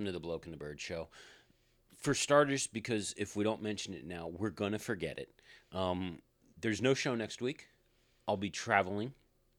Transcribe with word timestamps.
welcome 0.00 0.06
to 0.06 0.18
the 0.18 0.26
Bloke 0.26 0.46
and 0.46 0.52
the 0.54 0.56
Bird 0.56 0.80
Show. 0.80 1.08
For 1.98 2.14
starters, 2.14 2.66
because 2.66 3.14
if 3.18 3.36
we 3.36 3.44
don't 3.44 3.62
mention 3.62 3.92
it 3.92 4.06
now, 4.06 4.28
we're 4.28 4.48
going 4.48 4.72
to 4.72 4.78
forget 4.78 5.18
it. 5.18 5.28
Um, 5.72 6.20
there's 6.58 6.80
no 6.80 6.94
show 6.94 7.14
next 7.14 7.42
week. 7.42 7.68
I'll 8.26 8.38
be 8.38 8.48
traveling. 8.48 9.12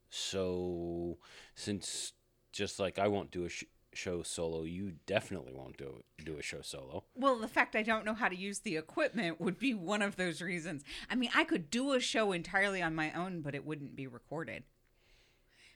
So, 0.09 1.19
since 1.53 2.13
just 2.51 2.79
like 2.79 2.97
I 2.97 3.07
won't 3.07 3.29
do 3.29 3.45
a 3.45 3.49
sh- 3.49 3.65
show 3.93 4.23
solo, 4.23 4.63
you 4.63 4.93
definitely 5.05 5.53
won't 5.53 5.77
do, 5.77 6.01
do 6.25 6.39
a 6.39 6.41
show 6.41 6.61
solo. 6.61 7.03
Well, 7.13 7.37
the 7.37 7.47
fact 7.47 7.75
I 7.75 7.83
don't 7.83 8.03
know 8.03 8.15
how 8.15 8.27
to 8.27 8.35
use 8.35 8.59
the 8.59 8.77
equipment 8.77 9.39
would 9.39 9.59
be 9.59 9.75
one 9.75 10.01
of 10.01 10.15
those 10.15 10.41
reasons. 10.41 10.83
I 11.07 11.13
mean, 11.13 11.29
I 11.35 11.43
could 11.43 11.69
do 11.69 11.93
a 11.93 11.99
show 11.99 12.31
entirely 12.31 12.81
on 12.81 12.95
my 12.95 13.11
own, 13.11 13.41
but 13.41 13.53
it 13.53 13.63
wouldn't 13.63 13.95
be 13.95 14.07
recorded. 14.07 14.63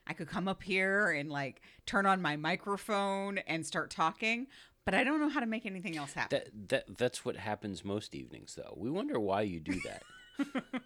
I 0.08 0.14
could 0.14 0.28
come 0.28 0.48
up 0.48 0.64
here 0.64 1.12
and 1.12 1.30
like 1.30 1.62
turn 1.86 2.06
on 2.06 2.22
my 2.22 2.36
microphone 2.36 3.40
and 3.40 3.66
start 3.66 3.90
talking, 3.90 4.48
but 4.86 4.94
I 4.94 5.04
don't 5.04 5.20
know 5.20 5.30
how 5.30 5.40
to 5.40 5.46
make 5.46 5.66
anything 5.66 5.98
else 5.98 6.14
happen. 6.14 6.40
That 6.40 6.70
that 6.70 6.98
that's 6.98 7.26
what 7.26 7.36
happens 7.38 7.84
most 7.84 8.14
evenings, 8.14 8.56
though. 8.56 8.74
We 8.78 8.90
wonder 8.90 9.20
why 9.20 9.42
you 9.42 9.60
do 9.60 9.80
that. 9.82 10.04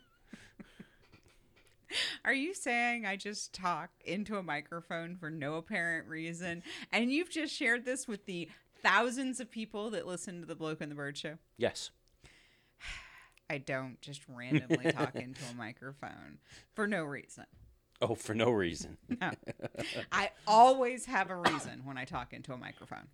Are 2.24 2.34
you 2.34 2.54
saying 2.54 3.06
I 3.06 3.16
just 3.16 3.52
talk 3.54 3.90
into 4.06 4.38
a 4.38 4.44
microphone 4.44 5.16
for 5.16 5.30
no 5.30 5.56
apparent 5.56 6.08
reason? 6.08 6.62
And 6.92 7.12
you've 7.12 7.32
just 7.32 7.54
shared 7.54 7.84
this 7.84 8.08
with 8.08 8.26
the 8.26 8.48
thousands 8.84 9.40
of 9.40 9.50
people 9.50 9.90
that 9.90 10.06
listen 10.08 10.40
to 10.42 10.46
the 10.46 10.56
Bloke 10.56 10.82
and 10.82 10.92
the 10.92 10.96
Bird 10.96 11.18
show? 11.18 11.38
yes. 11.58 11.90
I 13.50 13.58
don't 13.58 14.00
just 14.02 14.22
randomly 14.28 14.92
talk 14.92 15.16
into 15.16 15.42
a 15.52 15.56
microphone 15.56 16.38
for 16.76 16.86
no 16.86 17.04
reason. 17.04 17.46
Oh, 18.02 18.16
for 18.16 18.34
no 18.34 18.50
reason. 18.50 18.98
No. 19.22 19.32
I 20.12 20.32
always 20.48 21.06
have 21.06 21.30
a 21.30 21.36
reason 21.36 21.82
when 21.84 21.98
I 21.98 22.06
talk 22.06 22.32
into 22.34 22.54
a 22.54 22.58
microphone. 22.58 23.08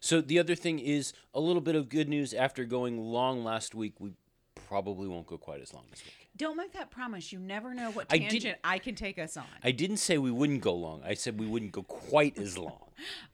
So 0.00 0.20
the 0.20 0.38
other 0.38 0.54
thing 0.54 0.78
is 0.78 1.12
a 1.34 1.40
little 1.40 1.60
bit 1.62 1.74
of 1.74 1.88
good 1.88 2.08
news. 2.08 2.32
After 2.34 2.64
going 2.64 2.98
long 2.98 3.44
last 3.44 3.74
week, 3.74 3.94
we 3.98 4.12
probably 4.54 5.08
won't 5.08 5.26
go 5.26 5.36
quite 5.38 5.60
as 5.60 5.72
long 5.74 5.84
this 5.90 6.02
week. 6.04 6.28
Don't 6.36 6.56
make 6.56 6.72
that 6.72 6.90
promise. 6.90 7.30
You 7.32 7.38
never 7.38 7.74
know 7.74 7.90
what 7.90 8.06
I 8.10 8.18
tangent 8.18 8.42
didn't- 8.42 8.58
I, 8.64 8.78
can 8.78 8.94
take 8.94 9.18
us 9.18 9.36
on. 9.36 9.44
I 9.62 9.70
didn't 9.70 9.98
say 9.98 10.16
we 10.18 10.30
wouldn't 10.30 10.62
go 10.62 10.74
long. 10.74 11.02
I 11.04 11.14
said 11.14 11.38
we 11.38 11.46
wouldn't 11.46 11.72
go 11.72 11.82
quite 11.82 12.38
as 12.38 12.56
long. 12.56 12.78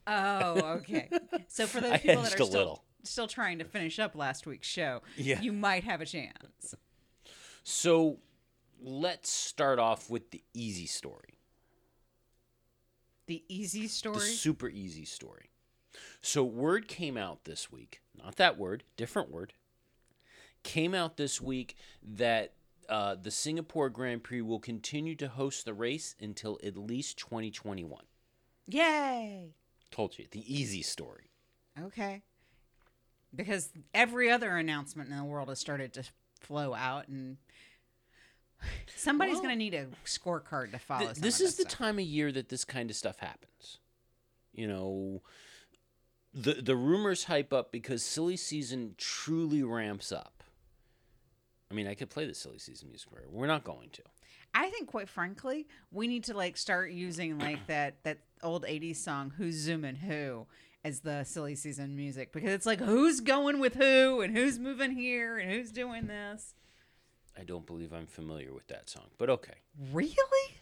Oh, 0.07 0.79
okay. 0.79 1.11
So 1.49 1.67
for 1.67 1.81
those 1.83 2.01
people 2.01 2.23
that 2.23 2.31
hedged 2.31 2.41
are 2.41 2.43
a 2.45 2.47
still, 2.47 2.59
little. 2.59 2.85
still 3.03 3.27
trying 3.27 3.59
to 3.59 3.65
finish 3.67 3.99
up 3.99 4.15
last 4.15 4.47
week's 4.47 4.67
show, 4.67 5.03
Yeah. 5.19 5.43
you 5.43 5.53
might 5.53 5.85
have 5.85 6.01
a 6.01 6.07
chance. 6.07 6.75
So 7.65 8.19
let's 8.83 9.31
start 9.31 9.79
off 9.79 10.11
with 10.11 10.31
the 10.31 10.43
easy 10.55 10.87
story. 10.87 11.39
The 13.27 13.43
easy 13.49 13.89
story? 13.89 14.17
The 14.17 14.21
super 14.21 14.69
easy 14.69 15.05
story. 15.05 15.51
So 16.23 16.45
word 16.45 16.89
came 16.89 17.17
out 17.17 17.45
this 17.45 17.71
week, 17.71 18.01
not 18.17 18.37
that 18.37 18.59
word, 18.59 18.85
different 18.97 19.31
word. 19.31 19.53
Came 20.63 20.95
out 20.95 21.17
this 21.17 21.41
week 21.41 21.77
that 22.03 22.55
uh, 22.89 23.17
the 23.21 23.31
Singapore 23.31 23.91
Grand 23.91 24.23
Prix 24.23 24.41
will 24.41 24.59
continue 24.59 25.15
to 25.17 25.29
host 25.29 25.65
the 25.65 25.75
race 25.75 26.15
until 26.21 26.59
at 26.65 26.77
least 26.77 27.19
2021. 27.19 28.03
Yay. 28.67 29.55
Told 29.91 30.19
you, 30.19 30.27
the 30.31 30.55
easy 30.55 30.83
story. 30.83 31.31
Okay. 31.81 32.23
Because 33.35 33.71
every 33.95 34.31
other 34.31 34.57
announcement 34.57 35.11
in 35.11 35.17
the 35.17 35.25
world 35.25 35.49
has 35.49 35.59
started 35.59 35.93
to 35.95 36.05
flow 36.41 36.75
out, 36.75 37.09
and 37.09 37.37
somebody's 38.97 39.35
Well- 39.35 39.43
going 39.45 39.55
to 39.55 39.59
need 39.59 39.75
a 39.75 39.87
scorecard 40.05 40.71
to 40.73 40.79
follow. 40.79 41.07
Th- 41.07 41.17
this 41.17 41.41
is 41.41 41.57
the 41.57 41.63
stuff. 41.63 41.73
time 41.73 41.99
of 41.99 42.05
year 42.05 42.33
that 42.33 42.49
this 42.49 42.65
kind 42.65 42.91
of 42.91 42.97
stuff 42.97 43.19
happens. 43.19 43.79
You 44.53 44.67
know, 44.67 45.23
the 46.35 46.55
the 46.55 46.77
rumors 46.77 47.25
hype 47.25 47.53
up 47.53 47.71
because 47.73 48.03
silly 48.05 48.37
season 48.37 48.95
truly 48.99 49.63
ramps 49.63 50.11
up. 50.13 50.43
I 51.71 51.75
mean, 51.75 51.87
I 51.87 51.95
could 51.95 52.11
play 52.11 52.27
the 52.27 52.35
silly 52.35 52.59
season 52.59 52.89
music 52.89 53.11
for. 53.11 53.23
We're 53.29 53.47
not 53.47 53.63
going 53.65 53.91
to. 53.91 54.03
I 54.55 54.71
think, 54.71 54.89
quite 54.89 55.09
frankly, 55.09 55.69
we 55.93 56.09
need 56.09 56.25
to 56.25 56.35
like 56.35 56.57
start 56.57 56.91
using 56.91 57.39
like 57.39 57.67
that 57.67 58.03
that 58.05 58.19
old 58.43 58.65
'80s 58.65 58.97
song 58.97 59.33
"Who's 59.37 59.55
Zooming 59.57 59.97
Who" 59.97 60.47
as 60.85 61.01
the 61.01 61.25
silly 61.25 61.55
season 61.55 61.95
music 61.97 62.33
because 62.33 62.51
it's 62.51 62.67
like 62.67 62.81
who's 62.81 63.21
going 63.21 63.59
with 63.59 63.75
who 63.75 64.21
and 64.21 64.35
who's 64.37 64.59
moving 64.59 64.93
here 64.93 65.37
and 65.37 65.51
who's 65.51 65.71
doing 65.71 66.07
this. 66.07 66.55
I 67.39 67.45
don't 67.45 67.67
believe 67.67 67.93
I'm 67.93 68.07
familiar 68.07 68.53
with 68.53 68.67
that 68.69 68.91
song, 68.91 69.07
but 69.17 69.31
okay. 69.31 69.55
Really? 69.93 70.55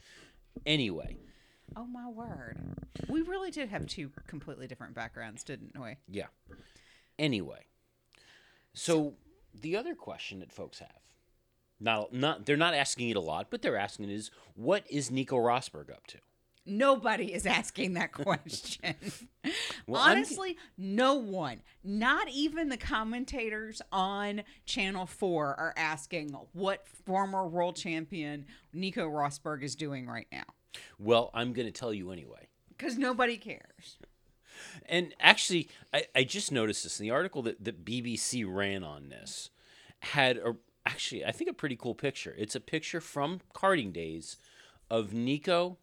Anyway, 0.65 1.17
Oh 1.75 1.87
my 1.87 2.07
word! 2.09 2.59
We 3.09 3.23
really 3.23 3.51
did 3.51 3.69
have 3.71 3.87
two 3.87 4.11
completely 4.27 4.67
different 4.67 4.95
backgrounds, 4.95 5.43
didn't 5.43 5.79
we? 5.81 5.97
yeah. 6.09 6.27
Anyway, 7.19 7.65
so 8.75 9.15
the 9.55 9.75
other 9.77 9.95
question 9.95 10.41
that 10.41 10.53
folks 10.53 10.79
have, 10.79 11.01
not 11.81 12.13
not 12.13 12.47
they're 12.47 12.57
not 12.57 12.75
asking 12.75 13.09
it 13.09 13.17
a 13.17 13.21
lot, 13.21 13.49
but 13.51 13.63
they're 13.63 13.77
asking 13.77 14.11
is 14.11 14.31
what 14.55 14.85
is 14.91 15.11
Nico 15.11 15.37
Rosberg 15.37 15.91
up 15.91 16.07
to? 16.09 16.19
Nobody 16.67 17.33
is 17.33 17.47
asking 17.47 17.95
that 17.95 18.13
question. 18.13 18.95
Well, 19.87 20.03
I'm- 20.03 20.17
Honestly, 20.17 20.57
no 20.77 21.15
one, 21.15 21.61
not 21.85 22.29
even 22.29 22.69
the 22.69 22.77
commentators 22.77 23.81
on 23.93 24.43
Channel 24.65 25.07
4, 25.07 25.47
are 25.55 25.75
asking 25.77 26.33
what 26.53 26.89
former 26.89 27.47
world 27.47 27.77
champion 27.77 28.47
Nico 28.73 29.09
Rosberg 29.09 29.63
is 29.63 29.77
doing 29.77 30.09
right 30.09 30.27
now. 30.33 30.43
Well, 30.99 31.31
I'm 31.33 31.53
going 31.53 31.67
to 31.67 31.73
tell 31.73 31.95
you 31.95 32.11
anyway. 32.11 32.49
Because 32.69 32.99
nobody 32.99 33.37
cares. 33.37 33.99
And 34.89 35.15
actually, 35.21 35.69
I, 35.95 36.07
I 36.17 36.25
just 36.25 36.51
noticed 36.51 36.83
this. 36.83 36.99
In 36.99 37.05
the 37.05 37.13
article 37.13 37.43
that, 37.43 37.63
that 37.65 37.85
BBC 37.85 38.45
ran 38.49 38.83
on 38.83 39.09
this 39.09 39.51
had 40.01 40.39
a 40.39 40.57
actually, 40.85 41.25
I 41.25 41.31
think, 41.31 41.49
a 41.49 41.55
pretty 41.55 41.77
cool 41.77 41.95
picture. 41.95 42.35
It's 42.37 42.57
a 42.57 42.61
picture 42.61 43.01
from 43.01 43.41
karting 43.55 43.93
days 43.93 44.37
of 44.91 45.13
Nico, 45.13 45.79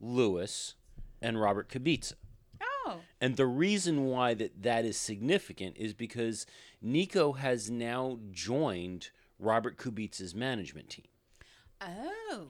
Lewis, 0.00 0.74
and 1.20 1.40
Robert 1.40 1.68
Kubica. 1.68 2.14
Oh, 2.62 3.00
And 3.20 3.36
the 3.36 3.46
reason 3.46 4.06
why 4.06 4.34
that 4.34 4.62
that 4.62 4.84
is 4.84 4.96
significant 4.96 5.76
is 5.76 5.92
because 5.94 6.46
Nico 6.80 7.32
has 7.32 7.70
now 7.70 8.18
joined 8.30 9.10
Robert 9.38 9.76
Kubica's 9.76 10.34
management 10.34 10.88
team. 10.90 11.06
oh, 11.80 12.48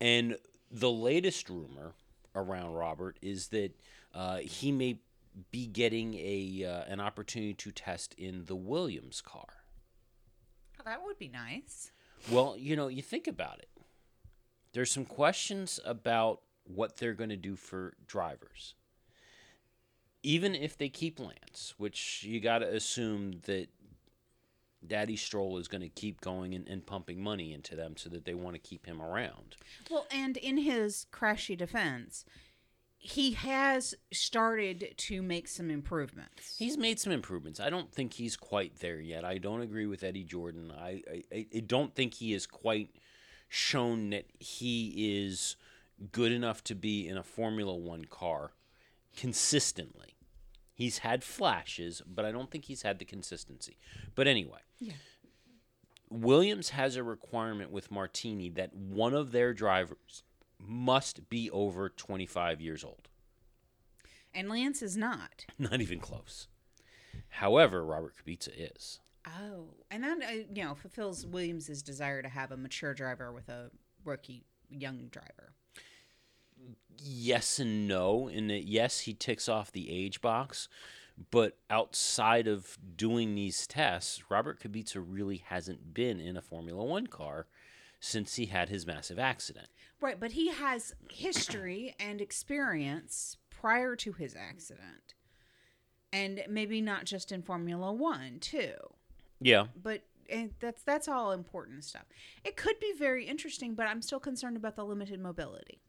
And 0.00 0.36
the 0.70 0.90
latest 0.90 1.48
rumor 1.50 1.94
around 2.34 2.74
Robert 2.74 3.18
is 3.20 3.48
that 3.48 3.72
uh, 4.14 4.38
he 4.38 4.70
may 4.72 4.98
be 5.50 5.66
getting 5.66 6.14
a 6.14 6.64
uh, 6.64 6.92
an 6.92 7.00
opportunity 7.00 7.54
to 7.54 7.70
test 7.70 8.14
in 8.14 8.44
the 8.46 8.56
Williams 8.56 9.20
car. 9.20 9.64
Oh, 10.78 10.82
that 10.84 11.04
would 11.04 11.18
be 11.18 11.28
nice. 11.28 11.90
Well, 12.30 12.56
you 12.58 12.76
know, 12.76 12.88
you 12.88 13.02
think 13.02 13.26
about 13.26 13.58
it. 13.60 13.68
There's 14.72 14.90
some 14.90 15.04
questions 15.04 15.78
about 15.84 16.40
what 16.74 16.96
they're 16.96 17.14
going 17.14 17.30
to 17.30 17.36
do 17.36 17.56
for 17.56 17.94
drivers. 18.06 18.74
Even 20.22 20.54
if 20.54 20.76
they 20.76 20.88
keep 20.88 21.18
Lance, 21.18 21.74
which 21.78 22.22
you 22.24 22.40
got 22.40 22.58
to 22.58 22.68
assume 22.68 23.40
that 23.46 23.68
Daddy 24.86 25.16
Stroll 25.16 25.58
is 25.58 25.68
going 25.68 25.82
to 25.82 25.88
keep 25.88 26.20
going 26.20 26.54
and, 26.54 26.66
and 26.68 26.84
pumping 26.86 27.22
money 27.22 27.52
into 27.52 27.76
them 27.76 27.96
so 27.96 28.08
that 28.10 28.24
they 28.24 28.34
want 28.34 28.54
to 28.54 28.60
keep 28.60 28.86
him 28.86 29.00
around. 29.00 29.56
Well, 29.90 30.06
and 30.10 30.36
in 30.36 30.58
his 30.58 31.06
crashy 31.12 31.56
defense, 31.56 32.24
he 33.02 33.32
has 33.32 33.94
started 34.12 34.94
to 34.96 35.22
make 35.22 35.48
some 35.48 35.70
improvements. 35.70 36.56
He's 36.58 36.76
made 36.76 37.00
some 37.00 37.12
improvements. 37.12 37.58
I 37.58 37.70
don't 37.70 37.90
think 37.90 38.14
he's 38.14 38.36
quite 38.36 38.80
there 38.80 39.00
yet. 39.00 39.24
I 39.24 39.38
don't 39.38 39.62
agree 39.62 39.86
with 39.86 40.02
Eddie 40.02 40.24
Jordan. 40.24 40.70
I, 40.70 41.02
I, 41.32 41.46
I 41.54 41.60
don't 41.60 41.94
think 41.94 42.14
he 42.14 42.32
has 42.32 42.46
quite 42.46 42.90
shown 43.48 44.10
that 44.10 44.26
he 44.38 45.24
is 45.26 45.56
good 46.12 46.32
enough 46.32 46.62
to 46.64 46.74
be 46.74 47.06
in 47.08 47.16
a 47.16 47.22
Formula 47.22 47.74
One 47.74 48.04
car 48.06 48.52
consistently. 49.16 50.16
He's 50.74 50.98
had 50.98 51.22
flashes, 51.22 52.00
but 52.06 52.24
I 52.24 52.32
don't 52.32 52.50
think 52.50 52.64
he's 52.64 52.82
had 52.82 52.98
the 52.98 53.04
consistency. 53.04 53.76
But 54.14 54.26
anyway, 54.26 54.60
Yeah. 54.78 54.94
Williams 56.10 56.70
has 56.70 56.96
a 56.96 57.02
requirement 57.04 57.70
with 57.70 57.90
Martini 57.90 58.48
that 58.50 58.74
one 58.74 59.14
of 59.14 59.30
their 59.32 59.52
drivers 59.54 60.22
must 60.58 61.28
be 61.28 61.50
over 61.50 61.88
25 61.88 62.60
years 62.60 62.82
old. 62.84 63.08
and 64.34 64.48
Lance 64.48 64.80
is 64.82 64.96
not. 64.96 65.44
Not 65.58 65.80
even 65.80 65.98
close. 66.00 66.46
However, 67.28 67.84
Robert 67.84 68.14
Kubica 68.16 68.48
is. 68.74 69.00
Oh, 69.26 69.74
and 69.90 70.02
that 70.04 70.18
uh, 70.22 70.32
you 70.54 70.64
know 70.64 70.74
fulfills 70.74 71.26
Williams's 71.26 71.82
desire 71.82 72.22
to 72.22 72.28
have 72.28 72.52
a 72.52 72.56
mature 72.56 72.94
driver 72.94 73.32
with 73.32 73.48
a 73.48 73.70
rookie 74.04 74.44
young 74.70 75.08
driver. 75.10 75.52
Yes 77.02 77.58
and 77.58 77.88
no. 77.88 78.28
In 78.28 78.48
that, 78.48 78.64
yes, 78.64 79.00
he 79.00 79.14
ticks 79.14 79.48
off 79.48 79.72
the 79.72 79.90
age 79.90 80.20
box, 80.20 80.68
but 81.30 81.56
outside 81.70 82.46
of 82.46 82.76
doing 82.96 83.34
these 83.34 83.66
tests, 83.66 84.22
Robert 84.30 84.60
Kubica 84.60 85.02
really 85.06 85.38
hasn't 85.46 85.94
been 85.94 86.20
in 86.20 86.36
a 86.36 86.42
Formula 86.42 86.84
One 86.84 87.06
car 87.06 87.46
since 88.00 88.36
he 88.36 88.46
had 88.46 88.68
his 88.68 88.86
massive 88.86 89.18
accident. 89.18 89.68
Right, 90.00 90.18
but 90.20 90.32
he 90.32 90.48
has 90.50 90.94
history 91.10 91.94
and 92.00 92.20
experience 92.20 93.36
prior 93.50 93.96
to 93.96 94.12
his 94.12 94.34
accident. 94.34 95.14
and 96.12 96.42
maybe 96.48 96.80
not 96.80 97.04
just 97.04 97.30
in 97.32 97.42
Formula 97.42 97.92
One 97.92 98.38
too. 98.40 98.74
Yeah. 99.40 99.66
But 99.80 100.02
and 100.28 100.50
that's 100.60 100.82
that's 100.82 101.08
all 101.08 101.32
important 101.32 101.84
stuff. 101.84 102.04
It 102.44 102.56
could 102.56 102.78
be 102.80 102.92
very 102.98 103.26
interesting, 103.26 103.74
but 103.74 103.86
I'm 103.86 104.02
still 104.02 104.20
concerned 104.20 104.56
about 104.56 104.76
the 104.76 104.84
limited 104.84 105.20
mobility. 105.20 105.80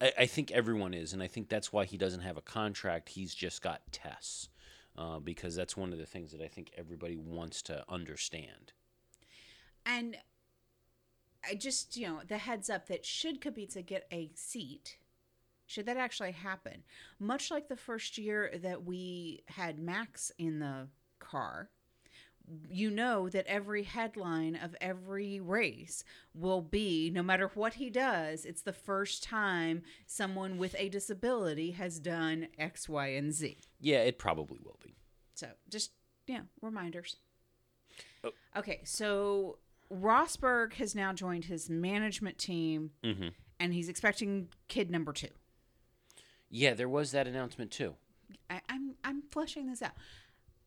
I, 0.00 0.12
I 0.20 0.26
think 0.26 0.50
everyone 0.50 0.94
is, 0.94 1.12
and 1.12 1.22
I 1.22 1.26
think 1.26 1.48
that's 1.48 1.72
why 1.72 1.84
he 1.84 1.96
doesn't 1.96 2.20
have 2.20 2.36
a 2.36 2.42
contract. 2.42 3.10
He's 3.10 3.34
just 3.34 3.62
got 3.62 3.80
tests, 3.92 4.48
uh, 4.96 5.18
because 5.18 5.54
that's 5.54 5.76
one 5.76 5.92
of 5.92 5.98
the 5.98 6.06
things 6.06 6.32
that 6.32 6.40
I 6.40 6.48
think 6.48 6.70
everybody 6.76 7.16
wants 7.16 7.62
to 7.62 7.84
understand. 7.88 8.72
And 9.86 10.16
I 11.48 11.54
just, 11.54 11.96
you 11.96 12.06
know, 12.06 12.20
the 12.26 12.38
heads 12.38 12.68
up 12.68 12.88
that 12.88 13.06
should 13.06 13.40
Kubica 13.40 13.84
get 13.86 14.06
a 14.12 14.30
seat, 14.34 14.98
should 15.66 15.86
that 15.86 15.96
actually 15.96 16.32
happen, 16.32 16.82
much 17.18 17.50
like 17.50 17.68
the 17.68 17.76
first 17.76 18.18
year 18.18 18.52
that 18.62 18.84
we 18.84 19.42
had 19.46 19.78
Max 19.78 20.32
in 20.38 20.58
the 20.58 20.88
car, 21.20 21.70
you 22.70 22.90
know 22.90 23.28
that 23.28 23.46
every 23.46 23.82
headline 23.82 24.56
of 24.56 24.74
every 24.80 25.40
race 25.40 26.04
will 26.34 26.62
be 26.62 27.10
no 27.10 27.22
matter 27.22 27.50
what 27.54 27.74
he 27.74 27.90
does, 27.90 28.44
it's 28.44 28.62
the 28.62 28.72
first 28.72 29.22
time 29.22 29.82
someone 30.06 30.58
with 30.58 30.74
a 30.78 30.88
disability 30.88 31.72
has 31.72 31.98
done 31.98 32.48
X, 32.58 32.88
Y, 32.88 33.08
and 33.08 33.32
Z. 33.32 33.58
Yeah, 33.80 33.98
it 33.98 34.18
probably 34.18 34.58
will 34.64 34.78
be. 34.82 34.96
So 35.34 35.48
just, 35.68 35.92
yeah, 36.26 36.40
reminders. 36.60 37.16
Oh. 38.24 38.30
Okay, 38.56 38.80
so 38.84 39.58
Rosberg 39.92 40.74
has 40.74 40.94
now 40.94 41.12
joined 41.12 41.46
his 41.46 41.70
management 41.70 42.38
team 42.38 42.90
hmm 43.02 43.28
and 43.60 43.74
he's 43.74 43.88
expecting 43.88 44.48
kid 44.68 44.90
number 44.90 45.12
two. 45.12 45.28
Yeah, 46.50 46.74
there 46.74 46.88
was 46.88 47.10
that 47.12 47.26
announcement 47.26 47.70
too. 47.70 47.94
I, 48.48 48.60
I'm 48.68 48.94
I'm 49.04 49.22
fleshing 49.30 49.66
this 49.66 49.82
out. 49.82 49.92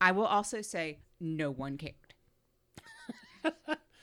I 0.01 0.12
will 0.12 0.25
also 0.25 0.62
say 0.62 0.98
no 1.19 1.51
one 1.51 1.77
cared. 1.77 1.94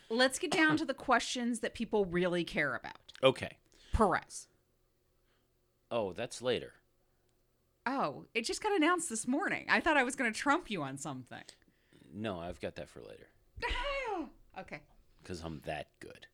Let's 0.08 0.38
get 0.38 0.52
down 0.52 0.76
to 0.78 0.86
the 0.86 0.94
questions 0.94 1.60
that 1.60 1.74
people 1.74 2.06
really 2.06 2.44
care 2.44 2.74
about. 2.74 3.12
Okay. 3.22 3.58
Perez. 3.92 4.46
Oh, 5.90 6.12
that's 6.12 6.40
later. 6.40 6.74
Oh, 7.84 8.24
it 8.34 8.44
just 8.44 8.62
got 8.62 8.72
announced 8.72 9.10
this 9.10 9.26
morning. 9.26 9.66
I 9.68 9.80
thought 9.80 9.96
I 9.96 10.04
was 10.04 10.14
going 10.14 10.32
to 10.32 10.38
trump 10.38 10.70
you 10.70 10.82
on 10.82 10.96
something. 10.96 11.42
No, 12.14 12.38
I've 12.40 12.60
got 12.60 12.76
that 12.76 12.88
for 12.88 13.00
later 13.00 13.28
okay. 14.58 14.80
because 15.22 15.42
I'm 15.42 15.60
that 15.66 15.88
good. 16.00 16.26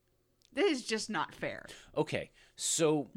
This 0.52 0.78
is 0.78 0.84
just 0.84 1.10
not 1.10 1.34
fair. 1.34 1.66
Okay, 1.96 2.30
so 2.54 3.08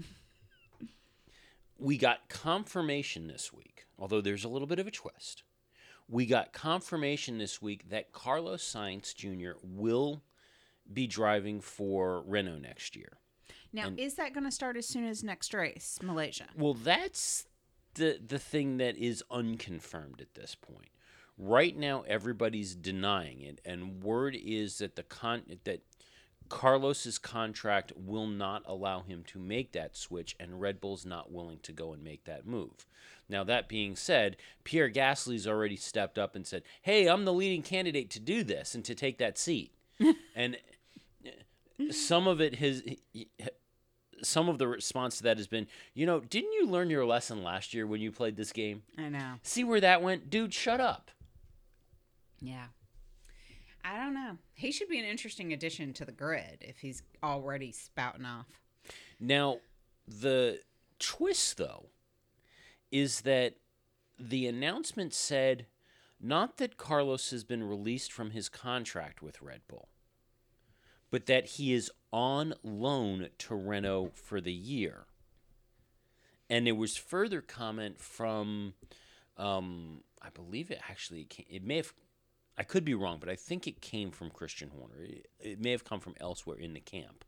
we 1.77 1.97
got 1.97 2.29
confirmation 2.29 3.27
this 3.27 3.53
week, 3.53 3.85
although 4.00 4.21
there's 4.21 4.43
a 4.43 4.50
little 4.50 4.67
bit 4.67 4.79
of 4.79 4.88
a 4.88 4.91
twist. 4.91 5.43
We 6.09 6.25
got 6.25 6.54
confirmation 6.54 7.38
this 7.38 7.62
week 7.62 7.89
that 7.89 8.12
Carlos 8.13 8.63
Sainz 8.63 9.13
Jr. 9.13 9.57
will 9.62 10.21
be 10.92 11.06
driving 11.07 11.59
for 11.59 12.21
Renault 12.21 12.59
next 12.59 12.95
year. 12.95 13.18
Now, 13.74 13.88
And- 13.88 14.00
is 14.00 14.15
that 14.15 14.33
going 14.33 14.45
to 14.45 14.51
start 14.51 14.77
as 14.77 14.88
soon 14.88 15.06
as 15.06 15.24
next 15.24 15.54
race, 15.54 16.00
Malaysia? 16.01 16.48
Well, 16.56 16.74
that's 16.74 17.45
the 17.95 18.19
the 18.25 18.39
thing 18.39 18.77
that 18.77 18.95
is 18.95 19.24
unconfirmed 19.30 20.21
at 20.21 20.36
this 20.36 20.56
point. 20.56 20.89
Right 21.38 21.75
now, 21.75 22.01
everybody's 22.04 22.75
denying 22.75 23.42
it, 23.42 23.60
and 23.65 24.01
word 24.01 24.36
is 24.36 24.77
that 24.77 24.95
the 24.95 25.03
con 25.03 25.44
that 25.65 25.81
Carlos's 26.49 27.17
contract 27.17 27.94
will 27.95 28.27
not 28.27 28.63
allow 28.65 29.01
him 29.01 29.23
to 29.27 29.39
make 29.39 29.71
that 29.71 29.95
switch, 29.95 30.35
and 30.39 30.61
Red 30.61 30.81
Bull's 30.81 31.05
not 31.05 31.31
willing 31.31 31.59
to 31.63 31.71
go 31.71 31.94
and 31.94 32.03
make 32.03 32.25
that 32.25 32.45
move. 32.45 32.85
Now, 33.29 33.44
that 33.44 33.67
being 33.67 33.95
said, 33.95 34.38
Pierre 34.63 34.89
Gasly's 34.89 35.47
already 35.47 35.75
stepped 35.75 36.17
up 36.17 36.35
and 36.35 36.47
said, 36.47 36.63
"Hey, 36.81 37.07
I'm 37.07 37.25
the 37.25 37.33
leading 37.33 37.61
candidate 37.61 38.09
to 38.11 38.19
do 38.19 38.44
this 38.44 38.73
and 38.73 38.85
to 38.85 38.95
take 38.95 39.17
that 39.17 39.38
seat," 39.38 39.73
and 40.35 40.57
uh, 41.25 41.91
some 41.91 42.27
of 42.27 42.39
it 42.39 42.55
has 42.55 42.83
some 44.23 44.50
of 44.50 44.57
the 44.57 44.67
response 44.67 45.17
to 45.17 45.23
that 45.23 45.38
has 45.38 45.47
been, 45.47 45.67
you 45.93 46.05
know, 46.05 46.19
didn't 46.19 46.53
you 46.53 46.67
learn 46.67 46.89
your 46.89 47.05
lesson 47.05 47.43
last 47.43 47.73
year 47.73 47.85
when 47.85 48.01
you 48.01 48.11
played 48.11 48.35
this 48.35 48.51
game? 48.51 48.83
I 48.97 49.09
know. 49.09 49.33
See 49.43 49.63
where 49.63 49.81
that 49.81 50.01
went? 50.01 50.29
Dude, 50.29 50.53
shut 50.53 50.79
up. 50.79 51.11
Yeah. 52.41 52.65
I 53.88 53.98
don't 53.98 54.13
know. 54.13 54.38
He 54.54 54.72
should 54.72 54.89
be 54.89 55.00
an 55.00 55.06
interesting 55.06 55.54
addition 55.54 55.94
to 55.94 56.06
the 56.06 56.12
grid 56.12 56.57
if 56.62 56.80
he's 56.80 57.04
already 57.24 57.72
spouting 57.72 58.25
off. 58.25 58.48
Now, 59.19 59.60
the 60.06 60.60
twist, 61.00 61.57
though, 61.57 61.86
is 62.92 63.22
that 63.22 63.56
the 64.19 64.48
announcement 64.48 65.13
said 65.13 65.68
not 66.19 66.57
that 66.57 66.78
Carlos 66.78 67.30
has 67.31 67.44
been 67.44 67.63
released 67.63 68.12
from 68.12 68.31
his 68.31 68.50
contract 68.50 69.22
with 69.22 69.42
Red 69.42 69.62
Bull, 69.68 69.88
but 71.10 71.25
that 71.28 71.45
he 71.45 71.74
is 71.74 71.92
on 72.12 72.56
loan 72.63 73.30
to 73.38 73.56
Renault 73.56 74.12
for 74.16 74.42
the 74.42 74.54
year. 74.54 75.06
And 76.50 76.66
there 76.68 76.75
was 76.75 76.98
further 76.98 77.42
comment 77.42 78.00
from, 78.00 78.74
um, 79.38 80.01
I 80.22 80.30
believe 80.30 80.72
it 80.72 80.81
actually 80.89 81.25
came, 81.25 81.45
it 81.50 81.63
may 81.63 81.78
have, 81.78 81.94
I 82.57 82.63
could 82.63 82.83
be 82.83 82.95
wrong, 82.95 83.18
but 83.19 83.30
I 83.30 83.36
think 83.36 83.68
it 83.68 83.81
came 83.81 84.12
from 84.12 84.31
Christian 84.31 84.69
Horner. 84.69 85.04
It, 85.04 85.27
it 85.39 85.62
may 85.62 85.71
have 85.71 85.83
come 85.83 86.00
from 86.00 86.15
elsewhere 86.19 86.57
in 86.57 86.74
the 86.74 86.80
camp 86.80 87.24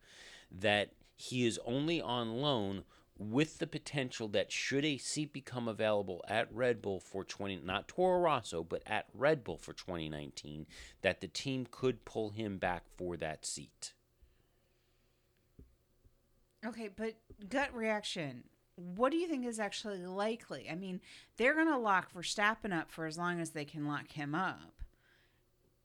that 0.51 0.93
he 1.15 1.45
is 1.45 1.59
only 1.65 2.01
on 2.01 2.41
loan 2.41 2.83
with 3.19 3.59
the 3.59 3.67
potential 3.67 4.29
that 4.29 4.51
should 4.51 4.85
a 4.85 4.97
seat 4.97 5.33
become 5.33 5.67
available 5.67 6.23
at 6.27 6.51
Red 6.53 6.81
Bull 6.81 7.01
for 7.01 7.25
20 7.25 7.57
not 7.65 7.87
Toro 7.87 8.19
Rosso 8.19 8.63
but 8.63 8.81
at 8.87 9.07
Red 9.13 9.43
Bull 9.43 9.57
for 9.57 9.73
2019 9.73 10.65
that 11.01 11.19
the 11.19 11.27
team 11.27 11.67
could 11.69 12.05
pull 12.05 12.29
him 12.29 12.57
back 12.57 12.83
for 12.97 13.17
that 13.17 13.45
seat. 13.45 13.93
Okay, 16.65 16.89
but 16.95 17.15
gut 17.49 17.73
reaction. 17.75 18.45
What 18.75 19.11
do 19.11 19.17
you 19.17 19.27
think 19.27 19.45
is 19.45 19.59
actually 19.59 20.05
likely? 20.05 20.69
I 20.71 20.75
mean, 20.75 21.01
they're 21.35 21.53
going 21.53 21.67
to 21.67 21.77
lock 21.77 22.13
Verstappen 22.13 22.73
up 22.73 22.89
for 22.89 23.05
as 23.05 23.17
long 23.17 23.41
as 23.41 23.51
they 23.51 23.65
can 23.65 23.85
lock 23.85 24.11
him 24.11 24.33
up. 24.33 24.78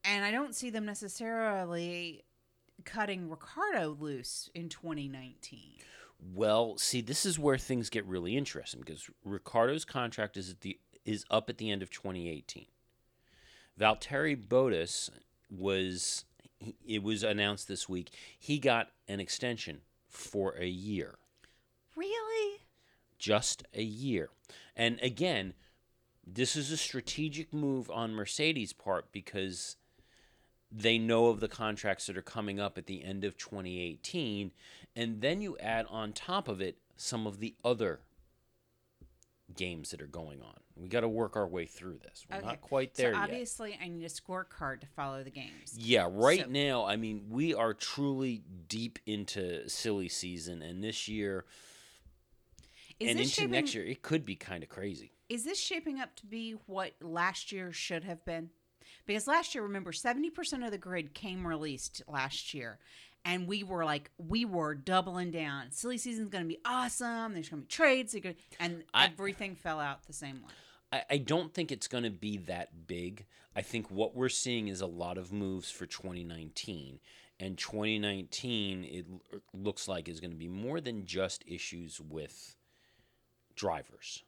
And 0.04 0.24
I 0.24 0.30
don't 0.30 0.54
see 0.54 0.70
them 0.70 0.84
necessarily 0.84 2.24
cutting 2.84 3.30
Ricciardo 3.30 3.96
loose 3.98 4.50
in 4.54 4.68
2019. 4.68 5.60
Well, 6.34 6.76
see, 6.78 7.00
this 7.00 7.24
is 7.26 7.38
where 7.38 7.58
things 7.58 7.90
get 7.90 8.04
really 8.06 8.36
interesting 8.36 8.80
because 8.80 9.08
Ricciardo's 9.24 9.84
contract 9.84 10.36
is 10.36 10.50
at 10.50 10.60
the 10.60 10.78
is 11.04 11.24
up 11.30 11.50
at 11.50 11.58
the 11.58 11.70
end 11.70 11.82
of 11.82 11.90
2018. 11.90 12.66
Valteri 13.78 14.36
Bottas 14.36 15.10
was 15.50 16.24
it 16.86 17.02
was 17.02 17.22
announced 17.22 17.68
this 17.68 17.88
week 17.88 18.10
he 18.38 18.58
got 18.58 18.90
an 19.06 19.20
extension 19.20 19.80
for 20.08 20.56
a 20.56 20.66
year. 20.66 21.16
Really? 21.94 22.60
just 23.24 23.62
a 23.72 23.82
year. 23.82 24.28
And 24.76 24.98
again, 25.00 25.54
this 26.26 26.56
is 26.56 26.70
a 26.70 26.76
strategic 26.76 27.54
move 27.54 27.90
on 27.90 28.12
Mercedes' 28.12 28.74
part 28.74 29.12
because 29.12 29.76
they 30.70 30.98
know 30.98 31.26
of 31.26 31.40
the 31.40 31.48
contracts 31.48 32.06
that 32.06 32.16
are 32.16 32.22
coming 32.22 32.58
up 32.58 32.76
at 32.78 32.86
the 32.86 33.04
end 33.04 33.24
of 33.24 33.36
2018. 33.36 34.50
And 34.96 35.20
then 35.20 35.40
you 35.40 35.56
add 35.58 35.86
on 35.88 36.12
top 36.12 36.48
of 36.48 36.60
it 36.60 36.78
some 36.96 37.26
of 37.26 37.40
the 37.40 37.54
other 37.64 38.00
games 39.56 39.90
that 39.90 40.00
are 40.00 40.06
going 40.06 40.40
on. 40.42 40.54
We 40.76 40.88
got 40.88 41.00
to 41.02 41.08
work 41.08 41.36
our 41.36 41.46
way 41.46 41.66
through 41.66 41.98
this. 41.98 42.24
We're 42.28 42.38
Okay. 42.38 42.46
not 42.46 42.60
quite 42.60 42.94
there 42.94 43.12
so 43.12 43.18
yet. 43.18 43.24
obviously, 43.24 43.78
I 43.80 43.86
need 43.88 44.04
a 44.04 44.08
scorecard 44.08 44.80
to 44.80 44.86
follow 44.88 45.22
the 45.22 45.30
games. 45.30 45.76
Yeah, 45.78 46.08
right 46.10 46.40
So- 46.40 46.46
now, 46.46 46.84
I 46.84 46.96
mean, 46.96 47.28
we 47.28 47.54
are 47.54 47.74
truly 47.74 48.42
deep 48.68 48.98
into 49.06 49.68
silly 49.68 50.08
season, 50.08 50.62
and 50.62 50.82
this 50.82 51.06
year 51.06 51.44
Is 52.98 53.10
and 53.10 53.20
into 53.20 53.30
shaping, 53.30 53.50
next 53.52 53.74
year, 53.74 53.84
it 53.84 54.02
could 54.02 54.24
be 54.24 54.34
kind 54.34 54.64
of 54.64 54.68
crazy. 54.68 55.12
Is 55.28 55.44
this 55.44 55.60
shaping 55.60 56.00
up 56.00 56.16
to 56.16 56.26
be 56.26 56.52
what 56.66 56.94
last 57.00 57.52
year 57.52 57.70
should 57.72 58.02
have 58.04 58.24
been? 58.24 58.50
Because 59.06 59.26
last 59.26 59.54
year, 59.54 59.62
remember, 59.62 59.92
70% 59.92 60.64
of 60.64 60.70
the 60.70 60.78
grid 60.78 61.14
came 61.14 61.46
released 61.46 62.02
last 62.08 62.54
year. 62.54 62.78
And 63.24 63.46
we 63.46 63.62
were 63.62 63.84
like, 63.84 64.10
we 64.18 64.44
were 64.44 64.74
doubling 64.74 65.30
down. 65.30 65.70
Silly 65.70 65.96
season's 65.96 66.28
going 66.28 66.44
to 66.44 66.48
be 66.48 66.60
awesome. 66.64 67.32
There's 67.32 67.48
going 67.48 67.62
to 67.62 67.66
be 67.66 67.72
trades. 67.72 68.14
And 68.60 68.84
I- 68.92 69.06
everything 69.06 69.54
fell 69.54 69.80
out 69.80 70.06
the 70.06 70.12
same 70.12 70.42
way. 70.42 70.52
I, 70.92 71.02
I 71.10 71.18
don't 71.18 71.52
think 71.52 71.72
it's 71.72 71.88
going 71.88 72.04
to 72.04 72.10
be 72.10 72.36
that 72.38 72.86
big. 72.86 73.26
I 73.56 73.62
think 73.62 73.90
what 73.90 74.14
we're 74.14 74.28
seeing 74.28 74.68
is 74.68 74.80
a 74.80 74.86
lot 74.86 75.16
of 75.16 75.32
moves 75.32 75.70
for 75.70 75.86
2019. 75.86 76.98
And 77.40 77.58
2019, 77.58 78.84
it 78.84 79.06
looks 79.52 79.88
like, 79.88 80.08
is 80.08 80.20
going 80.20 80.30
to 80.30 80.36
be 80.36 80.48
more 80.48 80.80
than 80.80 81.04
just 81.04 81.44
issues 81.46 82.00
with 82.00 82.56
drivers. 83.56 84.22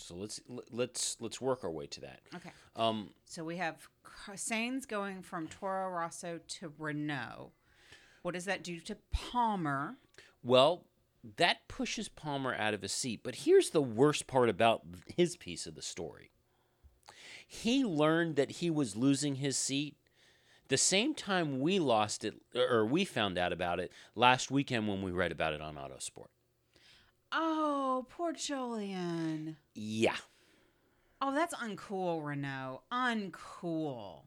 So 0.00 0.14
let's 0.16 0.40
let's 0.70 1.16
let's 1.20 1.40
work 1.40 1.64
our 1.64 1.70
way 1.70 1.86
to 1.86 2.00
that. 2.02 2.20
Okay. 2.34 2.50
Um, 2.76 3.10
So 3.24 3.44
we 3.44 3.56
have 3.58 3.88
Sainz 4.34 4.86
going 4.88 5.22
from 5.22 5.46
Toro 5.48 5.88
Rosso 5.90 6.40
to 6.46 6.72
Renault. 6.78 7.52
What 8.22 8.34
does 8.34 8.44
that 8.46 8.62
do 8.64 8.80
to 8.80 8.96
Palmer? 9.12 9.96
well, 10.42 10.86
that 11.36 11.68
pushes 11.68 12.08
Palmer 12.08 12.54
out 12.54 12.72
of 12.72 12.80
his 12.82 12.92
seat. 12.92 13.20
But 13.22 13.34
here's 13.34 13.70
the 13.70 13.82
worst 13.82 14.26
part 14.26 14.48
about 14.48 14.82
his 15.16 15.36
piece 15.36 15.66
of 15.66 15.74
the 15.74 15.82
story. 15.82 16.30
he 17.46 17.84
learned 17.84 18.36
that 18.36 18.52
he 18.52 18.70
was 18.70 18.96
losing 18.96 19.34
his 19.36 19.56
seat 19.58 19.96
the 20.68 20.76
same 20.78 21.14
time 21.14 21.60
we 21.60 21.78
lost 21.78 22.24
it 22.24 22.34
or 22.54 22.86
we 22.86 23.04
found 23.04 23.36
out 23.36 23.52
about 23.52 23.80
it 23.80 23.92
last 24.14 24.50
weekend 24.50 24.86
when 24.88 25.02
we 25.02 25.10
read 25.10 25.32
about 25.32 25.52
it 25.52 25.60
on 25.60 25.74
Autosport. 25.74 26.28
Oh, 27.32 28.06
poor 28.08 28.32
Jolyon. 28.32 29.56
Yeah. 29.74 30.16
Oh, 31.20 31.34
that's 31.34 31.54
uncool, 31.54 32.24
Renault. 32.24 32.82
Uncool. 32.92 34.22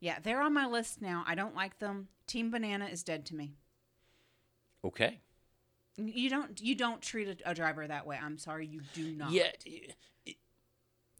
Yeah, 0.00 0.18
they're 0.22 0.40
on 0.40 0.54
my 0.54 0.66
list 0.66 1.02
now. 1.02 1.24
I 1.26 1.34
don't 1.34 1.54
like 1.54 1.78
them. 1.78 2.08
Team 2.26 2.50
Banana 2.50 2.86
is 2.86 3.02
dead 3.02 3.26
to 3.26 3.34
me. 3.34 3.54
Okay. 4.84 5.18
You 5.96 6.30
don't 6.30 6.60
you 6.62 6.76
don't 6.76 7.02
treat 7.02 7.42
a, 7.44 7.50
a 7.50 7.54
driver 7.54 7.86
that 7.86 8.06
way. 8.06 8.18
I'm 8.22 8.38
sorry, 8.38 8.66
you 8.66 8.82
do 8.94 9.10
not. 9.10 9.32
Yeah, 9.32 9.50
it, 9.66 10.36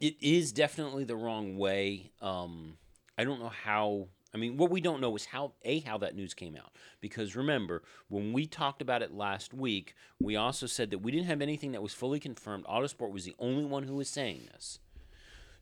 it 0.00 0.16
is 0.20 0.52
definitely 0.52 1.02
the 1.02 1.16
wrong 1.16 1.58
way. 1.58 2.12
Um, 2.22 2.78
I 3.16 3.24
don't 3.24 3.40
know 3.40 3.52
how. 3.64 4.06
I 4.34 4.36
mean, 4.36 4.56
what 4.56 4.70
we 4.70 4.80
don't 4.80 5.00
know 5.00 5.16
is 5.16 5.26
how 5.26 5.52
a 5.62 5.80
how 5.80 5.98
that 5.98 6.14
news 6.14 6.34
came 6.34 6.54
out. 6.56 6.72
Because 7.00 7.34
remember, 7.34 7.82
when 8.08 8.32
we 8.32 8.46
talked 8.46 8.82
about 8.82 9.02
it 9.02 9.12
last 9.12 9.54
week, 9.54 9.94
we 10.20 10.36
also 10.36 10.66
said 10.66 10.90
that 10.90 10.98
we 10.98 11.10
didn't 11.10 11.26
have 11.26 11.40
anything 11.40 11.72
that 11.72 11.82
was 11.82 11.94
fully 11.94 12.20
confirmed. 12.20 12.64
Autosport 12.66 13.10
was 13.10 13.24
the 13.24 13.34
only 13.38 13.64
one 13.64 13.84
who 13.84 13.94
was 13.94 14.08
saying 14.08 14.48
this, 14.52 14.80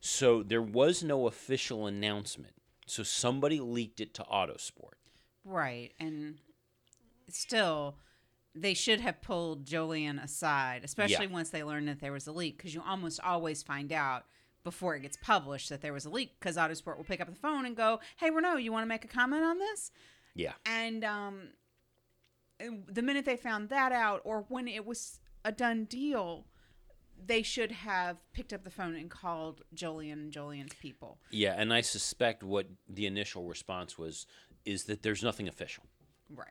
so 0.01 0.43
there 0.43 0.61
was 0.61 1.03
no 1.03 1.27
official 1.27 1.87
announcement. 1.87 2.53
So 2.85 3.03
somebody 3.03 3.59
leaked 3.59 3.99
it 3.99 4.13
to 4.15 4.23
Autosport. 4.23 4.95
Right, 5.43 5.93
and 5.99 6.35
still, 7.29 7.97
they 8.55 8.73
should 8.73 9.01
have 9.01 9.21
pulled 9.21 9.65
Jolyon 9.65 10.21
aside, 10.23 10.83
especially 10.83 11.25
Yeah. 11.27 11.31
once 11.33 11.49
they 11.49 11.63
learned 11.63 11.87
that 11.89 11.99
there 11.99 12.11
was 12.11 12.27
a 12.27 12.31
leak, 12.31 12.57
because 12.57 12.73
you 12.73 12.81
almost 12.81 13.19
always 13.21 13.63
find 13.63 13.91
out 13.91 14.25
before 14.63 14.95
it 14.95 15.01
gets 15.01 15.17
published 15.17 15.69
that 15.69 15.81
there 15.81 15.93
was 15.93 16.05
a 16.05 16.09
leak, 16.09 16.39
because 16.39 16.57
Autosport 16.57 16.97
will 16.97 17.03
pick 17.03 17.21
up 17.21 17.29
the 17.29 17.35
phone 17.35 17.65
and 17.65 17.75
go, 17.75 17.99
"Hey, 18.17 18.29
Renault, 18.29 18.57
you 18.57 18.71
want 18.71 18.83
to 18.83 18.87
make 18.87 19.05
a 19.05 19.07
comment 19.07 19.43
on 19.43 19.59
this?" 19.59 19.91
Yeah. 20.35 20.53
And 20.65 21.03
um, 21.03 21.49
the 22.59 23.01
minute 23.01 23.25
they 23.25 23.37
found 23.37 23.69
that 23.69 23.91
out, 23.91 24.21
or 24.23 24.45
when 24.49 24.67
it 24.67 24.85
was 24.85 25.19
a 25.43 25.51
done 25.51 25.85
deal, 25.85 26.45
they 27.25 27.41
should 27.41 27.71
have 27.71 28.17
picked 28.33 28.53
up 28.53 28.63
the 28.63 28.69
phone 28.69 28.95
and 28.95 29.09
called 29.09 29.61
Jolyon 29.73 30.13
and 30.13 30.31
Jolyon's 30.31 30.75
people. 30.75 31.19
Yeah, 31.31 31.55
and 31.57 31.73
I 31.73 31.81
suspect 31.81 32.43
what 32.43 32.67
the 32.87 33.05
initial 33.05 33.45
response 33.45 33.97
was 33.97 34.27
is 34.65 34.83
that 34.85 35.01
there's 35.01 35.23
nothing 35.23 35.47
official. 35.47 35.83
Right. 36.29 36.49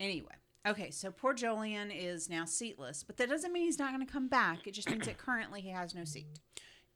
Anyway, 0.00 0.34
okay, 0.68 0.90
so 0.90 1.10
poor 1.10 1.34
Jolyon 1.34 1.90
is 1.94 2.28
now 2.28 2.44
seatless, 2.44 3.02
but 3.02 3.16
that 3.16 3.28
doesn't 3.28 3.52
mean 3.52 3.64
he's 3.64 3.78
not 3.78 3.92
going 3.92 4.04
to 4.04 4.12
come 4.12 4.28
back. 4.28 4.66
It 4.66 4.72
just 4.72 4.90
means 4.90 5.06
that 5.06 5.18
currently 5.18 5.60
he 5.60 5.70
has 5.70 5.94
no 5.94 6.04
seat. 6.04 6.26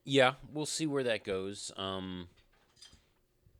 Yeah, 0.04 0.32
we'll 0.52 0.66
see 0.66 0.86
where 0.86 1.04
that 1.04 1.24
goes. 1.24 1.70
Um, 1.76 2.28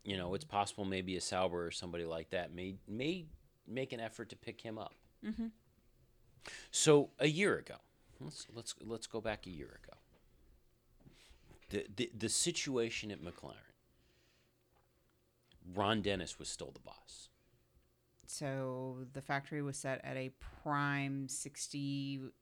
you 0.04 0.16
know, 0.16 0.35
it's 0.35 0.45
possible 0.45 0.85
maybe 0.85 1.16
a 1.16 1.21
Sauber 1.21 1.66
or 1.66 1.71
somebody 1.71 2.04
like 2.04 2.31
that 2.31 2.54
may 2.54 2.75
may 2.88 3.26
make 3.66 3.92
an 3.92 4.00
effort 4.00 4.28
to 4.31 4.37
pick 4.37 4.61
him 4.61 4.78
up. 4.78 4.95
Mm-hmm. 5.25 5.47
So 6.71 7.11
a 7.21 7.28
year 7.28 7.57
ago, 7.59 7.76
let's 8.21 8.47
let's 8.52 8.75
let's 8.85 9.07
go 9.07 9.21
back 9.21 9.47
a 9.47 9.50
year 9.50 9.78
ago. 9.85 9.97
The 11.71 11.87
the, 11.97 12.11
the 12.16 12.28
situation 12.28 13.11
at 13.11 13.23
McLaren. 13.23 13.54
Ron 15.75 16.02
Dennis 16.02 16.40
was 16.40 16.49
still 16.49 16.73
the 16.73 16.81
boss. 16.81 17.28
So 18.33 18.97
the 19.12 19.21
factory 19.21 19.61
was 19.61 19.77
set 19.77 20.01
at 20.03 20.17
a 20.17 20.31
prime 20.62 21.29
67 21.29 22.33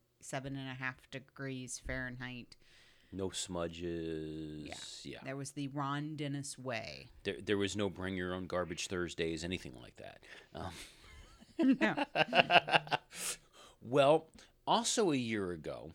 and 0.57 0.57
a 0.57 0.75
half 0.75 1.11
degrees 1.11 1.83
Fahrenheit. 1.85 2.57
No 3.11 3.31
smudges. 3.31 5.01
Yeah. 5.03 5.19
There 5.25 5.37
was 5.37 5.51
the 5.51 5.67
Ron 5.67 6.15
Dennis 6.15 6.57
way. 6.57 7.09
There, 7.25 7.39
there 7.45 7.59
was 7.59 7.77
no 7.77 7.91
bring 7.91 8.15
your 8.17 8.35
own 8.35 8.47
garbage 8.47 8.87
Thursdays, 8.87 9.43
anything 9.43 9.75
like 9.83 9.97
that. 9.97 10.21
Um, 10.55 11.77
no. 11.81 12.05
well, 13.83 14.29
also 14.69 15.11
a 15.11 15.17
year 15.17 15.51
ago, 15.51 15.95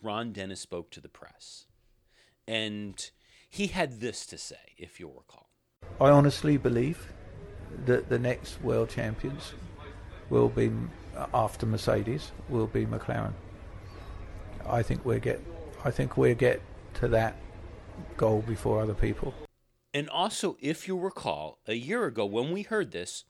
Ron 0.00 0.30
Dennis 0.30 0.60
spoke 0.60 0.92
to 0.92 1.00
the 1.00 1.08
press, 1.08 1.66
and 2.46 3.10
he 3.50 3.66
had 3.66 3.98
this 3.98 4.24
to 4.26 4.38
say, 4.38 4.76
if 4.78 5.00
you'll 5.00 5.14
recall. 5.14 5.50
I 6.00 6.10
honestly 6.10 6.56
believe 6.58 7.12
that 7.86 8.08
the 8.08 8.18
next 8.18 8.62
world 8.62 8.88
champions 8.88 9.54
will 10.30 10.48
be 10.48 10.70
after 11.32 11.66
Mercedes 11.66 12.32
will 12.48 12.66
be 12.66 12.84
McLaren. 12.86 13.32
I 14.68 14.82
think 14.82 15.04
we'll 15.04 15.20
get 15.20 15.40
I 15.84 15.90
think 15.90 16.16
we'll 16.16 16.34
get 16.34 16.60
to 16.94 17.08
that 17.08 17.36
goal 18.16 18.42
before 18.46 18.80
other 18.80 18.94
people. 18.94 19.34
And 19.94 20.08
also, 20.10 20.56
if 20.60 20.86
you'll 20.86 21.00
recall, 21.00 21.58
a 21.66 21.74
year 21.74 22.04
ago 22.04 22.26
when 22.26 22.52
we 22.52 22.62
heard 22.62 22.90
this, 22.92 23.24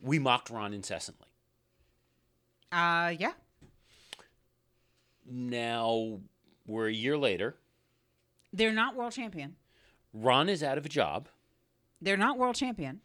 we 0.00 0.18
mocked 0.18 0.50
Ron 0.50 0.74
incessantly. 0.74 1.28
Uh, 2.72 3.14
yeah. 3.18 3.32
Now, 5.26 6.20
we're 6.66 6.88
a 6.88 6.92
year 6.92 7.16
later. 7.16 7.56
They're 8.52 8.72
not 8.72 8.96
world 8.96 9.12
champion. 9.12 9.56
Ron 10.12 10.48
is 10.48 10.62
out 10.62 10.76
of 10.76 10.84
a 10.84 10.88
job. 10.88 11.28
They're 12.02 12.16
not 12.16 12.36
world 12.36 12.56
champion. 12.56 13.00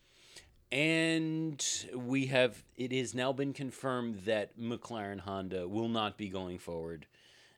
And 0.75 1.65
we 1.93 2.25
have, 2.25 2.61
it 2.75 2.91
has 2.91 3.15
now 3.15 3.31
been 3.31 3.53
confirmed 3.53 4.23
that 4.25 4.59
McLaren 4.59 5.21
Honda 5.21 5.69
will 5.69 5.87
not 5.87 6.17
be 6.17 6.27
going 6.27 6.59
forward 6.59 7.05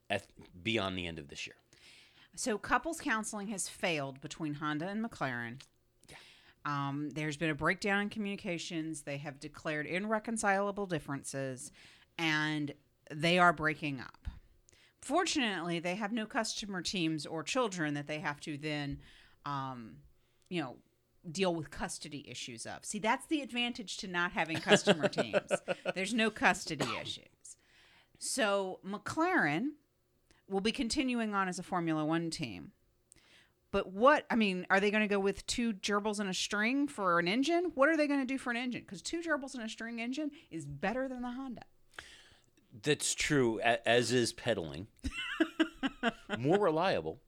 at, 0.07 0.27
beyond 0.62 0.95
the 0.95 1.07
end 1.07 1.17
of 1.17 1.27
this 1.27 1.47
year. 1.47 1.55
So 2.36 2.59
couples 2.59 3.01
counseling 3.01 3.47
has 3.47 3.67
failed 3.67 4.21
between 4.21 4.53
Honda 4.53 4.88
and 4.88 5.03
McLaren. 5.03 5.59
Um, 6.63 7.09
there's 7.09 7.38
been 7.38 7.50
a 7.50 7.55
breakdown 7.55 8.01
in 8.01 8.09
communications. 8.09 9.01
They 9.01 9.17
have 9.17 9.39
declared 9.39 9.88
irreconcilable 9.88 10.86
differences, 10.86 11.71
and 12.19 12.71
they 13.09 13.39
are 13.39 13.51
breaking 13.51 14.00
up. 14.00 14.27
Fortunately, 15.01 15.79
they 15.79 15.95
have 15.95 16.12
no 16.12 16.27
customer 16.27 16.83
teams 16.83 17.25
or 17.25 17.41
children 17.41 17.95
that 17.95 18.05
they 18.05 18.19
have 18.19 18.39
to 18.41 18.59
then, 18.59 19.00
um, 19.43 19.95
you 20.50 20.62
know, 20.62 20.75
deal 21.31 21.53
with 21.53 21.72
custody 21.72 22.25
issues 22.29 22.65
of. 22.65 22.86
See, 22.86 23.00
that's 23.00 23.25
the 23.27 23.41
advantage 23.41 23.98
to 23.98 24.07
not 24.07 24.31
having 24.31 24.57
customer 24.57 25.07
teams. 25.07 25.51
There's 25.96 26.13
no 26.13 26.29
custody 26.29 26.88
issues. 27.01 27.57
So 28.19 28.79
McLaren 28.86 29.69
will 30.50 30.62
be 30.62 30.72
continuing 30.72 31.34
on 31.34 31.48
as 31.48 31.60
a 31.60 31.63
Formula 31.63 32.03
One 32.05 32.29
team. 32.29 32.72
But 33.72 33.91
what, 33.91 34.25
I 34.29 34.36
mean, 34.36 34.65
are 34.69 34.79
they 34.79 34.91
going 34.91 35.03
to 35.03 35.13
go 35.13 35.19
with 35.19 35.46
two 35.46 35.74
gerbils 35.74 36.19
and 36.19 36.29
a 36.29 36.34
string 36.34 36.88
for 36.88 37.19
an 37.19 37.27
engine? 37.27 37.72
What 37.75 37.89
are 37.89 37.98
they 37.98 38.07
going 38.07 38.22
to 38.22 38.25
do 38.25 38.38
for 38.38 38.50
an 38.50 38.57
engine? 38.57 38.81
Because 38.81 39.01
two 39.01 39.22
gerbils 39.22 39.55
and 39.55 39.63
a 39.63 39.69
string 39.69 40.00
engine 40.00 40.31
is 40.50 40.65
better 40.65 41.07
than 41.07 41.22
the 41.22 41.31
Honda. 41.31 41.63
That's 42.81 43.13
true, 43.13 43.60
as 43.60 44.12
is 44.12 44.31
pedaling. 44.34 44.88
More 46.38 46.60
reliable. 46.60 47.19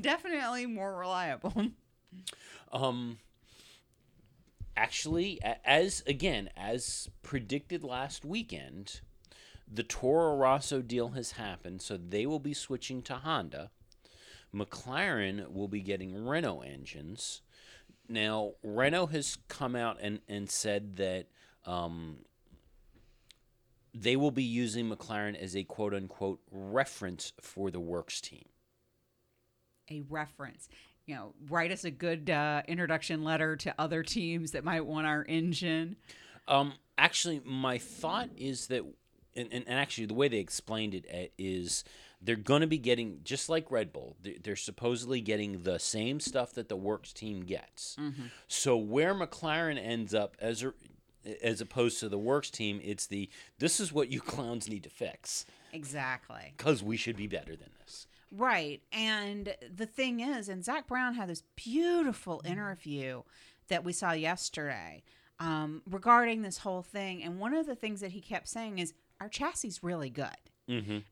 Definitely 0.00 0.66
more 0.66 0.96
reliable. 0.96 1.70
Um, 2.72 3.18
actually, 4.76 5.40
as 5.64 6.02
again 6.06 6.50
as 6.56 7.08
predicted 7.22 7.84
last 7.84 8.24
weekend, 8.24 9.00
the 9.72 9.82
Toro 9.82 10.36
Rosso 10.36 10.82
deal 10.82 11.10
has 11.10 11.32
happened, 11.32 11.82
so 11.82 11.96
they 11.96 12.26
will 12.26 12.38
be 12.38 12.54
switching 12.54 13.02
to 13.02 13.14
Honda. 13.14 13.70
McLaren 14.54 15.52
will 15.52 15.68
be 15.68 15.80
getting 15.80 16.24
Renault 16.24 16.62
engines. 16.62 17.42
Now, 18.08 18.54
Renault 18.64 19.06
has 19.08 19.38
come 19.48 19.76
out 19.76 19.98
and, 20.00 20.20
and 20.28 20.50
said 20.50 20.96
that 20.96 21.26
um, 21.64 22.18
they 23.94 24.16
will 24.16 24.32
be 24.32 24.42
using 24.42 24.90
McLaren 24.90 25.40
as 25.40 25.54
a 25.54 25.62
quote 25.62 25.94
unquote 25.94 26.40
reference 26.50 27.32
for 27.40 27.70
the 27.70 27.80
works 27.80 28.20
team. 28.20 28.46
a 29.90 30.02
reference. 30.08 30.68
You 31.06 31.14
know, 31.16 31.34
write 31.48 31.72
us 31.72 31.84
a 31.84 31.90
good 31.90 32.30
uh, 32.30 32.62
introduction 32.68 33.24
letter 33.24 33.56
to 33.56 33.74
other 33.78 34.02
teams 34.02 34.52
that 34.52 34.64
might 34.64 34.86
want 34.86 35.06
our 35.06 35.24
engine. 35.28 35.96
Um, 36.46 36.74
actually, 36.96 37.40
my 37.44 37.78
thought 37.78 38.30
is 38.36 38.68
that, 38.68 38.84
and, 39.34 39.48
and, 39.52 39.64
and 39.66 39.78
actually, 39.78 40.06
the 40.06 40.14
way 40.14 40.28
they 40.28 40.38
explained 40.38 40.94
it 40.94 41.32
uh, 41.38 41.88
they're 42.22 42.36
going 42.36 42.60
to 42.60 42.66
be 42.66 42.78
getting 42.78 43.20
just 43.24 43.48
like 43.48 43.70
Red 43.70 43.92
Bull. 43.92 44.16
They're, 44.42 44.56
supposedly 44.56 45.20
getting 45.20 45.62
the 45.62 45.78
same 45.78 46.20
stuff 46.20 46.52
that 46.54 46.68
the 46.68 46.76
Works 46.76 47.12
team 47.12 47.40
gets. 47.44 47.96
So 48.46 48.76
where 48.76 49.14
McLaren 49.14 49.82
ends 49.82 50.12
up 50.12 50.36
as 50.38 50.62
a, 50.62 50.74
as 51.42 51.60
opposed 51.60 52.00
to 52.00 52.08
the 52.08 52.18
Works 52.18 52.50
team, 52.50 52.80
it's 52.82 53.06
the 53.06 53.30
this 53.58 53.80
is 53.80 53.92
what 53.92 54.10
you 54.10 54.20
clowns 54.20 54.68
need 54.68 54.82
to 54.84 54.90
fix 54.90 55.46
Exactly. 55.72 56.54
because 56.56 56.82
we 56.82 56.96
should 56.96 57.16
be 57.16 57.26
better 57.26 57.56
than 57.56 57.70
this. 57.80 58.06
Right. 58.30 58.82
And 58.92 59.54
the 59.74 59.86
thing 59.86 60.20
is, 60.20 60.48
and 60.48 60.64
Zak 60.64 60.86
Brown 60.86 61.14
had 61.14 61.28
this 61.28 61.42
beautiful 61.56 62.42
interview 62.44 63.22
that 63.68 63.84
we 63.84 63.92
saw 63.92 64.12
yesterday 64.12 65.02
um, 65.38 65.82
regarding 65.88 66.42
this 66.42 66.58
whole 66.58 66.82
thing. 66.82 67.22
And 67.22 67.38
one 67.38 67.54
of 67.54 67.66
the 67.66 67.74
things 67.74 68.00
that 68.00 68.12
he 68.12 68.20
kept 68.20 68.48
saying 68.48 68.78
is, 68.78 68.94
our 69.20 69.28
chassis 69.28 69.68
is 69.68 69.82
really 69.82 70.10
good. 70.10 70.28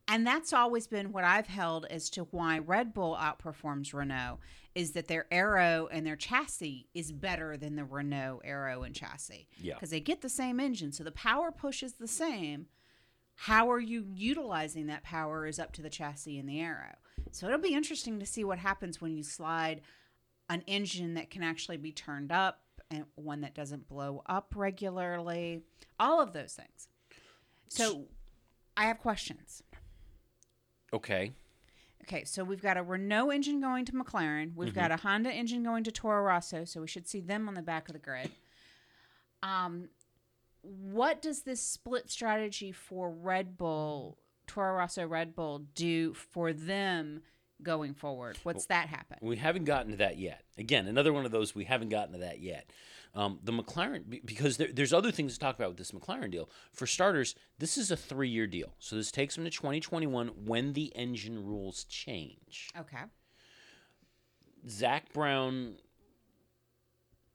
And 0.07 0.27
that's 0.27 0.53
always 0.53 0.87
been 0.87 1.11
what 1.13 1.25
I've 1.25 1.49
held 1.49 1.85
as 1.91 2.09
to 2.11 2.23
why 2.31 2.59
Red 2.59 2.95
Bull 2.95 3.17
outperforms 3.21 3.93
Renault 3.93 4.39
is 4.75 4.93
that 4.93 5.09
their 5.09 5.27
aero 5.33 5.89
and 5.91 6.07
their 6.07 6.15
chassis 6.17 6.87
is 6.95 7.11
better 7.11 7.57
than 7.57 7.75
the 7.75 7.85
Renault 7.85 8.41
aero 8.45 8.85
and 8.85 8.95
chassis. 8.95 9.49
Yeah. 9.61 9.75
Because 9.75 9.91
they 9.91 10.01
get 10.01 10.21
the 10.21 10.29
same 10.29 10.61
engine. 10.61 10.93
So 10.93 11.03
the 11.03 11.11
power 11.11 11.51
push 11.51 11.83
is 11.83 11.95
the 11.95 12.07
same. 12.07 12.67
How 13.35 13.71
are 13.71 13.81
you 13.81 14.07
utilizing 14.15 14.87
that 14.87 15.03
power 15.03 15.47
is 15.47 15.59
up 15.59 15.73
to 15.73 15.83
the 15.83 15.91
chassis 15.91 16.39
and 16.39 16.49
the 16.49 16.61
aero. 16.61 16.95
So 17.35 17.47
it'll 17.47 17.59
be 17.59 17.75
interesting 17.75 18.19
to 18.21 18.27
see 18.27 18.45
what 18.45 18.59
happens 18.59 19.01
when 19.01 19.17
you 19.17 19.23
slide 19.23 19.83
an 20.49 20.63
engine 20.67 21.15
that 21.15 21.31
can 21.31 21.43
actually 21.43 21.77
be 21.77 21.93
turned 21.93 22.33
up 22.33 22.61
and 22.91 23.05
one 23.17 23.43
that 23.43 23.55
doesn't 23.55 23.89
blow 23.89 24.23
up 24.27 24.55
regularly. 24.57 25.63
All 26.01 26.21
of 26.21 26.33
those 26.33 26.55
things. 26.55 26.89
So 27.69 28.07
I 28.77 28.85
have 28.85 28.99
questions. 28.99 29.63
Okay. 30.93 31.33
Okay, 32.05 32.25
so 32.25 32.43
we've 32.43 32.63
got 32.63 32.79
a 32.79 32.83
Renault 32.83 33.31
engine 33.31 33.61
going 33.61 33.85
to 33.85 33.93
McLaren. 33.93 34.55
We've 34.55 34.73
got 34.73 34.91
a 34.91 34.97
Honda 34.97 35.31
engine 35.31 35.63
going 35.63 35.85
to 35.85 35.93
Toro 35.93 36.23
Rosso, 36.23 36.65
so 36.65 36.81
we 36.81 36.87
should 36.87 37.07
see 37.07 37.21
them 37.21 37.49
on 37.49 37.55
the 37.55 37.61
back 37.61 37.89
of 37.89 37.93
the 37.93 37.99
grid. 37.99 38.31
Um, 39.43 39.91
what 40.63 41.21
does 41.21 41.43
this 41.43 41.61
split 41.61 42.11
strategy 42.11 42.73
for 42.73 43.11
Red 43.11 43.59
Bull, 43.59 44.17
Toro 44.49 44.75
Rosso 44.75 45.07
Red 45.07 45.37
Bull, 45.37 45.61
do 45.75 46.15
for 46.15 46.53
them 46.53 47.23
going 47.63 47.95
forward? 47.95 48.39
What's 48.43 48.67
that 48.67 48.89
happen? 48.89 49.19
We 49.21 49.37
haven't 49.37 49.65
gotten 49.65 49.93
to 49.93 49.99
that 49.99 50.19
yet. 50.19 50.43
Again, 50.57 50.87
another 50.87 51.13
one 51.13 51.25
of 51.25 51.31
those 51.31 51.55
we 51.55 51.65
haven't 51.65 51.91
gotten 51.91 52.13
to 52.13 52.19
that 52.19 52.41
yet. 52.41 52.71
Um, 53.15 53.39
the 53.43 53.53
McLaren, 53.53 54.25
because 54.25 54.59
there, 54.59 54.69
there's 54.73 54.93
other 54.93 55.11
things 55.11 55.35
to 55.35 55.41
talk 55.41 55.57
about 55.57 55.69
with 55.69 55.79
this 55.79 55.93
McLaren 55.93 56.31
deal. 56.31 56.51
For 56.73 56.87
starters, 56.87 57.35
this 57.59 57.79
is 57.79 57.91
a 57.91 57.97
three 57.97 58.29
year 58.29 58.47
deal. 58.47 58.75
So 58.79 58.97
this 58.97 59.11
takes 59.11 59.35
them 59.35 59.45
to 59.45 59.51
2021 59.51 60.29
when 60.45 60.73
the 60.75 60.93
engine 60.95 61.45
rules 61.45 61.85
change. 61.85 62.71
Okay. 62.79 63.05
Zak 64.69 65.13
Brown, 65.13 65.77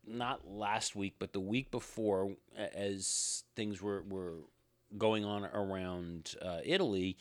not 0.05 0.47
last 0.47 0.95
week, 0.95 1.15
but 1.19 1.33
the 1.33 1.39
week 1.39 1.71
before, 1.71 2.35
as 2.55 3.43
things 3.55 3.81
were, 3.81 4.03
were 4.07 4.35
going 4.97 5.25
on 5.25 5.45
around 5.45 6.35
uh, 6.41 6.59
Italy, 6.63 7.17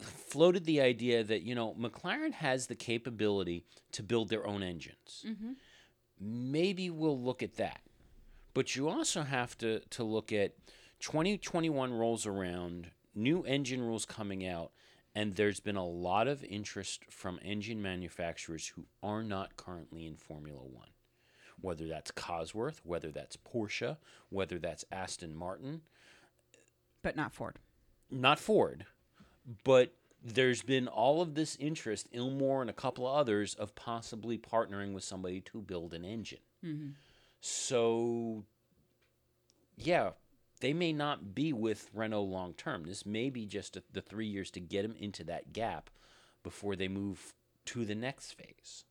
floated 0.00 0.64
the 0.64 0.80
idea 0.80 1.22
that, 1.24 1.42
you 1.42 1.54
know, 1.54 1.74
McLaren 1.78 2.32
has 2.32 2.66
the 2.66 2.74
capability 2.74 3.64
to 3.92 4.02
build 4.02 4.28
their 4.28 4.46
own 4.46 4.62
engines. 4.62 5.24
Maybe 6.18 6.90
we'll 6.90 7.20
look 7.20 7.42
at 7.42 7.56
that. 7.56 7.80
But 8.54 8.74
you 8.76 8.88
also 8.88 9.22
have 9.22 9.56
to, 9.58 9.80
to 9.90 10.02
look 10.04 10.32
at 10.32 10.54
2021 11.00 11.92
rolls 11.92 12.26
around, 12.26 12.90
new 13.14 13.42
engine 13.42 13.80
rules 13.82 14.04
coming 14.04 14.46
out, 14.46 14.72
and 15.14 15.34
there's 15.34 15.60
been 15.60 15.76
a 15.76 15.86
lot 15.86 16.28
of 16.28 16.44
interest 16.44 17.04
from 17.10 17.38
engine 17.44 17.80
manufacturers 17.82 18.68
who 18.68 18.86
are 19.02 19.22
not 19.22 19.56
currently 19.56 20.06
in 20.06 20.16
Formula 20.16 20.60
One. 20.62 20.88
Whether 21.60 21.86
that's 21.86 22.10
Cosworth, 22.10 22.80
whether 22.84 23.10
that's 23.10 23.36
Porsche, 23.36 23.98
whether 24.30 24.58
that's 24.58 24.84
Aston 24.90 25.34
Martin, 25.34 25.82
But 27.02 27.16
not 27.16 27.32
Ford. 27.32 27.56
not 28.10 28.38
Ford, 28.38 28.86
but 29.64 29.94
there's 30.22 30.62
been 30.62 30.86
all 30.86 31.22
of 31.22 31.34
this 31.34 31.56
interest, 31.56 32.08
Ilmor 32.12 32.60
and 32.60 32.68
a 32.68 32.74
couple 32.74 33.06
of 33.08 33.16
others, 33.16 33.54
of 33.54 33.74
possibly 33.74 34.36
partnering 34.36 34.92
with 34.92 35.02
somebody 35.04 35.40
to 35.40 35.62
build 35.62 35.94
an 35.94 36.04
engine. 36.04 36.40
So, 37.40 38.44
yeah, 39.76 40.10
they 40.60 40.74
may 40.74 40.92
not 40.92 41.34
be 41.34 41.54
with 41.54 41.88
Renault 41.94 42.24
long 42.24 42.52
term. 42.52 42.84
This 42.84 43.06
may 43.06 43.30
be 43.30 43.46
just 43.46 43.78
a, 43.78 43.82
the 43.92 44.02
three 44.02 44.26
years 44.26 44.50
to 44.50 44.60
get 44.60 44.82
them 44.82 44.94
into 44.98 45.24
that 45.24 45.54
gap 45.54 45.88
before 46.42 46.76
they 46.76 46.88
move 46.88 47.32
to 47.66 47.86
the 47.86 47.94
next 47.94 48.32
phase. 48.34 48.84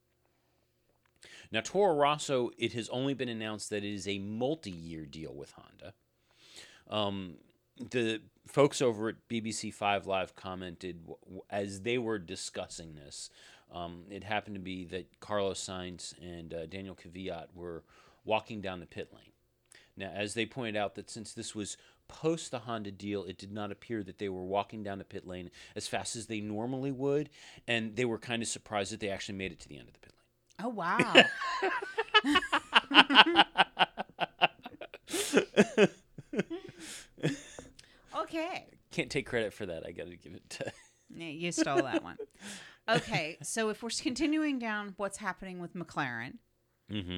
Now, 1.51 1.61
Toro 1.61 1.95
Rosso, 1.95 2.49
it 2.57 2.73
has 2.73 2.89
only 2.89 3.13
been 3.13 3.29
announced 3.29 3.69
that 3.69 3.83
it 3.83 3.93
is 3.93 4.07
a 4.07 4.17
multi 4.19 4.71
year 4.71 5.05
deal 5.05 5.33
with 5.35 5.51
Honda. 5.51 5.93
Um, 6.89 7.35
the 7.79 8.21
folks 8.47 8.81
over 8.81 9.09
at 9.09 9.27
BBC 9.29 9.73
Five 9.73 10.07
Live 10.07 10.35
commented 10.35 11.07
as 11.49 11.81
they 11.81 11.97
were 11.97 12.19
discussing 12.19 12.95
this. 12.95 13.29
Um, 13.71 14.03
it 14.09 14.23
happened 14.23 14.55
to 14.55 14.61
be 14.61 14.85
that 14.85 15.19
Carlos 15.19 15.63
Sainz 15.63 16.13
and 16.21 16.53
uh, 16.53 16.65
Daniel 16.65 16.95
Kvyat 16.95 17.47
were 17.53 17.83
walking 18.25 18.61
down 18.61 18.79
the 18.79 18.85
pit 18.85 19.09
lane. 19.13 19.31
Now, 19.95 20.11
as 20.15 20.33
they 20.33 20.45
pointed 20.45 20.77
out, 20.77 20.95
that 20.95 21.09
since 21.09 21.33
this 21.33 21.53
was 21.53 21.77
post 22.07 22.51
the 22.51 22.59
Honda 22.59 22.91
deal, 22.91 23.23
it 23.25 23.37
did 23.37 23.51
not 23.51 23.71
appear 23.71 24.03
that 24.03 24.17
they 24.17 24.29
were 24.29 24.43
walking 24.43 24.81
down 24.81 24.97
the 24.97 25.03
pit 25.03 25.27
lane 25.27 25.51
as 25.75 25.87
fast 25.87 26.15
as 26.15 26.25
they 26.25 26.41
normally 26.41 26.91
would, 26.91 27.29
and 27.67 27.95
they 27.95 28.05
were 28.05 28.17
kind 28.17 28.41
of 28.41 28.47
surprised 28.47 28.91
that 28.91 28.99
they 28.99 29.09
actually 29.09 29.37
made 29.37 29.51
it 29.51 29.59
to 29.59 29.69
the 29.69 29.77
end 29.77 29.87
of 29.87 29.93
the 29.93 29.99
pit 29.99 30.13
lane. 30.13 30.65
Oh, 30.65 30.69
wow. 30.69 31.13
okay. 38.39 38.67
Can't 38.91 39.10
take 39.10 39.28
credit 39.28 39.54
for 39.54 39.65
that. 39.65 39.86
I 39.86 39.91
got 39.91 40.08
to 40.08 40.15
give 40.15 40.34
it 40.34 40.49
to. 40.52 40.71
Yeah, 41.12 41.30
you 41.30 41.52
stole 41.52 41.82
that 41.82 42.04
one. 42.04 42.17
Okay, 42.88 43.39
so 43.41 43.69
if 43.69 43.82
we're 43.82 43.89
continuing 43.89 44.60
down 44.60 44.93
what's 44.97 45.17
happening 45.17 45.60
with 45.60 45.73
McLaren, 45.73 46.34
hmm 46.88 47.17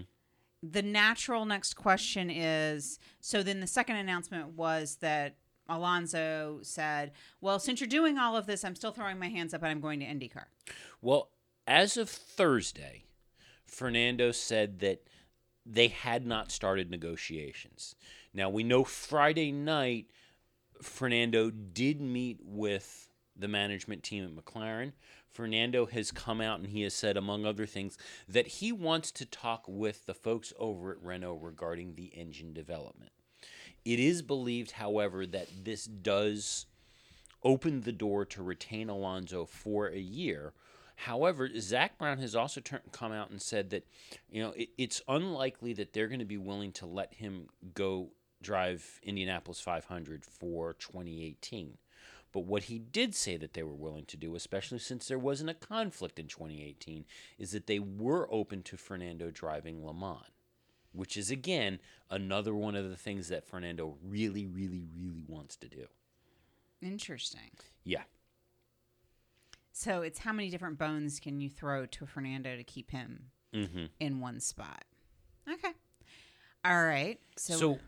the 0.63 0.81
natural 0.81 1.43
next 1.43 1.73
question 1.73 2.29
is 2.29 2.99
so 3.19 3.41
then 3.43 3.59
the 3.59 3.67
second 3.67 3.95
announcement 3.95 4.49
was 4.49 4.97
that 5.01 5.35
Alonso 5.67 6.59
said, 6.61 7.11
Well, 7.39 7.59
since 7.59 7.79
you're 7.79 7.87
doing 7.87 8.17
all 8.17 8.35
of 8.35 8.45
this, 8.45 8.63
I'm 8.63 8.75
still 8.75 8.91
throwing 8.91 9.19
my 9.19 9.29
hands 9.29 9.53
up 9.53 9.61
and 9.61 9.71
I'm 9.71 9.81
going 9.81 9.99
to 10.01 10.05
IndyCar. 10.05 10.45
Well, 11.01 11.29
as 11.67 11.97
of 11.97 12.09
Thursday, 12.09 13.05
Fernando 13.65 14.31
said 14.31 14.79
that 14.79 15.07
they 15.65 15.87
had 15.87 16.25
not 16.25 16.51
started 16.51 16.89
negotiations. 16.89 17.95
Now, 18.33 18.49
we 18.49 18.63
know 18.63 18.83
Friday 18.83 19.51
night, 19.51 20.07
Fernando 20.81 21.49
did 21.49 22.01
meet 22.01 22.39
with 22.43 23.09
the 23.35 23.47
management 23.47 24.03
team 24.03 24.25
at 24.25 24.45
McLaren. 24.45 24.93
Fernando 25.31 25.85
has 25.85 26.11
come 26.11 26.41
out 26.41 26.59
and 26.59 26.69
he 26.69 26.81
has 26.81 26.93
said, 26.93 27.15
among 27.15 27.45
other 27.45 27.65
things, 27.65 27.97
that 28.27 28.47
he 28.47 28.71
wants 28.71 29.11
to 29.13 29.25
talk 29.25 29.63
with 29.67 30.05
the 30.05 30.13
folks 30.13 30.51
over 30.59 30.91
at 30.91 31.01
Renault 31.01 31.39
regarding 31.41 31.95
the 31.95 32.07
engine 32.07 32.53
development. 32.53 33.11
It 33.85 33.99
is 33.99 34.21
believed, 34.21 34.71
however, 34.71 35.25
that 35.25 35.47
this 35.63 35.85
does 35.85 36.65
open 37.43 37.81
the 37.81 37.91
door 37.91 38.25
to 38.25 38.43
retain 38.43 38.89
Alonso 38.89 39.45
for 39.45 39.87
a 39.87 39.97
year. 39.97 40.53
However, 40.95 41.49
Zak 41.59 41.97
Brown 41.97 42.19
has 42.19 42.35
also 42.35 42.61
come 42.91 43.11
out 43.11 43.31
and 43.31 43.41
said 43.41 43.71
that 43.71 43.87
you 44.29 44.43
know 44.43 44.51
it, 44.51 44.69
it's 44.77 45.01
unlikely 45.07 45.73
that 45.73 45.93
they're 45.93 46.07
going 46.07 46.19
to 46.19 46.25
be 46.25 46.37
willing 46.37 46.71
to 46.73 46.85
let 46.85 47.15
him 47.15 47.47
go 47.73 48.09
drive 48.41 48.99
Indianapolis 49.03 49.59
500 49.59 50.25
for 50.25 50.73
2018. 50.73 51.77
But 52.33 52.45
what 52.45 52.63
he 52.63 52.79
did 52.79 53.13
say 53.13 53.35
that 53.37 53.53
they 53.53 53.63
were 53.63 53.73
willing 53.73 54.05
to 54.05 54.15
do, 54.17 54.35
especially 54.35 54.79
since 54.79 55.07
there 55.07 55.19
wasn't 55.19 55.49
a 55.49 55.53
conflict 55.53 56.17
in 56.17 56.27
2018, 56.27 57.05
is 57.37 57.51
that 57.51 57.67
they 57.67 57.79
were 57.79 58.27
open 58.33 58.63
to 58.63 58.77
Fernando 58.77 59.31
driving 59.31 59.85
Le 59.85 59.93
Mans, 59.93 60.23
which 60.93 61.17
is 61.17 61.29
again 61.29 61.79
another 62.09 62.53
one 62.55 62.75
of 62.75 62.89
the 62.89 62.95
things 62.95 63.27
that 63.27 63.45
Fernando 63.45 63.97
really, 64.01 64.45
really, 64.45 64.85
really 64.97 65.25
wants 65.27 65.57
to 65.57 65.67
do. 65.67 65.87
Interesting. 66.81 67.51
Yeah. 67.83 68.03
So 69.73 70.01
it's 70.01 70.19
how 70.19 70.33
many 70.33 70.49
different 70.49 70.77
bones 70.77 71.19
can 71.19 71.39
you 71.41 71.49
throw 71.49 71.85
to 71.85 72.05
Fernando 72.05 72.55
to 72.55 72.63
keep 72.63 72.91
him 72.91 73.25
Mm-hmm. 73.53 73.85
in 73.99 74.21
one 74.21 74.39
spot? 74.39 74.85
Okay. 75.51 75.71
All 76.63 76.85
right. 76.85 77.19
So, 77.35 77.53
So, 77.57 77.79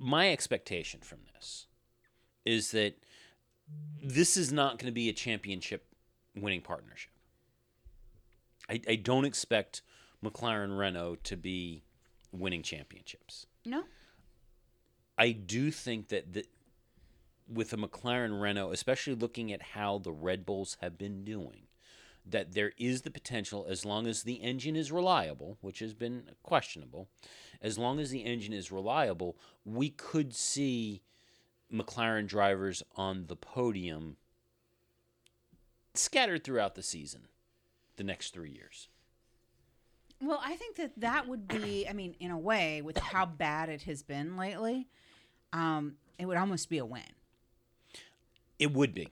my 0.00 0.32
expectation 0.32 1.00
from 1.00 1.18
this 1.34 1.66
is 2.44 2.70
that 2.72 2.94
this 4.02 4.36
is 4.36 4.50
not 4.50 4.78
going 4.78 4.86
to 4.86 4.92
be 4.92 5.08
a 5.08 5.12
championship 5.12 5.84
winning 6.34 6.62
partnership. 6.62 7.12
I, 8.68 8.80
I 8.88 8.96
don't 8.96 9.26
expect 9.26 9.82
McLaren 10.24 10.76
Renault 10.76 11.16
to 11.24 11.36
be 11.36 11.84
winning 12.32 12.62
championships. 12.62 13.46
no. 13.64 13.84
I 15.18 15.32
do 15.32 15.70
think 15.70 16.08
that 16.08 16.32
the, 16.32 16.46
with 17.46 17.74
a 17.74 17.76
McLaren 17.76 18.40
Renault, 18.40 18.72
especially 18.72 19.14
looking 19.14 19.52
at 19.52 19.60
how 19.60 19.98
the 19.98 20.12
Red 20.12 20.46
Bulls 20.46 20.78
have 20.80 20.96
been 20.96 21.24
doing, 21.24 21.64
that 22.26 22.52
there 22.52 22.72
is 22.78 23.02
the 23.02 23.10
potential, 23.10 23.66
as 23.68 23.84
long 23.84 24.06
as 24.06 24.22
the 24.22 24.34
engine 24.34 24.76
is 24.76 24.92
reliable, 24.92 25.58
which 25.60 25.78
has 25.80 25.94
been 25.94 26.30
questionable, 26.42 27.08
as 27.60 27.78
long 27.78 27.98
as 27.98 28.10
the 28.10 28.20
engine 28.20 28.52
is 28.52 28.70
reliable, 28.70 29.36
we 29.64 29.90
could 29.90 30.34
see 30.34 31.02
McLaren 31.72 32.26
drivers 32.26 32.82
on 32.96 33.26
the 33.26 33.36
podium 33.36 34.16
scattered 35.94 36.44
throughout 36.44 36.74
the 36.74 36.82
season 36.82 37.28
the 37.96 38.04
next 38.04 38.32
three 38.32 38.50
years. 38.50 38.88
Well, 40.22 40.40
I 40.44 40.56
think 40.56 40.76
that 40.76 40.92
that 40.98 41.26
would 41.28 41.48
be, 41.48 41.86
I 41.88 41.94
mean, 41.94 42.14
in 42.20 42.30
a 42.30 42.38
way, 42.38 42.82
with 42.82 42.98
how 42.98 43.24
bad 43.24 43.70
it 43.70 43.82
has 43.82 44.02
been 44.02 44.36
lately, 44.36 44.86
um, 45.52 45.94
it 46.18 46.26
would 46.26 46.36
almost 46.36 46.68
be 46.68 46.78
a 46.78 46.84
win. 46.84 47.02
It 48.58 48.72
would 48.72 48.94
be. 48.94 49.08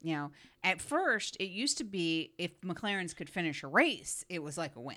You 0.00 0.14
know, 0.14 0.30
at 0.62 0.80
first 0.80 1.36
it 1.40 1.50
used 1.50 1.78
to 1.78 1.84
be 1.84 2.32
if 2.38 2.60
McLaren's 2.60 3.14
could 3.14 3.28
finish 3.28 3.62
a 3.62 3.66
race, 3.66 4.24
it 4.28 4.42
was 4.42 4.56
like 4.56 4.76
a 4.76 4.80
win. 4.80 4.96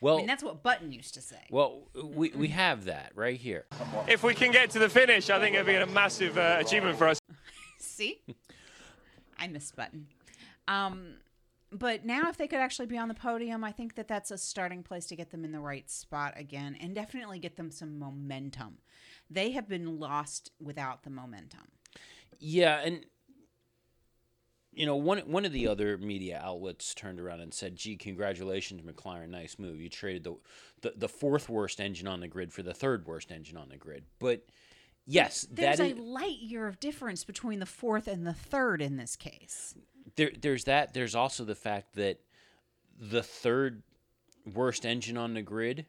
Well, 0.00 0.16
I 0.16 0.18
mean, 0.18 0.26
that's 0.26 0.42
what 0.42 0.62
Button 0.62 0.92
used 0.92 1.14
to 1.14 1.22
say. 1.22 1.46
well, 1.50 1.88
we, 2.02 2.30
we 2.30 2.48
have 2.48 2.84
that 2.86 3.12
right 3.14 3.38
here. 3.38 3.64
If 4.06 4.22
we 4.22 4.34
can 4.34 4.50
get 4.50 4.70
to 4.70 4.78
the 4.78 4.88
finish, 4.88 5.30
I 5.30 5.38
think 5.40 5.54
it'd 5.54 5.66
be 5.66 5.74
a 5.76 5.86
massive 5.86 6.36
uh, 6.36 6.58
achievement 6.60 6.98
for 6.98 7.08
us. 7.08 7.18
See, 7.78 8.20
I 9.38 9.46
miss 9.48 9.70
Button. 9.72 10.08
Um, 10.68 11.14
but 11.72 12.04
now, 12.04 12.28
if 12.28 12.36
they 12.36 12.46
could 12.46 12.60
actually 12.60 12.86
be 12.86 12.98
on 12.98 13.08
the 13.08 13.14
podium, 13.14 13.64
I 13.64 13.72
think 13.72 13.96
that 13.96 14.06
that's 14.06 14.30
a 14.30 14.38
starting 14.38 14.82
place 14.82 15.06
to 15.06 15.16
get 15.16 15.30
them 15.30 15.44
in 15.44 15.52
the 15.52 15.60
right 15.60 15.90
spot 15.90 16.34
again, 16.36 16.76
and 16.80 16.94
definitely 16.94 17.38
get 17.38 17.56
them 17.56 17.70
some 17.70 17.98
momentum. 17.98 18.78
They 19.28 19.50
have 19.52 19.68
been 19.68 19.98
lost 19.98 20.52
without 20.60 21.02
the 21.02 21.10
momentum. 21.10 21.68
Yeah, 22.38 22.80
and 22.84 23.06
you 24.74 24.86
know, 24.86 24.96
one 24.96 25.18
one 25.20 25.44
of 25.44 25.52
the 25.52 25.68
other 25.68 25.96
media 25.98 26.40
outlets 26.42 26.94
turned 26.94 27.20
around 27.20 27.40
and 27.40 27.52
said, 27.52 27.76
"Gee, 27.76 27.96
congratulations, 27.96 28.82
McLaren, 28.82 29.28
nice 29.28 29.58
move. 29.58 29.80
You 29.80 29.88
traded 29.88 30.24
the 30.24 30.36
the, 30.82 30.92
the 30.96 31.08
fourth 31.08 31.48
worst 31.48 31.80
engine 31.80 32.06
on 32.06 32.20
the 32.20 32.28
grid 32.28 32.52
for 32.52 32.62
the 32.62 32.74
third 32.74 33.06
worst 33.06 33.30
engine 33.30 33.56
on 33.56 33.68
the 33.68 33.76
grid." 33.76 34.04
But 34.18 34.46
yes, 35.06 35.46
There's 35.50 35.80
a 35.80 35.92
is, 35.92 35.98
light 35.98 36.38
year 36.38 36.66
of 36.66 36.80
difference 36.80 37.24
between 37.24 37.58
the 37.58 37.66
fourth 37.66 38.08
and 38.08 38.26
the 38.26 38.34
third 38.34 38.82
in 38.82 38.96
this 38.96 39.16
case. 39.16 39.74
there 40.16 40.30
there's 40.38 40.64
that. 40.64 40.94
There's 40.94 41.14
also 41.14 41.44
the 41.44 41.54
fact 41.54 41.94
that 41.94 42.20
the 42.98 43.22
third 43.22 43.82
worst 44.52 44.84
engine 44.84 45.16
on 45.16 45.34
the 45.34 45.42
grid 45.42 45.86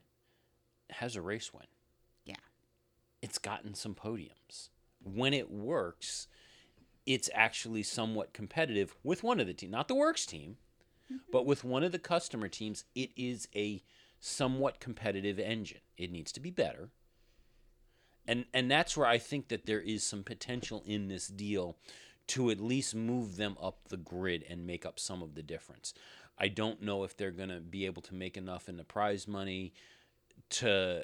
has 0.90 1.16
a 1.16 1.22
race 1.22 1.54
win. 1.54 1.68
Yeah. 2.24 2.36
It's 3.22 3.38
gotten 3.38 3.74
some 3.74 3.96
podiums. 3.96 4.70
When 5.04 5.34
it 5.34 5.52
works, 5.52 6.28
it's 7.06 7.30
actually 7.34 7.84
somewhat 7.84 8.34
competitive 8.34 8.96
with 9.04 9.24
one 9.24 9.40
of 9.40 9.48
the 9.48 9.54
team, 9.54 9.72
not 9.72 9.88
the 9.88 9.96
works 9.96 10.26
team, 10.26 10.58
mm-hmm. 11.12 11.18
but 11.32 11.46
with 11.46 11.64
one 11.64 11.84
of 11.84 11.92
the 11.92 12.00
customer 12.00 12.48
teams, 12.48 12.86
it 12.96 13.12
is 13.16 13.48
a 13.56 13.84
somewhat 14.20 14.80
competitive 14.80 15.40
engine. 15.40 15.82
It 15.98 16.12
needs 16.12 16.32
to 16.34 16.40
be 16.40 16.50
better. 16.50 16.90
And 18.28 18.46
and 18.54 18.72
that's 18.72 18.98
where 18.98 19.08
I 19.08 19.20
think 19.20 19.50
that 19.50 19.68
there 19.68 19.82
is 19.82 20.04
some 20.04 20.24
potential 20.24 20.84
in 20.86 21.08
this 21.08 21.28
deal 21.28 21.78
to 22.28 22.50
at 22.50 22.60
least 22.60 22.96
move 22.96 23.38
them 23.38 23.56
up 23.62 23.88
the 23.90 23.98
grid 23.98 24.44
and 24.50 24.66
make 24.66 24.84
up 24.84 25.00
some 25.00 25.22
of 25.22 25.36
the 25.36 25.44
difference. 25.44 25.94
I 26.40 26.48
don't 26.48 26.82
know 26.82 27.04
if 27.04 27.16
they're 27.16 27.32
going 27.32 27.50
to 27.50 27.60
be 27.60 27.86
able 27.86 28.02
to 28.04 28.16
make 28.16 28.36
enough 28.36 28.68
in 28.68 28.78
the 28.78 28.84
prize 28.84 29.28
money 29.28 29.74
to 30.50 31.04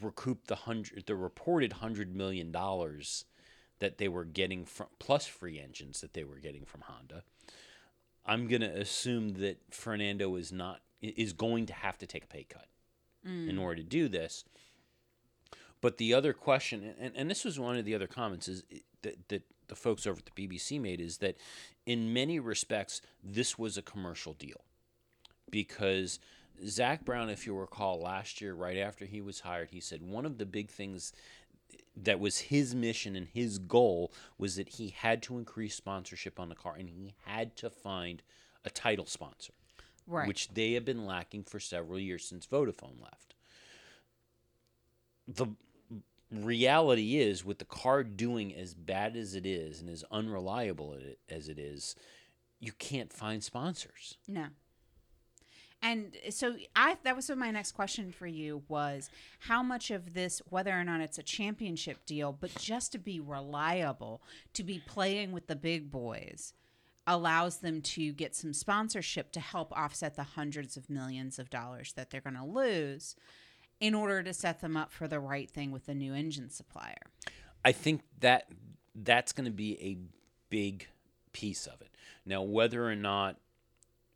recoup 0.00 0.46
the 0.46 0.54
hundred 0.54 1.04
the 1.06 1.14
reported 1.14 1.72
100 1.72 2.14
million 2.14 2.50
dollars 2.52 3.24
that 3.84 3.98
they 3.98 4.08
were 4.08 4.24
getting 4.24 4.64
from 4.64 4.86
plus 4.98 5.26
free 5.26 5.60
engines 5.60 6.00
that 6.00 6.14
they 6.14 6.24
were 6.24 6.38
getting 6.38 6.64
from 6.64 6.80
Honda. 6.80 7.22
I'm 8.24 8.48
going 8.48 8.62
to 8.62 8.80
assume 8.80 9.34
that 9.34 9.60
Fernando 9.70 10.34
is 10.36 10.50
not 10.50 10.80
is 11.02 11.34
going 11.34 11.66
to 11.66 11.74
have 11.74 11.98
to 11.98 12.06
take 12.06 12.24
a 12.24 12.26
pay 12.26 12.46
cut 12.48 12.66
in 13.48 13.58
order 13.58 13.76
to 13.76 13.82
do 13.82 14.08
this. 14.08 14.44
But 15.82 15.98
the 15.98 16.14
other 16.14 16.32
question, 16.32 16.94
and, 16.98 17.12
and 17.14 17.30
this 17.30 17.44
was 17.44 17.60
one 17.60 17.76
of 17.76 17.84
the 17.84 17.94
other 17.94 18.06
comments, 18.06 18.48
is 18.48 18.62
that, 19.02 19.28
that 19.28 19.42
the 19.68 19.74
folks 19.74 20.06
over 20.06 20.18
at 20.18 20.34
the 20.34 20.48
BBC 20.48 20.80
made, 20.80 20.98
is 20.98 21.18
that 21.18 21.36
in 21.84 22.14
many 22.14 22.38
respects, 22.38 23.02
this 23.22 23.58
was 23.58 23.76
a 23.76 23.82
commercial 23.82 24.32
deal. 24.32 24.62
Because 25.50 26.18
Zak 26.66 27.04
Brown, 27.04 27.28
if 27.28 27.46
you 27.46 27.54
recall, 27.54 28.00
last 28.00 28.40
year, 28.40 28.54
right 28.54 28.78
after 28.78 29.04
he 29.04 29.20
was 29.20 29.40
hired, 29.40 29.70
he 29.70 29.80
said 29.80 30.02
one 30.02 30.24
of 30.24 30.38
the 30.38 30.46
big 30.46 30.70
things 30.70 31.12
that 31.96 32.18
was 32.20 32.38
his 32.38 32.74
mission 32.74 33.14
and 33.16 33.28
his 33.32 33.58
goal 33.58 34.12
was 34.38 34.56
that 34.56 34.68
he 34.70 34.88
had 34.88 35.22
to 35.22 35.38
increase 35.38 35.74
sponsorship 35.76 36.40
on 36.40 36.48
the 36.48 36.54
car 36.54 36.74
and 36.78 36.88
he 36.88 37.14
had 37.24 37.54
to 37.56 37.70
find 37.70 38.22
a 38.64 38.70
title 38.70 39.06
sponsor 39.06 39.52
Right. 40.06 40.28
which 40.28 40.48
they 40.54 40.72
have 40.72 40.84
been 40.84 41.06
lacking 41.06 41.44
for 41.44 41.58
several 41.60 41.98
years 41.98 42.24
since 42.26 42.46
Vodafone 42.46 43.00
left. 43.00 43.34
The 45.26 45.46
reality 46.30 47.16
is, 47.18 47.44
with 47.44 47.58
the 47.58 47.64
car 47.64 48.02
doing 48.04 48.54
as 48.54 48.74
bad 48.74 49.16
as 49.16 49.34
it 49.34 49.46
is 49.46 49.80
and 49.80 49.88
as 49.88 50.04
unreliable 50.10 50.98
as 51.30 51.48
it 51.48 51.58
is, 51.58 51.94
you 52.60 52.72
can't 52.72 53.12
find 53.12 53.42
sponsors. 53.42 54.18
No. 54.28 54.46
And 55.84 56.16
so 56.30 56.56
I 56.74 56.96
that 57.04 57.14
was 57.14 57.30
my 57.36 57.50
next 57.50 57.72
question 57.72 58.10
for 58.10 58.26
you 58.26 58.62
was 58.68 59.10
how 59.38 59.62
much 59.62 59.90
of 59.90 60.14
this 60.14 60.40
whether 60.48 60.72
or 60.72 60.82
not 60.82 61.02
it's 61.02 61.18
a 61.18 61.22
championship 61.22 62.06
deal 62.06 62.32
but 62.32 62.54
just 62.54 62.92
to 62.92 62.98
be 62.98 63.20
reliable 63.20 64.22
to 64.54 64.64
be 64.64 64.80
playing 64.86 65.32
with 65.32 65.46
the 65.46 65.54
big 65.54 65.90
boys 65.90 66.54
allows 67.06 67.58
them 67.58 67.82
to 67.82 68.12
get 68.12 68.34
some 68.34 68.54
sponsorship 68.54 69.30
to 69.32 69.40
help 69.40 69.72
offset 69.72 70.16
the 70.16 70.22
hundreds 70.22 70.78
of 70.78 70.88
millions 70.88 71.38
of 71.38 71.50
dollars 71.50 71.92
that 71.92 72.10
they're 72.10 72.22
going 72.22 72.34
to 72.34 72.44
lose 72.44 73.14
in 73.78 73.94
order 73.94 74.22
to 74.22 74.32
set 74.32 74.60
them 74.60 74.76
up 74.76 74.90
for 74.90 75.06
the 75.06 75.20
right 75.20 75.50
thing 75.50 75.70
with 75.70 75.84
the 75.84 75.94
new 75.94 76.14
engine 76.14 76.48
supplier. 76.48 77.02
I 77.62 77.72
think 77.72 78.00
that 78.20 78.48
that's 78.94 79.32
going 79.32 79.44
to 79.44 79.50
be 79.50 79.78
a 79.82 79.98
big 80.48 80.86
piece 81.32 81.66
of 81.66 81.80
it. 81.82 81.90
Now, 82.24 82.42
whether 82.42 82.88
or 82.88 82.94
not, 82.94 83.36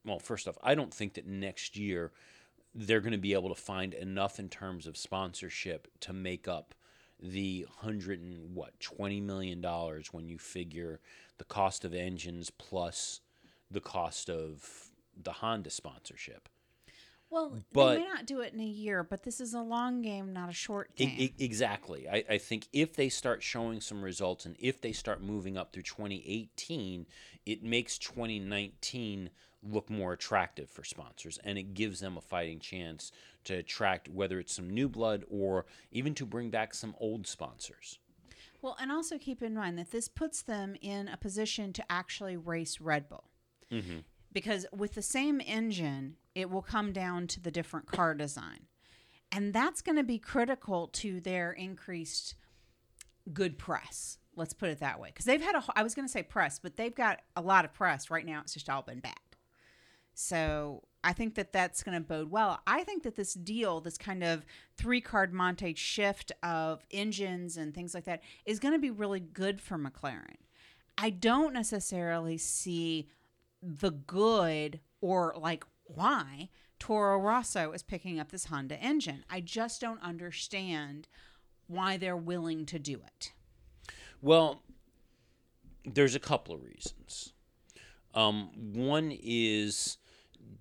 well, 0.05 0.19
first 0.19 0.49
off, 0.49 0.57
I 0.63 0.75
don't 0.75 0.93
think 0.93 1.15
that 1.15 1.27
next 1.27 1.77
year 1.77 2.13
they're 2.75 3.01
going 3.01 3.13
to 3.13 3.19
be 3.19 3.33
able 3.33 3.49
to 3.49 3.61
find 3.61 3.95
enough 3.95 4.39
in 4.39 4.49
terms 4.49 4.87
of 4.87 4.97
sponsorship 4.97 5.89
to 6.01 6.13
make 6.13 6.47
up 6.47 6.75
the 7.21 7.67
hundred 7.79 8.21
and 8.21 8.55
what 8.55 8.79
twenty 8.79 9.21
million 9.21 9.61
dollars 9.61 10.13
when 10.13 10.29
you 10.29 10.39
figure 10.39 11.01
the 11.39 11.45
cost 11.45 11.85
of 11.85 11.93
engines 11.93 12.51
plus 12.51 13.21
the 13.71 13.81
cost 13.81 14.31
of 14.31 14.91
the 15.21 15.33
Honda 15.33 15.71
sponsorship. 15.71 16.49
Well, 17.31 17.63
But- 17.73 17.95
they 17.97 17.99
may 18.03 18.09
not 18.09 18.25
do 18.27 18.41
it 18.41 18.55
in 18.55 18.61
a 18.61 18.65
year, 18.65 19.03
but 19.03 19.25
this 19.25 19.41
is 19.41 19.53
a 19.53 19.61
long 19.61 20.01
game, 20.01 20.33
not 20.33 20.49
a 20.49 20.53
short 20.55 20.95
game. 20.97 21.35
exactly. 21.39 22.09
I, 22.09 22.25
I 22.31 22.39
think 22.39 22.69
if 22.73 22.95
they 22.95 23.11
start 23.11 23.43
showing 23.43 23.81
some 23.83 24.03
results 24.03 24.47
and 24.47 24.57
if 24.59 24.81
they 24.81 24.93
start 24.93 25.21
moving 25.21 25.59
up 25.59 25.73
through 25.73 25.83
2018, 25.83 27.07
it 27.45 27.63
makes 27.63 27.99
2019 27.99 29.29
look 29.63 29.91
more 29.91 30.13
attractive 30.13 30.71
for 30.71 30.85
sponsors 30.85 31.39
and 31.45 31.59
it 31.59 31.75
gives 31.75 32.01
them 32.01 32.17
a 32.17 32.21
fighting 32.21 32.61
chance 32.61 33.11
to 33.45 33.55
attract 33.55 34.09
whether 34.09 34.39
it's 34.39 34.55
some 34.55 34.71
new 34.71 34.89
blood 34.89 35.25
or 35.29 35.67
even 35.91 36.15
to 36.15 36.27
bring 36.27 36.51
back 36.51 36.75
some 36.75 36.95
old 37.01 37.27
sponsors. 37.27 37.99
Well, 38.61 38.77
and 38.81 38.91
also 38.91 39.19
keep 39.19 39.43
in 39.43 39.55
mind 39.55 39.79
that 39.79 39.91
this 39.91 40.09
puts 40.09 40.43
them 40.43 40.75
in 40.81 41.09
a 41.09 41.17
position 41.17 41.73
to 41.75 41.85
actually 41.91 42.37
race 42.37 42.81
Red 42.81 43.09
Bull. 43.09 43.25
Mm-hmm. 43.71 43.99
Because 44.33 44.67
with 44.77 44.95
the 44.95 45.03
same 45.03 45.41
engine, 45.45 46.17
it 46.35 46.51
will 46.51 46.63
come 46.63 46.93
down 46.93 47.27
to 47.29 47.41
the 47.41 47.51
different 47.51 47.87
car 47.87 48.15
design. 48.15 48.67
And 49.33 49.53
that's 49.53 49.81
going 49.81 49.97
to 49.97 50.05
be 50.05 50.19
critical 50.19 50.89
to 50.95 51.21
their 51.21 51.53
increased 51.53 52.35
good 53.33 53.59
press. 53.59 54.19
Let's 54.37 54.55
put 54.55 54.71
it 54.71 54.81
that 54.81 55.01
way. 55.01 55.09
Because 55.09 55.25
they've 55.25 55.43
had 55.43 55.55
a, 55.55 55.65
I 55.75 55.83
was 55.83 55.95
going 55.95 56.07
to 56.07 56.13
say 56.13 56.23
press, 56.23 56.59
but 56.59 56.77
they've 56.77 56.95
got 56.95 57.21
a 57.37 57.43
lot 57.43 57.65
of 57.65 57.73
press. 57.73 58.11
Right 58.11 58.25
now, 58.25 58.41
it's 58.41 58.55
just 58.55 58.69
all 58.69 58.83
been 58.83 59.01
bad. 59.01 59.15
So 60.21 60.83
I 61.05 61.13
think 61.13 61.37
that 61.37 61.53
that's 61.53 61.85
going 61.85 61.95
to 61.95 62.01
bode 62.01 62.33
well. 62.33 62.61
I 62.67 62.83
think 62.83 63.05
that 63.05 63.15
this 63.15 63.35
deal, 63.35 63.81
this 63.81 63.97
kind 63.97 64.25
of 64.25 64.45
three 64.77 65.01
card 65.01 65.33
Monte 65.33 65.77
shift 65.77 66.33
of 66.43 66.83
engines 66.91 67.57
and 67.57 67.73
things 67.73 67.95
like 67.95 68.05
that, 68.07 68.23
is 68.45 68.59
going 68.59 68.75
to 68.75 68.81
be 68.81 68.91
really 68.91 69.21
good 69.21 69.61
for 69.61 69.79
McLaren. 69.79 70.35
I 70.99 71.11
don't 71.11 71.55
necessarily 71.55 72.37
see 72.37 73.09
the 73.63 73.93
good 73.93 74.81
or 75.01 75.37
like 75.39 75.65
why 75.85 76.49
Toro 76.81 77.21
Rosso 77.21 77.71
is 77.71 77.85
picking 77.85 78.19
up 78.19 78.33
this 78.33 78.47
Honda 78.47 78.77
engine. 78.81 79.23
I 79.31 79.41
just 79.41 79.81
don't 79.81 80.03
understand 80.03 81.07
why 81.69 81.97
they're 81.97 82.17
willing 82.17 82.67
to 82.67 82.81
do 82.81 82.95
it. 83.07 83.33
Well, 84.21 84.65
there's 85.85 86.17
a 86.17 86.21
couple 86.21 86.57
of 86.57 86.65
reasons. 86.65 87.35
Um, 88.15 88.51
one 88.75 89.17
is 89.23 89.99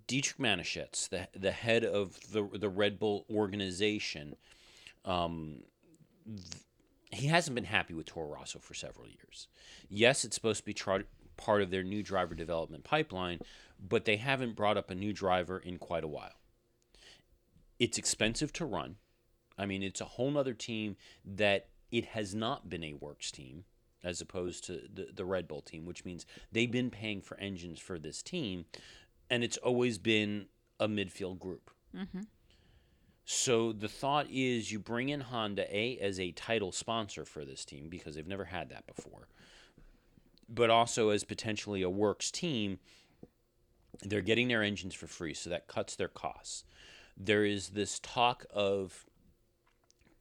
Dietrich 0.07 0.37
Mateschitz, 0.37 1.09
the 1.09 1.27
the 1.37 1.51
head 1.51 1.83
of 1.83 2.31
the 2.31 2.47
the 2.53 2.69
Red 2.69 2.99
Bull 2.99 3.25
organization. 3.29 4.35
Um, 5.05 5.63
th- 6.25 6.63
he 7.11 7.27
hasn't 7.27 7.55
been 7.55 7.63
happy 7.63 7.93
with 7.93 8.05
Toro 8.05 8.33
Rosso 8.33 8.59
for 8.59 8.73
several 8.73 9.07
years. 9.07 9.47
Yes, 9.89 10.25
it's 10.25 10.35
supposed 10.35 10.59
to 10.59 10.65
be 10.65 10.73
tr- 10.73 11.07
part 11.37 11.61
of 11.61 11.71
their 11.71 11.83
new 11.83 12.03
driver 12.03 12.35
development 12.35 12.83
pipeline, 12.83 13.39
but 13.79 14.05
they 14.05 14.17
haven't 14.17 14.55
brought 14.55 14.77
up 14.77 14.89
a 14.89 14.95
new 14.95 15.13
driver 15.13 15.57
in 15.57 15.77
quite 15.77 16.03
a 16.03 16.07
while. 16.07 16.33
It's 17.79 17.97
expensive 17.97 18.51
to 18.53 18.65
run. 18.65 18.97
I 19.57 19.65
mean, 19.65 19.83
it's 19.83 20.01
a 20.01 20.05
whole 20.05 20.37
other 20.37 20.53
team 20.53 20.97
that 21.23 21.69
it 21.91 22.05
has 22.05 22.35
not 22.35 22.69
been 22.69 22.83
a 22.83 22.93
works 22.93 23.31
team 23.31 23.63
as 24.03 24.21
opposed 24.21 24.63
to 24.65 24.81
the, 24.93 25.09
the 25.13 25.25
Red 25.25 25.47
Bull 25.47 25.61
team, 25.61 25.85
which 25.85 26.05
means 26.05 26.25
they've 26.51 26.71
been 26.71 26.89
paying 26.89 27.21
for 27.21 27.37
engines 27.39 27.79
for 27.79 27.97
this 27.97 28.21
team, 28.21 28.65
and 29.29 29.43
it's 29.43 29.57
always 29.57 29.97
been 29.97 30.47
a 30.79 30.87
midfield 30.87 31.39
group. 31.39 31.71
Mm-hmm. 31.95 32.21
So 33.25 33.73
the 33.73 33.89
thought 33.89 34.27
is 34.31 34.71
you 34.71 34.79
bring 34.79 35.09
in 35.09 35.19
Honda 35.19 35.65
A 35.75 35.97
as 35.99 36.19
a 36.19 36.31
title 36.31 36.71
sponsor 36.71 37.25
for 37.25 37.43
this 37.43 37.65
team 37.65 37.89
because 37.89 38.15
they've 38.15 38.25
never 38.25 38.45
had 38.45 38.69
that 38.69 38.87
before. 38.87 39.27
but 40.49 40.69
also 40.69 41.09
as 41.09 41.23
potentially 41.23 41.81
a 41.81 41.89
works 41.89 42.31
team, 42.31 42.79
they're 44.03 44.21
getting 44.21 44.47
their 44.47 44.63
engines 44.63 44.93
for 44.93 45.07
free, 45.07 45.33
so 45.33 45.49
that 45.49 45.67
cuts 45.67 45.95
their 45.95 46.07
costs. 46.07 46.63
There 47.17 47.43
is 47.43 47.69
this 47.69 47.99
talk 47.99 48.45
of 48.53 49.05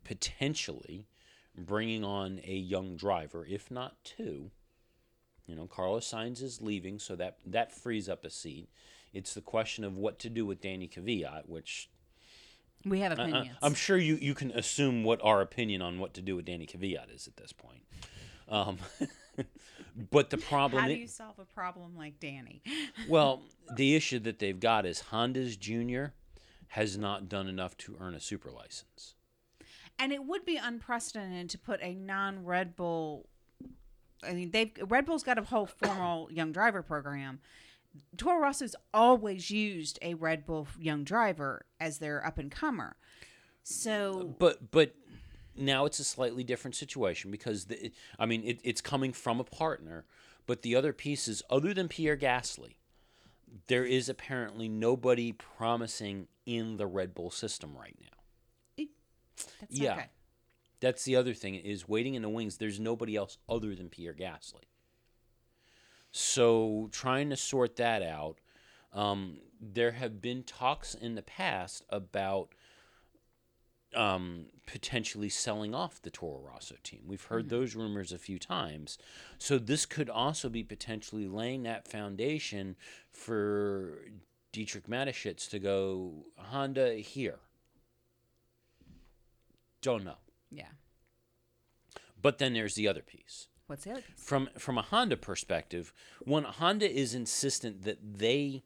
potentially 0.05 1.07
bringing 1.57 2.05
on 2.05 2.41
a 2.45 2.55
young 2.55 2.97
driver, 2.97 3.47
if 3.49 3.71
not 3.71 4.03
two. 4.03 4.51
You 5.47 5.55
know, 5.55 5.67
Carlos 5.67 6.11
Sainz 6.11 6.43
is 6.43 6.61
leaving, 6.61 6.99
so 6.99 7.15
that 7.17 7.39
that 7.47 7.73
frees 7.73 8.09
up 8.09 8.25
a 8.25 8.31
seat. 8.31 8.69
It's 9.17 9.33
the 9.33 9.41
question 9.41 9.83
of 9.83 9.97
what 9.97 10.19
to 10.21 10.29
do 10.31 10.45
with 10.45 10.61
Danny 10.61 10.87
Kvyat, 10.89 11.49
which 11.49 11.89
We 12.85 13.01
have 13.01 13.19
I- 13.19 13.23
I- 13.23 13.29
opinions. 13.29 13.57
I'm 13.63 13.73
sure 13.75 13.97
you, 13.97 14.17
you 14.17 14.35
can 14.35 14.51
assume 14.51 15.05
what 15.05 15.21
our 15.25 15.41
opinion 15.41 15.81
on 15.81 15.99
what 15.99 16.13
to 16.15 16.23
do 16.23 16.37
with 16.37 16.45
Danny 16.45 16.67
Kvyat 16.67 17.15
is 17.15 17.27
at 17.27 17.37
this 17.39 17.53
point. 17.53 17.83
Um, 18.49 18.77
but 20.11 20.29
the 20.29 20.37
problem, 20.37 20.83
How 20.83 20.89
do 20.89 20.95
i- 20.95 20.99
you 20.99 21.07
solve 21.07 21.39
a 21.39 21.47
problem 21.47 21.97
like 21.97 22.21
Danny? 22.21 22.63
well, 23.09 23.43
the 23.75 23.95
issue 23.97 24.19
that 24.21 24.39
they've 24.39 24.61
got 24.61 24.85
is 24.85 25.01
Honda's 25.01 25.57
Junior 25.57 26.13
has 26.69 26.99
not 26.99 27.27
done 27.29 27.49
enough 27.49 27.75
to 27.79 27.97
earn 27.99 28.15
a 28.15 28.21
super 28.21 28.51
license. 28.51 29.15
And 29.99 30.13
it 30.13 30.25
would 30.25 30.45
be 30.45 30.59
unprecedented 30.59 31.49
to 31.51 31.59
put 31.59 31.81
a 31.83 31.95
non-Red 31.95 32.77
Bull. 32.77 33.29
I 34.23 34.35
mean, 34.35 34.51
they've 34.51 34.73
Red 34.87 35.07
Bull's 35.07 35.23
got 35.23 35.39
a 35.39 35.43
whole 35.43 35.65
formal 35.65 36.31
young 36.31 36.53
driver 36.53 36.83
program. 36.83 37.41
Toro 38.17 38.39
Rosso's 38.39 38.75
always 38.93 39.51
used 39.51 39.99
a 40.03 40.15
Red 40.15 40.47
Bull 40.47 40.69
young 40.79 41.05
driver 41.05 41.67
as 41.81 41.99
their 41.99 42.25
up 42.27 42.39
and 42.39 42.51
comer. 42.51 42.97
So 43.63 44.35
But 44.39 44.71
but 44.71 44.95
now 45.57 45.87
it's 45.87 45.99
a 45.99 46.05
slightly 46.05 46.45
different 46.45 46.75
situation 46.75 47.31
because 47.31 47.67
the, 47.67 47.91
I 48.19 48.27
mean 48.27 48.43
it, 48.45 48.61
it's 48.63 48.81
coming 48.81 49.13
from 49.13 49.41
a 49.41 49.45
partner, 49.45 50.05
but 50.47 50.63
the 50.63 50.77
other 50.77 50.93
piece 50.93 51.29
is 51.29 51.43
other 51.51 51.75
than 51.75 51.89
Pierre 51.89 52.17
Gasly, 52.17 52.77
there 53.67 53.85
is 53.85 54.09
apparently 54.09 54.69
nobody 54.69 55.33
promising 55.33 56.29
in 56.45 56.77
the 56.77 56.87
Red 56.87 57.15
Bull 57.15 57.31
system 57.31 57.77
right 57.77 57.97
now. 58.01 58.87
that's 59.61 59.79
Yeah. 59.79 59.93
okay. 59.93 60.07
That's 60.81 61.05
the 61.05 61.17
other 61.17 61.35
thing 61.35 61.55
is 61.55 61.89
waiting 61.89 62.15
in 62.15 62.23
the 62.23 62.29
wings. 62.29 62.59
There's 62.59 62.79
nobody 62.79 63.17
else 63.17 63.39
other 63.49 63.75
than 63.75 63.89
Pierre 63.89 64.13
Gasly. 64.15 64.65
So 66.19 66.89
trying 66.93 67.29
to 67.29 67.37
sort 67.37 67.77
that 67.77 68.03
out. 68.03 68.39
Um, 68.91 69.37
there 69.61 69.93
have 69.93 70.23
been 70.23 70.45
talks 70.45 70.95
in 70.95 71.15
the 71.15 71.21
past 71.21 71.85
about 71.91 72.55
um, 73.95 74.47
potentially 74.67 75.29
selling 75.29 75.75
off 75.75 76.01
the 76.01 76.09
Toro 76.09 76.41
Rosso 76.41 76.77
team. 76.83 77.03
We've 77.07 77.23
heard 77.23 77.51
those 77.51 77.75
rumors 77.75 78.13
a 78.13 78.19
few 78.19 78.39
times. 78.39 78.97
So 79.37 79.59
this 79.59 79.85
could 79.85 80.09
also 80.09 80.49
be 80.49 80.63
potentially 80.63 81.27
laying 81.27 81.65
that 81.65 81.87
foundation 81.87 82.77
for 83.11 83.99
Dietrich 84.53 84.87
Mateschitz 84.87 85.51
to 85.51 85.59
go 85.59 86.25
Honda 86.39 86.95
here. 86.95 87.41
Don't 89.83 90.05
know. 90.05 90.17
Yeah. 90.51 90.73
But 92.23 92.39
then 92.39 92.55
there's 92.55 92.75
the 92.75 92.89
other 92.89 93.03
piece. 93.03 93.49
What's 93.67 93.85
the 93.85 93.93
other 93.93 94.03
piece? 94.03 94.25
From 94.25 94.49
from 94.59 94.79
a 94.79 94.83
Honda 94.83 95.17
perspective, 95.17 95.93
one 96.25 96.45
Honda 96.45 96.91
is 96.91 97.15
insistent 97.15 97.83
that 97.83 97.99
they 98.19 98.63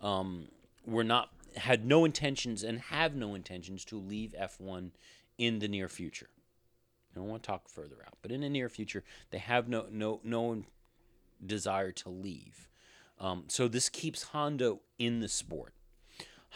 um, 0.00 0.48
were 0.86 1.04
not 1.04 1.30
had 1.56 1.84
no 1.84 2.04
intentions 2.04 2.62
and 2.62 2.80
have 2.80 3.14
no 3.14 3.34
intentions 3.34 3.84
to 3.86 3.96
leave 3.96 4.34
F1 4.38 4.90
in 5.38 5.58
the 5.58 5.68
near 5.68 5.88
future. 5.88 6.28
I 7.12 7.18
don't 7.18 7.28
want 7.28 7.42
to 7.42 7.46
talk 7.46 7.68
further 7.68 7.96
out, 8.06 8.16
but 8.22 8.30
in 8.30 8.40
the 8.40 8.48
near 8.48 8.68
future, 8.68 9.04
they 9.30 9.38
have 9.38 9.68
no 9.68 9.86
no 9.90 10.20
no 10.22 10.64
desire 11.44 11.92
to 11.92 12.08
leave. 12.08 12.68
Um, 13.18 13.44
so 13.48 13.68
this 13.68 13.88
keeps 13.88 14.22
Honda 14.24 14.78
in 14.98 15.20
the 15.20 15.28
sport. 15.28 15.74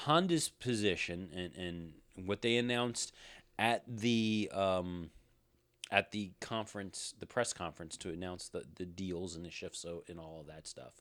Honda's 0.01 0.49
position 0.49 1.31
and, 1.35 1.55
and 1.55 2.27
what 2.27 2.43
they 2.43 2.57
announced 2.57 3.13
at 3.59 3.83
the 3.87 4.51
um, 4.53 5.11
at 5.91 6.11
the 6.11 6.33
conference, 6.41 7.15
the 7.21 7.27
press 7.27 7.53
conference 7.53 7.97
to 7.99 8.11
announce 8.11 8.49
the, 8.49 8.65
the 8.77 8.85
deals 8.85 9.37
and 9.37 9.45
the 9.45 9.51
shifts 9.51 9.81
so 9.81 10.03
and 10.09 10.19
all 10.19 10.39
of 10.41 10.47
that 10.49 10.67
stuff. 10.67 10.95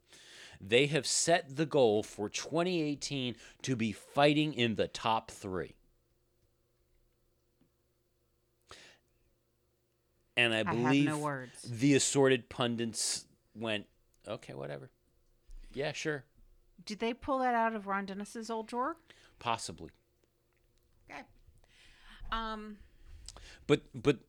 They 0.61 0.85
have 0.87 1.05
set 1.07 1.55
the 1.55 1.65
goal 1.65 2.03
for 2.03 2.29
2018 2.29 3.35
to 3.63 3.75
be 3.75 3.91
fighting 3.91 4.53
in 4.53 4.75
the 4.75 4.87
top 4.87 5.31
three. 5.31 5.75
And 10.37 10.53
I 10.53 10.57
I 10.59 10.63
have 10.63 10.67
believe 10.71 11.05
no 11.05 11.17
words. 11.17 11.61
the 11.63 11.95
assorted 11.95 12.49
pundits 12.49 13.25
went, 13.55 13.85
okay, 14.27 14.53
whatever. 14.53 14.89
Yeah, 15.73 15.93
sure. 15.93 16.25
Did 16.85 16.99
they 16.99 17.13
pull 17.13 17.39
that 17.39 17.55
out 17.55 17.73
of 17.73 17.87
Ron 17.87 18.05
Dennis's 18.05 18.49
old 18.49 18.67
drawer? 18.67 18.97
Possibly. 19.39 19.89
Okay. 21.09 21.21
Um. 22.31 22.77
But 23.67 23.81
but 23.93 24.19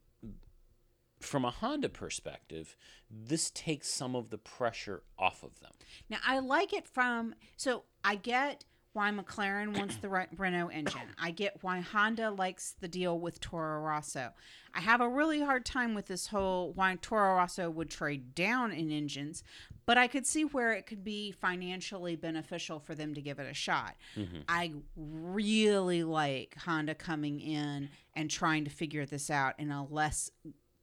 from 1.19 1.45
a 1.45 1.51
Honda 1.51 1.89
perspective, 1.89 2.75
this 3.09 3.49
takes 3.51 3.89
some 3.89 4.15
of 4.15 4.29
the 4.29 4.37
pressure 4.37 5.03
off 5.17 5.43
of 5.43 5.59
them. 5.59 5.71
Now 6.09 6.17
I 6.25 6.39
like 6.39 6.73
it 6.73 6.87
from 6.87 7.35
so 7.55 7.83
I 8.03 8.15
get 8.15 8.65
why 8.97 9.11
McLaren 9.11 9.77
wants 9.77 9.97
the 9.97 10.09
Re- 10.09 10.25
Renault 10.37 10.69
engine. 10.69 11.13
I 11.21 11.29
get 11.29 11.59
why 11.61 11.81
Honda 11.81 12.31
likes 12.31 12.73
the 12.79 12.87
deal 12.87 13.19
with 13.19 13.39
Toro 13.39 13.79
Rosso. 13.79 14.31
I 14.73 14.79
have 14.79 15.01
a 15.01 15.07
really 15.07 15.39
hard 15.39 15.65
time 15.65 15.93
with 15.93 16.07
this 16.07 16.25
whole 16.25 16.73
why 16.73 16.97
Toro 16.99 17.35
Rosso 17.35 17.69
would 17.69 17.91
trade 17.91 18.33
down 18.33 18.71
in 18.71 18.91
engines, 18.91 19.43
but 19.85 19.99
I 19.99 20.07
could 20.07 20.25
see 20.25 20.45
where 20.45 20.73
it 20.73 20.87
could 20.87 21.03
be 21.03 21.31
financially 21.31 22.15
beneficial 22.15 22.79
for 22.79 22.95
them 22.95 23.13
to 23.13 23.21
give 23.21 23.37
it 23.37 23.47
a 23.47 23.53
shot. 23.53 23.95
Mm-hmm. 24.15 24.39
I 24.49 24.73
really 24.95 26.03
like 26.03 26.57
Honda 26.65 26.95
coming 26.95 27.39
in 27.39 27.89
and 28.15 28.31
trying 28.31 28.63
to 28.63 28.71
figure 28.71 29.05
this 29.05 29.29
out 29.29 29.53
in 29.59 29.69
a 29.69 29.85
less 29.85 30.31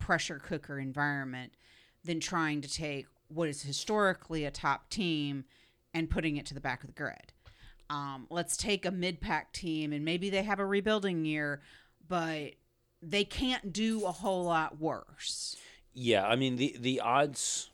pressure 0.04 0.38
cooker 0.38 0.78
environment 0.78 1.54
than 2.04 2.20
trying 2.20 2.60
to 2.60 2.70
take 2.70 3.06
what 3.28 3.48
is 3.48 3.62
historically 3.62 4.44
a 4.44 4.50
top 4.50 4.90
team 4.90 5.44
and 5.94 6.10
putting 6.10 6.36
it 6.36 6.44
to 6.44 6.52
the 6.52 6.60
back 6.60 6.82
of 6.82 6.88
the 6.88 6.92
grid. 6.92 7.32
Um, 7.88 8.26
let's 8.28 8.58
take 8.58 8.84
a 8.84 8.90
mid 8.90 9.22
pack 9.22 9.54
team 9.54 9.94
and 9.94 10.04
maybe 10.04 10.28
they 10.28 10.42
have 10.42 10.58
a 10.58 10.66
rebuilding 10.66 11.24
year, 11.24 11.62
but 12.06 12.52
they 13.00 13.24
can't 13.24 13.72
do 13.72 14.04
a 14.04 14.12
whole 14.12 14.44
lot 14.44 14.78
worse. 14.78 15.56
Yeah, 15.94 16.26
I 16.26 16.36
mean 16.36 16.56
the 16.56 16.76
the 16.78 17.00
odds 17.00 17.70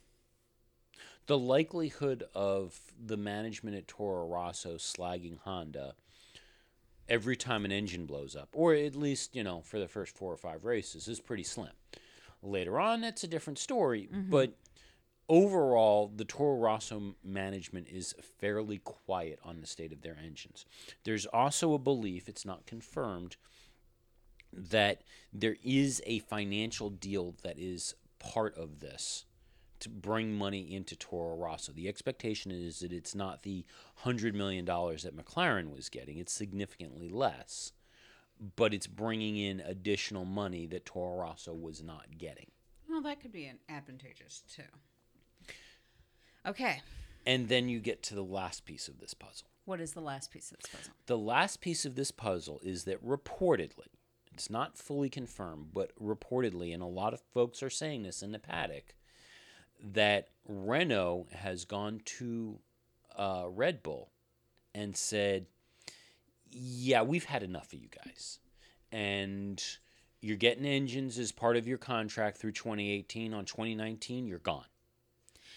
the 1.27 1.37
likelihood 1.37 2.23
of 2.33 2.79
the 2.97 3.17
management 3.17 3.75
at 3.75 3.89
Toro 3.89 4.25
Rosso 4.25 4.75
slagging 4.75 5.39
Honda 5.39 5.95
every 7.09 7.35
time 7.35 7.65
an 7.65 7.73
engine 7.73 8.05
blows 8.05 8.37
up, 8.37 8.47
or 8.53 8.73
at 8.73 8.95
least, 8.95 9.35
you 9.35 9.43
know, 9.43 9.59
for 9.65 9.79
the 9.79 9.87
first 9.87 10.15
four 10.15 10.31
or 10.31 10.37
five 10.37 10.63
races, 10.63 11.09
is 11.09 11.19
pretty 11.19 11.43
slim. 11.43 11.73
Later 12.43 12.79
on, 12.79 13.01
that's 13.01 13.23
a 13.23 13.27
different 13.27 13.59
story, 13.59 14.09
mm-hmm. 14.11 14.29
but 14.29 14.53
overall, 15.29 16.11
the 16.15 16.25
Toro 16.25 16.57
Rosso 16.57 17.15
management 17.23 17.87
is 17.87 18.15
fairly 18.39 18.79
quiet 18.79 19.39
on 19.43 19.61
the 19.61 19.67
state 19.67 19.93
of 19.93 20.01
their 20.01 20.17
engines. 20.23 20.65
There's 21.03 21.25
also 21.27 21.73
a 21.73 21.79
belief, 21.79 22.27
it's 22.27 22.45
not 22.45 22.65
confirmed, 22.65 23.37
that 24.51 25.03
there 25.31 25.55
is 25.63 26.01
a 26.05 26.19
financial 26.19 26.89
deal 26.89 27.35
that 27.43 27.57
is 27.57 27.95
part 28.19 28.57
of 28.57 28.79
this 28.79 29.25
to 29.79 29.89
bring 29.89 30.33
money 30.33 30.75
into 30.75 30.95
Toro 30.95 31.35
Rosso. 31.35 31.71
The 31.71 31.87
expectation 31.87 32.51
is 32.51 32.79
that 32.79 32.91
it's 32.91 33.15
not 33.15 33.43
the 33.43 33.65
$100 34.03 34.33
million 34.33 34.65
that 34.65 35.17
McLaren 35.17 35.73
was 35.75 35.89
getting, 35.89 36.17
it's 36.17 36.33
significantly 36.33 37.09
less, 37.09 37.71
but 38.55 38.73
it's 38.73 38.87
bringing 38.87 39.37
in 39.37 39.59
additional 39.59 40.25
money 40.25 40.65
that 40.67 40.85
Toro 40.85 41.21
Rosso 41.21 41.53
was 41.53 41.83
not 41.83 42.17
getting. 42.17 42.47
Well, 42.89 43.01
that 43.03 43.21
could 43.21 43.31
be 43.31 43.45
an 43.45 43.59
advantageous 43.69 44.43
too. 44.53 44.63
Okay, 46.45 46.81
And 47.25 47.49
then 47.49 47.69
you 47.69 47.79
get 47.79 48.01
to 48.03 48.15
the 48.15 48.23
last 48.23 48.65
piece 48.65 48.87
of 48.87 48.99
this 48.99 49.13
puzzle. 49.13 49.47
what 49.65 49.79
is 49.79 49.93
the 49.93 50.01
last 50.01 50.31
piece 50.31 50.51
of 50.51 50.57
this 50.57 50.71
puzzle? 50.71 50.93
The 51.05 51.17
last 51.17 51.61
piece 51.61 51.85
of 51.85 51.95
this 51.95 52.09
puzzle 52.09 52.59
is 52.63 52.85
that 52.85 53.05
reportedly, 53.05 53.87
it's 54.33 54.49
not 54.49 54.75
fully 54.75 55.07
confirmed, 55.09 55.67
but 55.71 55.91
reportedly, 56.01 56.73
and 56.73 56.81
a 56.81 56.87
lot 56.87 57.13
of 57.13 57.21
folks 57.33 57.61
are 57.61 57.69
saying 57.69 58.01
this 58.03 58.23
in 58.23 58.31
the 58.31 58.39
paddock, 58.39 58.95
that 59.83 60.29
Renault 60.47 61.27
has 61.31 61.63
gone 61.65 62.01
to 62.05 62.57
uh, 63.15 63.45
Red 63.47 63.83
Bull 63.83 64.09
and 64.73 64.97
said, 64.97 65.45
Yeah, 66.51 67.01
we've 67.03 67.25
had 67.25 67.43
enough 67.43 67.73
of 67.73 67.79
you 67.79 67.87
guys. 68.05 68.39
And 68.91 69.63
you're 70.21 70.37
getting 70.37 70.65
engines 70.65 71.17
as 71.17 71.31
part 71.31 71.57
of 71.57 71.67
your 71.67 71.77
contract 71.77 72.37
through 72.37 72.51
2018. 72.51 73.33
On 73.33 73.45
2019, 73.45 74.27
you're 74.27 74.39
gone. 74.39 74.65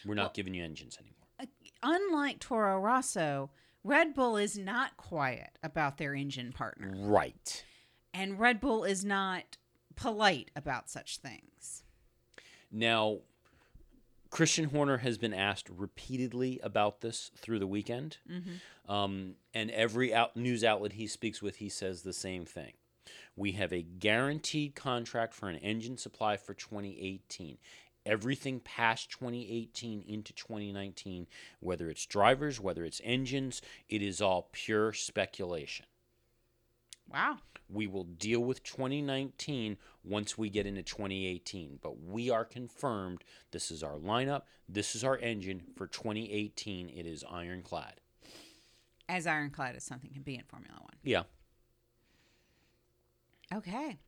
We're 0.06 0.14
not 0.14 0.34
giving 0.34 0.54
you 0.54 0.62
engines 0.64 0.98
anymore. 0.98 1.14
Uh, 1.40 1.46
unlike 1.82 2.38
Toro 2.38 2.78
Rosso, 2.78 3.50
Red 3.82 4.14
Bull 4.14 4.36
is 4.36 4.56
not 4.58 4.96
quiet 4.96 5.58
about 5.62 5.98
their 5.98 6.14
engine 6.14 6.52
partner, 6.52 6.92
Right. 6.96 7.64
and 8.12 8.38
Red 8.38 8.60
Bull 8.60 8.84
is 8.84 9.04
not 9.04 9.56
polite 9.96 10.50
about 10.54 10.88
such 10.90 11.18
things. 11.18 11.82
Now, 12.70 13.18
Christian 14.34 14.70
Horner 14.70 14.96
has 14.96 15.16
been 15.16 15.32
asked 15.32 15.68
repeatedly 15.70 16.58
about 16.60 17.02
this 17.02 17.30
through 17.36 17.60
the 17.60 17.68
weekend. 17.68 18.16
Um, 18.88 19.36
and 19.54 19.70
every 19.70 20.12
out- 20.12 20.36
news 20.36 20.64
outlet 20.64 20.94
he 20.94 21.06
speaks 21.06 21.40
with, 21.40 21.58
he 21.58 21.68
says 21.68 22.02
the 22.02 22.12
same 22.12 22.44
thing. 22.44 22.72
We 23.36 23.52
have 23.52 23.72
a 23.72 23.82
guaranteed 23.82 24.74
contract 24.74 25.34
for 25.34 25.48
an 25.48 25.58
engine 25.58 25.98
supply 25.98 26.36
for 26.36 26.52
2018. 26.52 27.58
Everything 28.04 28.58
past 28.58 29.08
2018 29.10 30.02
into 30.02 30.32
2019, 30.32 31.28
whether 31.60 31.88
it's 31.88 32.04
drivers, 32.04 32.58
whether 32.58 32.84
it's 32.84 33.00
engines, 33.04 33.62
it 33.88 34.02
is 34.02 34.20
all 34.20 34.48
pure 34.50 34.92
speculation. 34.92 35.86
Wow. 37.08 37.38
We 37.68 37.86
will 37.86 38.04
deal 38.04 38.40
with 38.40 38.62
2019 38.62 39.76
once 40.04 40.36
we 40.36 40.50
get 40.50 40.66
into 40.66 40.82
2018, 40.82 41.78
but 41.82 42.00
we 42.00 42.30
are 42.30 42.44
confirmed 42.44 43.24
this 43.50 43.70
is 43.70 43.82
our 43.82 43.96
lineup, 43.96 44.42
this 44.68 44.94
is 44.94 45.04
our 45.04 45.18
engine 45.18 45.62
for 45.76 45.86
2018. 45.86 46.90
It 46.90 47.06
is 47.06 47.24
ironclad. 47.30 47.94
As 49.08 49.26
ironclad 49.26 49.76
as 49.76 49.84
something 49.84 50.10
can 50.10 50.22
be 50.22 50.34
in 50.34 50.44
Formula 50.44 50.78
One. 50.80 50.96
Yeah. 51.02 51.24
Okay. 53.52 53.98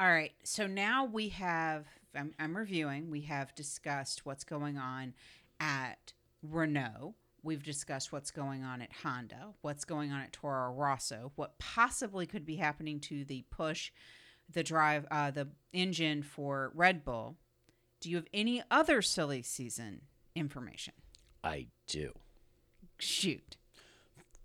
All 0.00 0.08
right. 0.08 0.32
So 0.42 0.66
now 0.66 1.04
we 1.04 1.28
have, 1.30 1.86
I'm, 2.14 2.34
I'm 2.38 2.56
reviewing, 2.56 3.10
we 3.10 3.22
have 3.22 3.54
discussed 3.54 4.26
what's 4.26 4.44
going 4.44 4.76
on 4.76 5.14
at 5.60 6.12
Renault. 6.42 7.14
We've 7.42 7.62
discussed 7.62 8.12
what's 8.12 8.30
going 8.30 8.62
on 8.62 8.82
at 8.82 8.92
Honda, 9.02 9.48
what's 9.62 9.84
going 9.84 10.12
on 10.12 10.20
at 10.20 10.32
Toro 10.32 10.72
Rosso, 10.72 11.32
what 11.34 11.58
possibly 11.58 12.24
could 12.24 12.46
be 12.46 12.56
happening 12.56 13.00
to 13.00 13.24
the 13.24 13.44
push, 13.50 13.90
the 14.48 14.62
drive, 14.62 15.06
uh, 15.10 15.32
the 15.32 15.48
engine 15.72 16.22
for 16.22 16.70
Red 16.74 17.04
Bull. 17.04 17.36
Do 18.00 18.10
you 18.10 18.16
have 18.16 18.28
any 18.32 18.62
other 18.70 19.02
silly 19.02 19.42
season 19.42 20.02
information? 20.34 20.94
I 21.42 21.66
do. 21.88 22.12
Shoot. 22.98 23.56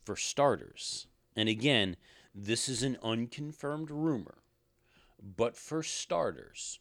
For 0.03 0.15
starters, 0.15 1.07
and 1.35 1.49
again, 1.49 1.97
this 2.33 2.67
is 2.69 2.81
an 2.81 2.97
unconfirmed 3.03 3.91
rumor, 3.91 4.39
but 5.21 5.55
for 5.55 5.83
starters, 5.83 6.79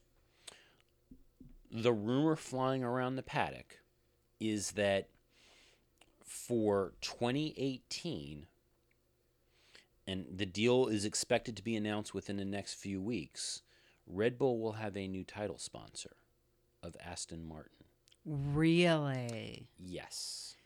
the 1.71 1.93
rumor 1.93 2.37
flying 2.37 2.85
around 2.85 3.17
the 3.17 3.23
paddock 3.23 3.81
is 4.39 4.73
that 4.73 5.09
for 6.27 6.93
2018, 7.01 8.47
and 10.07 10.27
the 10.31 10.47
deal 10.47 10.87
is 10.87 11.05
expected 11.05 11.57
to 11.57 11.65
be 11.65 11.77
announced 11.77 12.15
within 12.15 12.37
the 12.37 12.45
next 12.45 12.75
few 12.75 13.01
weeks, 13.01 13.63
Red 14.07 14.39
Bull 14.39 14.59
will 14.59 14.73
have 14.73 14.97
a 14.97 15.09
new 15.09 15.25
title 15.25 15.59
sponsor 15.59 16.17
of 16.83 16.97
Aston 17.05 17.47
Martin. 17.47 17.87
Really? 18.25 19.69
Yes. 19.79 20.57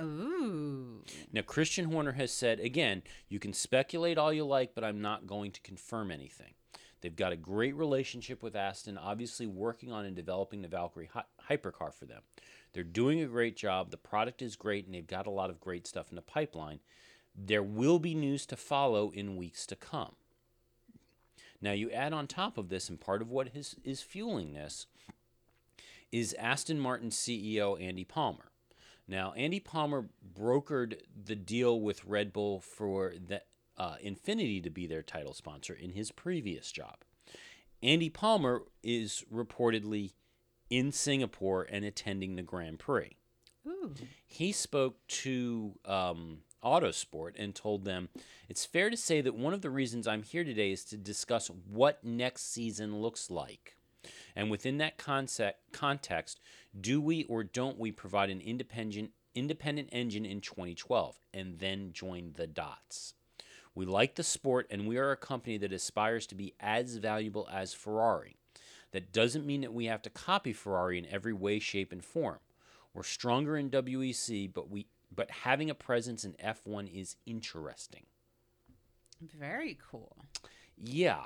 Ooh. 0.00 1.04
Now, 1.32 1.42
Christian 1.42 1.86
Horner 1.86 2.12
has 2.12 2.32
said, 2.32 2.60
again, 2.60 3.02
you 3.28 3.38
can 3.38 3.52
speculate 3.52 4.18
all 4.18 4.32
you 4.32 4.44
like, 4.44 4.74
but 4.74 4.84
I'm 4.84 5.00
not 5.00 5.26
going 5.26 5.52
to 5.52 5.60
confirm 5.60 6.10
anything. 6.10 6.54
They've 7.00 7.14
got 7.14 7.32
a 7.32 7.36
great 7.36 7.74
relationship 7.74 8.42
with 8.42 8.54
Aston, 8.54 8.96
obviously 8.96 9.46
working 9.46 9.90
on 9.90 10.04
and 10.04 10.14
developing 10.14 10.62
the 10.62 10.68
Valkyrie 10.68 11.10
hy- 11.12 11.24
hypercar 11.50 11.92
for 11.92 12.06
them. 12.06 12.22
They're 12.72 12.84
doing 12.84 13.20
a 13.20 13.26
great 13.26 13.56
job. 13.56 13.90
The 13.90 13.96
product 13.96 14.42
is 14.42 14.56
great, 14.56 14.86
and 14.86 14.94
they've 14.94 15.06
got 15.06 15.26
a 15.26 15.30
lot 15.30 15.50
of 15.50 15.60
great 15.60 15.86
stuff 15.86 16.10
in 16.10 16.16
the 16.16 16.22
pipeline. 16.22 16.80
There 17.34 17.62
will 17.62 17.98
be 17.98 18.14
news 18.14 18.46
to 18.46 18.56
follow 18.56 19.10
in 19.10 19.36
weeks 19.36 19.66
to 19.66 19.76
come. 19.76 20.16
Now, 21.60 21.72
you 21.72 21.90
add 21.90 22.12
on 22.12 22.26
top 22.26 22.58
of 22.58 22.68
this, 22.68 22.88
and 22.88 23.00
part 23.00 23.22
of 23.22 23.30
what 23.30 23.50
is, 23.54 23.76
is 23.84 24.02
fueling 24.02 24.52
this 24.52 24.86
is 26.10 26.34
Aston 26.34 26.78
Martin 26.78 27.08
CEO 27.08 27.80
Andy 27.80 28.04
Palmer. 28.04 28.50
Now, 29.08 29.32
Andy 29.32 29.60
Palmer 29.60 30.06
brokered 30.34 31.00
the 31.24 31.34
deal 31.34 31.80
with 31.80 32.04
Red 32.04 32.32
Bull 32.32 32.60
for 32.60 33.14
the, 33.26 33.42
uh, 33.76 33.96
Infiniti 34.04 34.62
to 34.62 34.70
be 34.70 34.86
their 34.86 35.02
title 35.02 35.32
sponsor 35.32 35.74
in 35.74 35.90
his 35.90 36.10
previous 36.10 36.70
job. 36.70 36.98
Andy 37.82 38.10
Palmer 38.10 38.62
is 38.82 39.24
reportedly 39.32 40.12
in 40.72 40.90
Singapore 40.90 41.66
and 41.70 41.84
attending 41.84 42.34
the 42.34 42.42
Grand 42.42 42.78
Prix. 42.78 43.18
Ooh. 43.66 43.92
He 44.26 44.52
spoke 44.52 45.06
to 45.06 45.74
um, 45.84 46.38
Autosport 46.64 47.32
and 47.36 47.54
told 47.54 47.84
them 47.84 48.08
it's 48.48 48.64
fair 48.64 48.88
to 48.88 48.96
say 48.96 49.20
that 49.20 49.34
one 49.34 49.52
of 49.52 49.60
the 49.60 49.68
reasons 49.68 50.08
I'm 50.08 50.22
here 50.22 50.44
today 50.44 50.72
is 50.72 50.82
to 50.86 50.96
discuss 50.96 51.50
what 51.68 52.02
next 52.02 52.50
season 52.50 53.02
looks 53.02 53.30
like. 53.30 53.76
And 54.34 54.50
within 54.50 54.78
that 54.78 54.96
concept, 54.96 55.60
context, 55.72 56.40
do 56.80 57.02
we 57.02 57.24
or 57.24 57.44
don't 57.44 57.78
we 57.78 57.92
provide 57.92 58.30
an 58.30 58.40
independent 58.40 59.10
independent 59.34 59.90
engine 59.92 60.24
in 60.24 60.40
2012 60.40 61.18
and 61.34 61.58
then 61.58 61.92
join 61.92 62.32
the 62.36 62.46
dots? 62.46 63.12
We 63.74 63.84
like 63.84 64.14
the 64.14 64.22
sport 64.22 64.68
and 64.70 64.88
we 64.88 64.96
are 64.96 65.10
a 65.10 65.16
company 65.18 65.58
that 65.58 65.72
aspires 65.72 66.26
to 66.28 66.34
be 66.34 66.54
as 66.60 66.96
valuable 66.96 67.46
as 67.52 67.74
Ferrari. 67.74 68.38
That 68.92 69.12
doesn't 69.12 69.46
mean 69.46 69.62
that 69.62 69.72
we 69.72 69.86
have 69.86 70.02
to 70.02 70.10
copy 70.10 70.52
Ferrari 70.52 70.98
in 70.98 71.06
every 71.06 71.32
way, 71.32 71.58
shape, 71.58 71.92
and 71.92 72.04
form. 72.04 72.38
We're 72.94 73.02
stronger 73.02 73.56
in 73.56 73.70
WEC, 73.70 74.52
but 74.52 74.70
we 74.70 74.86
but 75.14 75.30
having 75.30 75.68
a 75.68 75.74
presence 75.74 76.24
in 76.24 76.32
F1 76.34 76.90
is 76.92 77.16
interesting. 77.26 78.04
Very 79.20 79.78
cool. 79.90 80.16
Yeah. 80.76 81.24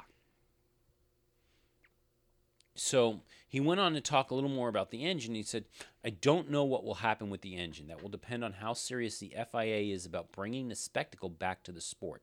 So 2.74 3.20
he 3.48 3.58
went 3.58 3.80
on 3.80 3.94
to 3.94 4.00
talk 4.00 4.30
a 4.30 4.34
little 4.34 4.50
more 4.50 4.68
about 4.68 4.90
the 4.90 5.04
engine. 5.04 5.34
He 5.34 5.42
said, 5.42 5.64
I 6.04 6.10
don't 6.10 6.50
know 6.50 6.64
what 6.64 6.84
will 6.84 6.94
happen 6.94 7.30
with 7.30 7.40
the 7.40 7.56
engine. 7.56 7.86
That 7.86 8.02
will 8.02 8.10
depend 8.10 8.44
on 8.44 8.54
how 8.54 8.74
serious 8.74 9.18
the 9.18 9.34
FIA 9.50 9.94
is 9.94 10.04
about 10.04 10.32
bringing 10.32 10.68
the 10.68 10.74
spectacle 10.74 11.30
back 11.30 11.62
to 11.64 11.72
the 11.72 11.80
sport. 11.80 12.22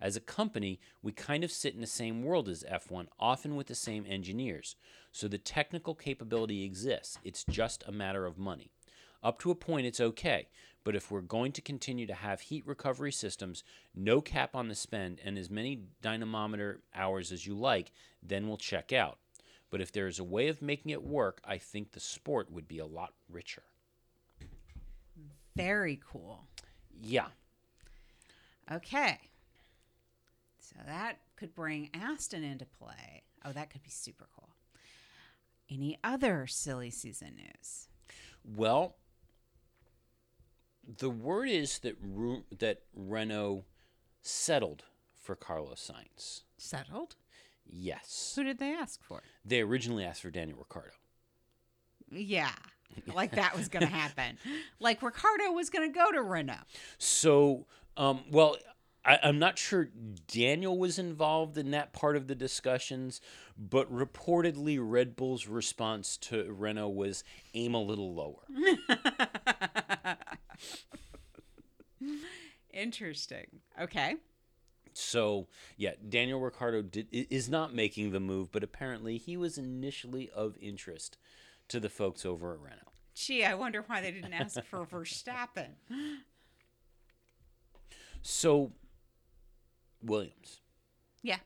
As 0.00 0.16
a 0.16 0.20
company, 0.20 0.80
we 1.02 1.12
kind 1.12 1.44
of 1.44 1.50
sit 1.50 1.74
in 1.74 1.80
the 1.80 1.86
same 1.86 2.22
world 2.22 2.48
as 2.48 2.64
F1, 2.64 3.06
often 3.18 3.56
with 3.56 3.68
the 3.68 3.74
same 3.74 4.04
engineers. 4.08 4.76
So 5.12 5.28
the 5.28 5.38
technical 5.38 5.94
capability 5.94 6.64
exists. 6.64 7.18
It's 7.24 7.44
just 7.44 7.84
a 7.86 7.92
matter 7.92 8.26
of 8.26 8.38
money. 8.38 8.70
Up 9.22 9.38
to 9.40 9.50
a 9.50 9.54
point, 9.54 9.86
it's 9.86 10.00
okay. 10.00 10.48
But 10.84 10.94
if 10.94 11.10
we're 11.10 11.22
going 11.22 11.52
to 11.52 11.62
continue 11.62 12.06
to 12.06 12.14
have 12.14 12.42
heat 12.42 12.66
recovery 12.66 13.12
systems, 13.12 13.64
no 13.94 14.20
cap 14.20 14.54
on 14.54 14.68
the 14.68 14.74
spend, 14.74 15.20
and 15.24 15.38
as 15.38 15.48
many 15.48 15.80
dynamometer 16.02 16.80
hours 16.94 17.32
as 17.32 17.46
you 17.46 17.54
like, 17.54 17.90
then 18.22 18.46
we'll 18.46 18.58
check 18.58 18.92
out. 18.92 19.18
But 19.70 19.80
if 19.80 19.90
there 19.90 20.06
is 20.06 20.18
a 20.18 20.24
way 20.24 20.48
of 20.48 20.60
making 20.60 20.90
it 20.90 21.02
work, 21.02 21.40
I 21.44 21.56
think 21.56 21.92
the 21.92 22.00
sport 22.00 22.52
would 22.52 22.68
be 22.68 22.78
a 22.78 22.86
lot 22.86 23.14
richer. 23.30 23.62
Very 25.56 26.00
cool. 26.06 26.44
Yeah. 27.02 27.28
Okay. 28.70 29.18
So 30.68 30.76
that 30.86 31.18
could 31.36 31.54
bring 31.54 31.90
Aston 31.94 32.42
into 32.42 32.64
play. 32.64 33.22
Oh, 33.44 33.52
that 33.52 33.70
could 33.70 33.82
be 33.82 33.90
super 33.90 34.26
cool. 34.34 34.48
Any 35.70 35.98
other 36.02 36.46
silly 36.46 36.90
season 36.90 37.36
news? 37.36 37.88
Well, 38.44 38.96
the 40.98 41.10
word 41.10 41.48
is 41.48 41.78
that 41.80 41.96
Ru- 42.00 42.44
that 42.58 42.82
Renault 42.94 43.64
settled 44.22 44.84
for 45.20 45.34
Carlos 45.34 45.90
Sainz. 45.90 46.42
Settled? 46.58 47.16
Yes. 47.66 48.32
Who 48.36 48.44
did 48.44 48.58
they 48.58 48.72
ask 48.74 49.02
for? 49.02 49.22
They 49.44 49.60
originally 49.60 50.04
asked 50.04 50.22
for 50.22 50.30
Daniel 50.30 50.58
Ricciardo. 50.58 50.94
Yeah. 52.10 52.52
Like 53.12 53.32
that 53.32 53.56
was 53.56 53.68
going 53.68 53.86
to 53.86 53.92
happen. 53.92 54.38
like 54.78 55.02
Ricciardo 55.02 55.50
was 55.52 55.70
going 55.70 55.90
to 55.90 55.98
go 55.98 56.12
to 56.12 56.22
Renault. 56.22 56.64
So, 56.98 57.66
um, 57.96 58.20
well, 58.30 58.56
I, 59.04 59.18
I'm 59.22 59.38
not 59.38 59.58
sure 59.58 59.90
Daniel 60.26 60.78
was 60.78 60.98
involved 60.98 61.58
in 61.58 61.70
that 61.72 61.92
part 61.92 62.16
of 62.16 62.26
the 62.26 62.34
discussions, 62.34 63.20
but 63.58 63.92
reportedly 63.92 64.78
Red 64.80 65.16
Bull's 65.16 65.46
response 65.46 66.16
to 66.18 66.52
Renault 66.52 66.90
was 66.90 67.22
aim 67.52 67.74
a 67.74 67.82
little 67.82 68.14
lower. 68.14 68.42
Interesting. 72.72 73.46
Okay. 73.80 74.16
So, 74.94 75.48
yeah, 75.76 75.92
Daniel 76.08 76.40
Ricciardo 76.40 76.82
did, 76.82 77.08
is 77.10 77.48
not 77.48 77.74
making 77.74 78.12
the 78.12 78.20
move, 78.20 78.52
but 78.52 78.62
apparently 78.62 79.18
he 79.18 79.36
was 79.36 79.58
initially 79.58 80.30
of 80.30 80.56
interest 80.60 81.18
to 81.68 81.80
the 81.80 81.88
folks 81.88 82.24
over 82.24 82.54
at 82.54 82.60
Renault. 82.60 82.92
Gee, 83.14 83.44
I 83.44 83.54
wonder 83.54 83.82
why 83.86 84.00
they 84.00 84.10
didn't 84.10 84.32
ask 84.32 84.62
for 84.64 84.86
Verstappen. 84.92 85.74
So, 88.22 88.72
Williams. 90.04 90.60
Yeah. 91.22 91.38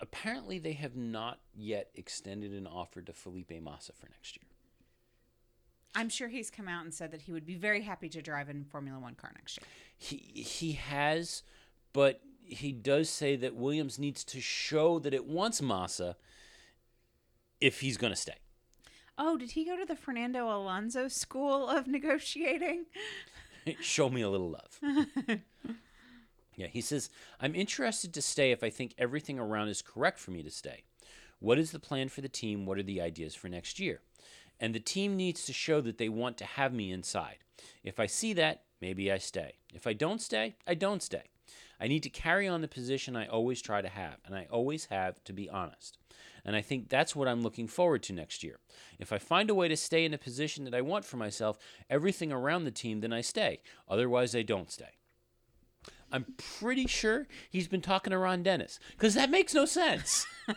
Apparently, 0.00 0.58
they 0.58 0.74
have 0.74 0.96
not 0.96 1.40
yet 1.54 1.90
extended 1.94 2.52
an 2.52 2.66
offer 2.66 3.02
to 3.02 3.12
Felipe 3.12 3.52
Massa 3.60 3.92
for 3.92 4.08
next 4.08 4.36
year. 4.36 4.46
I'm 5.94 6.08
sure 6.08 6.28
he's 6.28 6.50
come 6.50 6.68
out 6.68 6.84
and 6.84 6.94
said 6.94 7.10
that 7.10 7.22
he 7.22 7.32
would 7.32 7.46
be 7.46 7.56
very 7.56 7.82
happy 7.82 8.08
to 8.10 8.22
drive 8.22 8.48
in 8.48 8.64
Formula 8.64 9.00
One 9.00 9.14
car 9.14 9.32
next 9.34 9.58
year. 9.58 9.66
He 9.96 10.42
he 10.42 10.72
has, 10.72 11.42
but 11.92 12.20
he 12.44 12.72
does 12.72 13.10
say 13.10 13.36
that 13.36 13.56
Williams 13.56 13.98
needs 13.98 14.22
to 14.24 14.40
show 14.40 14.98
that 15.00 15.12
it 15.12 15.26
wants 15.26 15.60
Massa 15.60 16.16
if 17.60 17.80
he's 17.80 17.96
going 17.96 18.12
to 18.12 18.16
stay. 18.16 18.36
Oh, 19.16 19.36
did 19.36 19.50
he 19.52 19.64
go 19.64 19.76
to 19.76 19.84
the 19.84 19.96
Fernando 19.96 20.46
Alonso 20.48 21.08
School 21.08 21.68
of 21.68 21.88
Negotiating? 21.88 22.86
Show 23.80 24.08
me 24.08 24.22
a 24.22 24.30
little 24.30 24.50
love. 24.50 24.80
yeah, 26.58 26.66
he 26.66 26.80
says, 26.80 27.08
I'm 27.40 27.54
interested 27.54 28.12
to 28.12 28.20
stay 28.20 28.50
if 28.50 28.64
I 28.64 28.68
think 28.68 28.92
everything 28.98 29.38
around 29.38 29.68
is 29.68 29.80
correct 29.80 30.18
for 30.18 30.32
me 30.32 30.42
to 30.42 30.50
stay. 30.50 30.82
What 31.38 31.56
is 31.56 31.70
the 31.70 31.78
plan 31.78 32.08
for 32.08 32.20
the 32.20 32.28
team? 32.28 32.66
What 32.66 32.78
are 32.78 32.82
the 32.82 33.00
ideas 33.00 33.36
for 33.36 33.48
next 33.48 33.78
year? 33.78 34.00
And 34.58 34.74
the 34.74 34.80
team 34.80 35.16
needs 35.16 35.44
to 35.44 35.52
show 35.52 35.80
that 35.80 35.98
they 35.98 36.08
want 36.08 36.36
to 36.38 36.44
have 36.44 36.74
me 36.74 36.90
inside. 36.90 37.36
If 37.84 38.00
I 38.00 38.06
see 38.06 38.32
that, 38.32 38.62
maybe 38.80 39.10
I 39.12 39.18
stay. 39.18 39.58
If 39.72 39.86
I 39.86 39.92
don't 39.92 40.20
stay, 40.20 40.56
I 40.66 40.74
don't 40.74 41.00
stay. 41.00 41.22
I 41.80 41.86
need 41.86 42.02
to 42.02 42.10
carry 42.10 42.48
on 42.48 42.60
the 42.60 42.66
position 42.66 43.14
I 43.14 43.28
always 43.28 43.62
try 43.62 43.80
to 43.80 43.88
have, 43.88 44.16
and 44.26 44.34
I 44.34 44.48
always 44.50 44.86
have, 44.86 45.22
to 45.24 45.32
be 45.32 45.48
honest. 45.48 45.96
And 46.44 46.56
I 46.56 46.60
think 46.60 46.88
that's 46.88 47.14
what 47.14 47.28
I'm 47.28 47.42
looking 47.42 47.68
forward 47.68 48.02
to 48.04 48.12
next 48.12 48.42
year. 48.42 48.58
If 48.98 49.12
I 49.12 49.18
find 49.18 49.48
a 49.48 49.54
way 49.54 49.68
to 49.68 49.76
stay 49.76 50.04
in 50.04 50.12
a 50.12 50.18
position 50.18 50.64
that 50.64 50.74
I 50.74 50.80
want 50.80 51.04
for 51.04 51.18
myself, 51.18 51.56
everything 51.88 52.32
around 52.32 52.64
the 52.64 52.72
team, 52.72 53.00
then 53.00 53.12
I 53.12 53.20
stay. 53.20 53.60
Otherwise, 53.88 54.34
I 54.34 54.42
don't 54.42 54.72
stay. 54.72 54.97
I'm 56.10 56.26
pretty 56.36 56.86
sure 56.86 57.26
he's 57.50 57.68
been 57.68 57.82
talking 57.82 58.10
to 58.12 58.18
Ron 58.18 58.42
Dennis 58.42 58.78
because 58.92 59.14
that 59.14 59.30
makes 59.30 59.54
no 59.54 59.64
sense. 59.64 60.26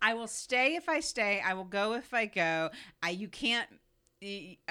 I 0.00 0.14
will 0.14 0.28
stay 0.28 0.74
if 0.76 0.88
I 0.88 1.00
stay. 1.00 1.42
I 1.44 1.54
will 1.54 1.64
go 1.64 1.94
if 1.94 2.14
I 2.14 2.26
go. 2.26 2.70
I 3.02 3.10
you 3.10 3.28
can't 3.28 3.68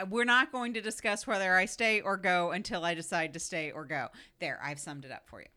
we're 0.10 0.26
not 0.26 0.52
going 0.52 0.74
to 0.74 0.82
discuss 0.82 1.28
whether 1.28 1.56
I 1.56 1.66
stay 1.66 2.00
or 2.02 2.16
go 2.18 2.52
until 2.52 2.86
I 2.86 2.94
decide 2.94 3.34
to 3.34 3.40
stay 3.40 3.72
or 3.72 3.86
go. 3.86 4.08
There, 4.40 4.60
I've 4.64 4.80
summed 4.80 5.04
it 5.06 5.12
up 5.12 5.28
for 5.28 5.42
you. 5.42 5.48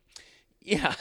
yeah. 0.61 0.95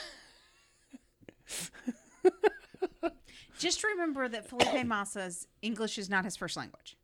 Just 3.58 3.82
remember 3.84 4.28
that 4.28 4.48
Felipe 4.48 4.86
Massa's 4.86 5.46
English 5.62 5.98
is 5.98 6.10
not 6.10 6.24
his 6.24 6.36
first 6.36 6.56
language. 6.56 6.96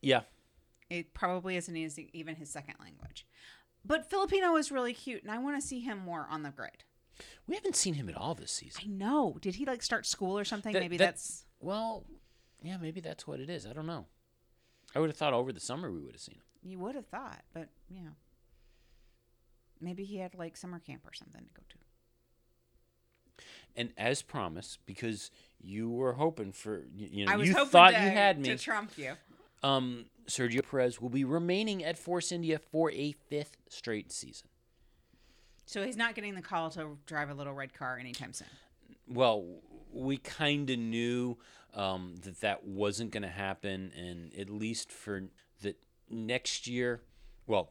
Yeah. 0.00 0.22
It 0.88 1.14
probably 1.14 1.56
isn't 1.56 1.76
even 1.76 2.36
his 2.36 2.50
second 2.50 2.76
language. 2.80 3.26
But 3.84 4.08
Filipino 4.10 4.56
is 4.56 4.70
really 4.72 4.94
cute, 4.94 5.22
and 5.22 5.30
I 5.30 5.38
want 5.38 5.60
to 5.60 5.66
see 5.66 5.80
him 5.80 5.98
more 5.98 6.26
on 6.30 6.42
the 6.42 6.50
grid. 6.50 6.84
We 7.46 7.54
haven't 7.54 7.76
seen 7.76 7.94
him 7.94 8.08
at 8.08 8.16
all 8.16 8.34
this 8.34 8.52
season. 8.52 8.82
I 8.84 8.88
know. 8.88 9.38
Did 9.40 9.54
he 9.56 9.64
like 9.64 9.82
start 9.82 10.06
school 10.06 10.38
or 10.38 10.44
something? 10.44 10.72
That- 10.72 10.80
Maybe 10.82 10.96
that- 10.98 11.04
that's. 11.14 11.44
Well, 11.60 12.04
yeah, 12.62 12.76
maybe 12.76 13.00
that's 13.00 13.26
what 13.26 13.40
it 13.40 13.48
is. 13.48 13.66
I 13.66 13.72
don't 13.72 13.86
know. 13.86 14.06
I 14.94 15.00
would 15.00 15.08
have 15.10 15.16
thought 15.16 15.32
over 15.32 15.52
the 15.52 15.60
summer 15.60 15.90
we 15.90 16.00
would 16.00 16.12
have 16.12 16.20
seen 16.20 16.36
him. 16.36 16.42
You 16.62 16.78
would 16.80 16.94
have 16.94 17.06
thought, 17.06 17.42
but 17.54 17.68
yeah. 17.88 18.10
Maybe 19.80 20.04
he 20.04 20.18
had 20.18 20.34
like 20.34 20.56
summer 20.56 20.78
camp 20.78 21.06
or 21.06 21.12
something 21.14 21.44
to 21.44 21.52
go 21.54 21.62
to. 21.68 21.76
And 23.76 23.92
as 23.98 24.22
promised, 24.22 24.78
because 24.86 25.30
you 25.60 25.90
were 25.90 26.14
hoping 26.14 26.50
for, 26.52 26.82
you, 26.94 27.08
you 27.12 27.26
know, 27.26 27.32
I 27.32 27.36
was 27.36 27.48
you 27.48 27.54
hoping 27.54 27.70
thought 27.70 27.92
to, 27.92 28.02
you 28.02 28.08
had 28.10 28.38
me. 28.38 28.48
to 28.48 28.56
trump 28.58 28.96
you. 28.96 29.12
um, 29.62 30.06
Sergio 30.26 30.68
Perez 30.68 31.00
will 31.00 31.08
be 31.08 31.24
remaining 31.24 31.84
at 31.84 31.98
Force 31.98 32.32
India 32.32 32.58
for 32.58 32.90
a 32.92 33.12
fifth 33.28 33.56
straight 33.68 34.12
season. 34.12 34.48
So 35.64 35.84
he's 35.84 35.96
not 35.96 36.14
getting 36.14 36.34
the 36.34 36.42
call 36.42 36.70
to 36.70 36.98
drive 37.06 37.30
a 37.30 37.34
little 37.34 37.52
red 37.52 37.74
car 37.74 37.98
anytime 37.98 38.32
soon. 38.32 38.48
Well, 39.08 39.44
we 39.92 40.16
kind 40.18 40.68
of 40.70 40.78
knew 40.78 41.38
um, 41.74 42.14
that 42.22 42.40
that 42.40 42.64
wasn't 42.64 43.10
going 43.10 43.22
to 43.24 43.28
happen, 43.28 43.92
and 43.96 44.32
at 44.38 44.48
least 44.50 44.92
for 44.92 45.24
the 45.62 45.74
next 46.08 46.66
year, 46.66 47.02
well, 47.46 47.70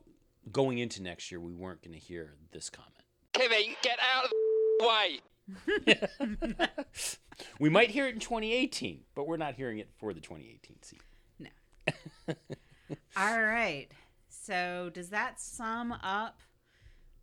going 0.52 0.78
into 0.78 1.02
next 1.02 1.32
year, 1.32 1.40
we 1.40 1.54
weren't 1.54 1.82
going 1.82 1.94
to 1.94 2.00
hear 2.00 2.36
this 2.52 2.70
comment. 2.70 2.92
Kimi, 3.34 3.78
get 3.82 3.98
out 4.16 4.26
of 4.26 4.32
the 4.80 4.88
way. 6.68 6.68
We 7.60 7.70
might 7.70 7.92
hear 7.92 8.08
it 8.08 8.14
in 8.14 8.20
2018, 8.20 9.02
but 9.14 9.28
we're 9.28 9.38
not 9.38 9.56
hearing 9.56 9.80
it 9.80 9.90
for 9.98 10.14
the 10.14 10.20
2018 10.20 10.78
season. 10.82 11.05
All 13.18 13.42
right. 13.42 13.88
So 14.30 14.92
does 14.94 15.10
that 15.10 15.40
sum 15.40 15.92
up 15.92 16.40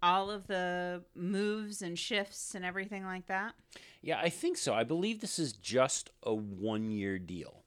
all 0.03 0.31
of 0.31 0.49
the 0.49 1.05
moves 1.15 1.81
and 1.81 1.99
shifts 1.99 2.55
and 2.55 2.65
everything 2.65 3.05
like 3.05 3.27
that? 3.27 3.55
Yeah, 4.03 4.19
I 4.21 4.29
think 4.29 4.57
so. 4.57 4.75
I 4.75 4.83
believe 4.83 5.21
this 5.21 5.39
is 5.39 5.53
just 5.53 6.11
a 6.25 6.35
one 6.35 6.91
year 6.91 7.19
deal. 7.19 7.63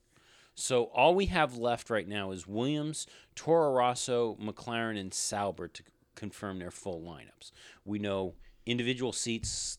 So 0.55 0.85
all 0.85 1.15
we 1.15 1.27
have 1.27 1.57
left 1.57 1.89
right 1.89 2.07
now 2.07 2.31
is 2.31 2.47
Williams, 2.47 3.07
Toro 3.35 3.71
Rosso, 3.71 4.35
McLaren, 4.35 4.99
and 4.99 5.13
Sauber 5.13 5.67
to 5.67 5.83
confirm 6.15 6.59
their 6.59 6.71
full 6.71 7.01
lineups. 7.01 7.51
We 7.83 7.99
know 7.99 8.35
individual 8.65 9.11
seats. 9.11 9.77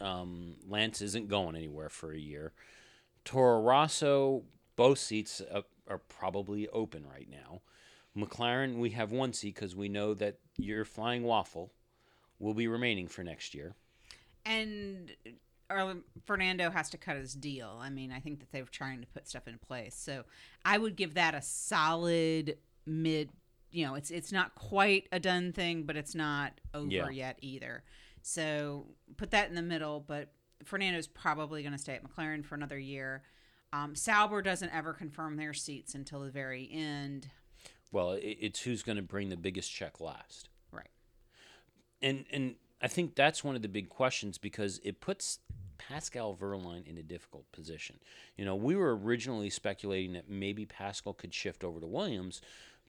Um, 0.00 0.56
Lance 0.66 1.02
isn't 1.02 1.28
going 1.28 1.56
anywhere 1.56 1.90
for 1.90 2.12
a 2.12 2.18
year. 2.18 2.52
Toro 3.24 3.60
Rosso, 3.60 4.44
both 4.76 4.98
seats 4.98 5.42
are 5.90 5.98
probably 5.98 6.68
open 6.68 7.04
right 7.06 7.28
now. 7.28 7.60
McLaren, 8.16 8.76
we 8.78 8.90
have 8.90 9.12
one 9.12 9.32
seat 9.32 9.54
because 9.54 9.76
we 9.76 9.88
know 9.88 10.14
that 10.14 10.38
your 10.56 10.84
flying 10.84 11.22
waffle 11.24 11.72
will 12.38 12.54
be 12.54 12.66
remaining 12.68 13.06
for 13.08 13.22
next 13.22 13.54
year. 13.54 13.74
And 14.46 15.12
Fernando 16.24 16.70
has 16.70 16.90
to 16.90 16.98
cut 16.98 17.16
his 17.16 17.34
deal. 17.34 17.78
I 17.80 17.90
mean, 17.90 18.10
I 18.10 18.20
think 18.20 18.40
that 18.40 18.50
they're 18.50 18.64
trying 18.64 19.00
to 19.00 19.06
put 19.08 19.28
stuff 19.28 19.46
in 19.46 19.58
place. 19.58 19.94
So 19.94 20.24
I 20.64 20.78
would 20.78 20.96
give 20.96 21.14
that 21.14 21.34
a 21.34 21.42
solid 21.42 22.56
mid. 22.86 23.30
You 23.70 23.86
know, 23.86 23.94
it's 23.94 24.10
it's 24.10 24.32
not 24.32 24.54
quite 24.56 25.06
a 25.12 25.20
done 25.20 25.52
thing, 25.52 25.84
but 25.84 25.96
it's 25.96 26.14
not 26.14 26.60
over 26.74 26.90
Yeah. 26.90 27.10
yet 27.10 27.38
either. 27.40 27.84
So 28.22 28.86
put 29.16 29.30
that 29.30 29.48
in 29.48 29.54
the 29.54 29.62
middle. 29.62 30.00
But 30.00 30.32
Fernando's 30.64 31.06
probably 31.06 31.62
going 31.62 31.72
to 31.72 31.78
stay 31.78 31.94
at 31.94 32.02
McLaren 32.02 32.44
for 32.44 32.56
another 32.56 32.78
year. 32.78 33.22
Um, 33.72 33.94
Sauber 33.94 34.42
doesn't 34.42 34.74
ever 34.74 34.92
confirm 34.92 35.36
their 35.36 35.54
seats 35.54 35.94
until 35.94 36.20
the 36.20 36.30
very 36.30 36.68
end. 36.72 37.28
Well, 37.92 38.18
it's 38.20 38.62
who's 38.62 38.82
going 38.82 38.96
to 38.96 39.02
bring 39.02 39.28
the 39.28 39.36
biggest 39.36 39.72
check 39.72 40.00
last. 40.00 40.48
Right. 40.72 40.90
And 42.02 42.24
and 42.30 42.54
I 42.82 42.88
think 42.88 43.14
that's 43.14 43.44
one 43.44 43.56
of 43.56 43.62
the 43.62 43.68
big 43.68 43.88
questions 43.88 44.38
because 44.38 44.80
it 44.84 45.00
puts 45.00 45.38
Pascal 45.78 46.36
Wehrlein 46.40 46.86
in 46.86 46.98
a 46.98 47.02
difficult 47.02 47.50
position. 47.52 47.98
You 48.36 48.44
know, 48.44 48.54
we 48.54 48.76
were 48.76 48.96
originally 48.96 49.50
speculating 49.50 50.12
that 50.12 50.28
maybe 50.28 50.66
Pascal 50.66 51.12
could 51.12 51.34
shift 51.34 51.64
over 51.64 51.80
to 51.80 51.86
Williams, 51.86 52.40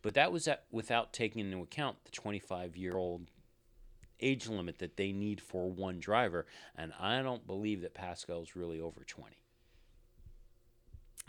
but 0.01 0.13
that 0.13 0.32
was 0.32 0.47
at, 0.47 0.65
without 0.71 1.13
taking 1.13 1.45
into 1.45 1.63
account 1.63 1.97
the 2.05 2.11
25-year-old 2.11 3.27
age 4.19 4.47
limit 4.47 4.79
that 4.79 4.97
they 4.97 5.11
need 5.11 5.41
for 5.41 5.69
one 5.69 5.99
driver, 5.99 6.45
and 6.75 6.93
I 6.99 7.21
don't 7.21 7.47
believe 7.47 7.82
that 7.82 7.93
Pascal's 7.93 8.55
really 8.55 8.79
over 8.79 9.03
20. 9.03 9.36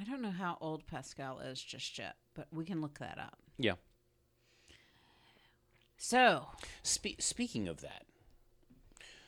I 0.00 0.04
don't 0.04 0.22
know 0.22 0.30
how 0.30 0.58
old 0.60 0.86
Pascal 0.86 1.40
is 1.40 1.62
just 1.62 1.98
yet, 1.98 2.16
but 2.34 2.46
we 2.52 2.64
can 2.64 2.80
look 2.80 2.98
that 2.98 3.18
up. 3.18 3.38
Yeah. 3.58 3.74
So, 5.96 6.46
Spe- 6.82 7.20
speaking 7.20 7.68
of 7.68 7.80
that, 7.82 8.04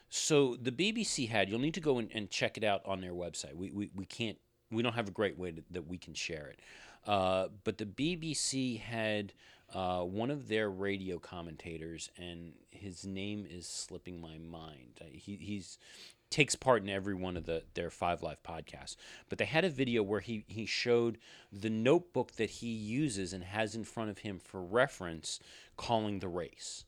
so 0.09 0.57
the 0.61 0.73
BBC 0.73 1.29
had, 1.29 1.49
you'll 1.49 1.61
need 1.61 1.75
to 1.75 1.81
go 1.81 1.99
and, 1.99 2.11
and 2.15 2.31
check 2.31 2.57
it 2.57 2.65
out 2.65 2.83
on 2.85 3.01
their 3.01 3.13
website. 3.13 3.55
We, 3.55 3.71
we, 3.71 3.91
we 3.95 4.05
can't, 4.05 4.39
we 4.71 4.83
don't 4.83 4.95
have 4.95 5.09
a 5.09 5.13
great 5.13 5.39
way 5.39 5.53
to, 5.53 5.63
that 5.71 5.87
we 5.87 5.99
can 5.99 6.15
share 6.15 6.49
it. 6.49 6.61
Uh, 7.07 7.49
but 7.65 7.79
the 7.79 7.85
BBC 7.85 8.81
had 8.81 9.33
uh, 9.73 10.03
one 10.03 10.31
of 10.31 10.49
their 10.49 10.71
radio 10.71 11.19
commentators, 11.19 12.11
and 12.17 12.53
his 12.71 13.05
name 13.05 13.47
is 13.49 13.67
slipping 13.67 14.21
my 14.21 14.39
mind. 14.39 15.01
Uh, 15.01 15.05
He, 15.13 15.37
he's 15.37 15.79
takes 16.31 16.57
part 16.57 16.83
in 16.83 16.89
every 16.89 17.15
one 17.15 17.37
of 17.37 17.47
the 17.47 17.63
their 17.75 17.91
Five 17.91 18.23
Live 18.23 18.43
podcasts. 18.43 18.97
But 19.29 19.39
they 19.39 19.45
had 19.45 19.65
a 19.65 19.71
video 19.71 20.03
where 20.03 20.21
he 20.21 20.45
he 20.49 20.67
showed 20.67 21.19
the 21.53 21.71
notebook 21.71 22.33
that 22.33 22.51
he 22.51 22.69
uses 22.69 23.33
and 23.33 23.45
has 23.45 23.75
in 23.75 23.85
front 23.85 24.11
of 24.11 24.19
him 24.19 24.39
for 24.39 24.63
reference, 24.63 25.39
calling 25.77 26.19
the 26.19 26.29
race, 26.29 26.85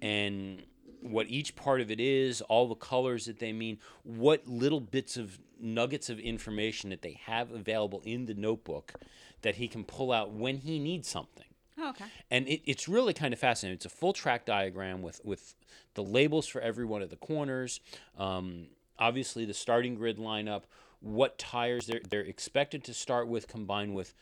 and 0.00 0.62
what 1.00 1.26
each 1.28 1.56
part 1.56 1.80
of 1.80 1.90
it 1.90 2.00
is, 2.00 2.40
all 2.42 2.68
the 2.68 2.74
colors 2.74 3.26
that 3.26 3.38
they 3.38 3.52
mean, 3.52 3.78
what 4.04 4.46
little 4.46 4.80
bits 4.80 5.16
of 5.16 5.40
nuggets 5.60 6.08
of 6.08 6.18
information 6.18 6.90
that 6.90 7.02
they 7.02 7.18
have 7.24 7.50
available 7.50 8.02
in 8.04 8.26
the 8.26 8.34
notebook 8.34 8.94
that 9.42 9.56
he 9.56 9.68
can 9.68 9.84
pull 9.84 10.12
out 10.12 10.32
when 10.32 10.58
he 10.58 10.78
needs 10.78 11.08
something 11.08 11.51
oh, 11.82 11.90
okay. 11.90 12.04
and 12.30 12.48
it, 12.48 12.62
it's 12.64 12.88
really 12.88 13.12
kind 13.12 13.34
of 13.34 13.40
fascinating. 13.40 13.74
It's 13.74 13.86
a 13.86 13.90
full 13.90 14.12
track 14.12 14.46
diagram 14.46 15.02
with 15.02 15.20
with 15.24 15.54
the 15.94 16.02
labels 16.02 16.46
for 16.46 16.60
every 16.60 16.84
one 16.84 17.02
of 17.02 17.10
the 17.10 17.16
corners. 17.16 17.80
Um, 18.18 18.68
obviously, 18.98 19.44
the 19.44 19.54
starting 19.54 19.94
grid 19.94 20.18
lineup, 20.18 20.62
what 21.00 21.38
tires 21.38 21.86
they're 21.86 22.00
they're 22.08 22.20
expected 22.20 22.84
to 22.84 22.94
start 22.94 23.28
with, 23.28 23.48
combined 23.48 23.94
with 23.94 24.14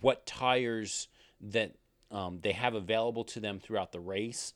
what 0.00 0.24
tires 0.24 1.08
that 1.40 1.74
um, 2.10 2.38
they 2.42 2.52
have 2.52 2.74
available 2.74 3.24
to 3.24 3.40
them 3.40 3.58
throughout 3.58 3.92
the 3.92 4.00
race. 4.00 4.54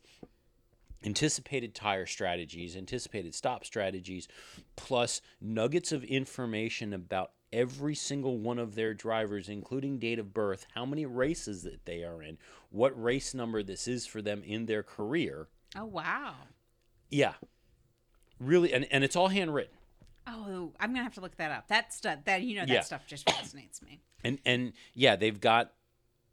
Anticipated 1.05 1.75
tire 1.75 2.07
strategies, 2.07 2.77
anticipated 2.77 3.35
stop 3.35 3.64
strategies, 3.66 4.27
plus 4.75 5.20
nuggets 5.39 5.93
of 5.93 6.03
information 6.05 6.95
about 6.95 7.33
every 7.53 7.95
single 7.95 8.39
one 8.39 8.59
of 8.59 8.75
their 8.75 8.95
drivers, 8.95 9.49
including 9.49 9.99
date 9.99 10.19
of 10.19 10.35
birth, 10.35 10.67
how 10.75 10.85
many 10.85 11.07
races 11.07 11.63
that 11.63 11.85
they 11.87 12.03
are 12.03 12.23
in, 12.23 12.39
what 12.71 13.01
race 13.01 13.35
number 13.35 13.63
this 13.63 13.87
is 13.87 14.07
for 14.07 14.21
them 14.23 14.43
in 14.45 14.67
their 14.67 14.83
career. 14.83 15.49
Oh, 15.77 15.85
wow. 15.87 16.35
Yeah. 17.11 17.35
Really, 18.41 18.73
and, 18.73 18.87
and 18.91 19.05
it's 19.05 19.17
all 19.17 19.29
handwritten. 19.29 19.75
Oh, 20.27 20.73
I'm 20.81 20.91
gonna 20.93 21.03
have 21.05 21.15
to 21.15 21.21
look 21.21 21.37
that 21.37 21.51
up. 21.53 21.69
That 21.69 21.93
stuff, 21.93 22.21
that 22.25 22.43
you 22.43 22.55
know, 22.57 22.63
that 22.63 22.73
Yeah. 22.73 22.81
stuff 22.81 23.07
just 23.07 23.29
fascinates 23.29 23.83
me. 23.83 24.01
And 24.25 24.39
and 24.47 24.73
yeah, 24.95 25.17
they've 25.17 25.39
got 25.39 25.73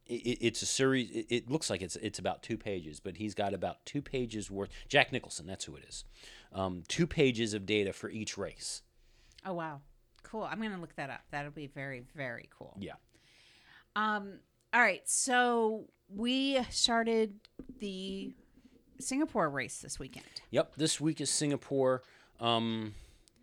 i- 0.10 0.14
i 0.14 0.38
it's 0.40 0.62
a 0.62 0.66
series. 0.66 1.12
It, 1.12 1.26
it 1.30 1.50
looks 1.52 1.70
like 1.70 1.82
it's 1.82 1.98
it's 1.98 2.18
about 2.18 2.42
two 2.42 2.58
pages, 2.58 3.02
but 3.02 3.18
he's 3.18 3.36
got 3.36 3.54
about 3.54 3.86
two 3.86 4.02
pages 4.02 4.50
worth. 4.50 4.70
Jack 4.88 5.12
Nicholson, 5.12 5.46
that's 5.46 5.66
who 5.66 5.76
it 5.76 5.84
is. 5.88 6.06
Um, 6.54 6.84
two 6.88 7.06
pages 7.06 7.54
of 7.54 7.66
data 7.66 7.92
for 7.92 8.10
each 8.10 8.38
race. 8.38 8.82
Oh 9.46 9.54
wow, 9.54 9.82
cool. 10.32 10.44
I'm 10.44 10.62
gonna 10.62 10.80
look 10.80 10.96
that 10.96 11.10
up. 11.10 11.22
That'll 11.32 11.52
be 11.52 11.68
very 11.68 12.04
very 12.16 12.50
cool. 12.58 12.78
Yeah. 12.80 12.94
Um. 13.96 14.40
All 14.74 14.82
right. 14.82 15.08
So 15.08 15.86
we 16.10 16.64
started 16.70 17.34
the 17.80 18.34
Singapore 19.00 19.50
race 19.50 19.80
this 19.80 20.00
weekend. 20.00 20.26
Yep. 20.52 20.76
This 20.78 21.02
week 21.02 21.20
is 21.22 21.30
Singapore. 21.30 22.04
Um, 22.40 22.94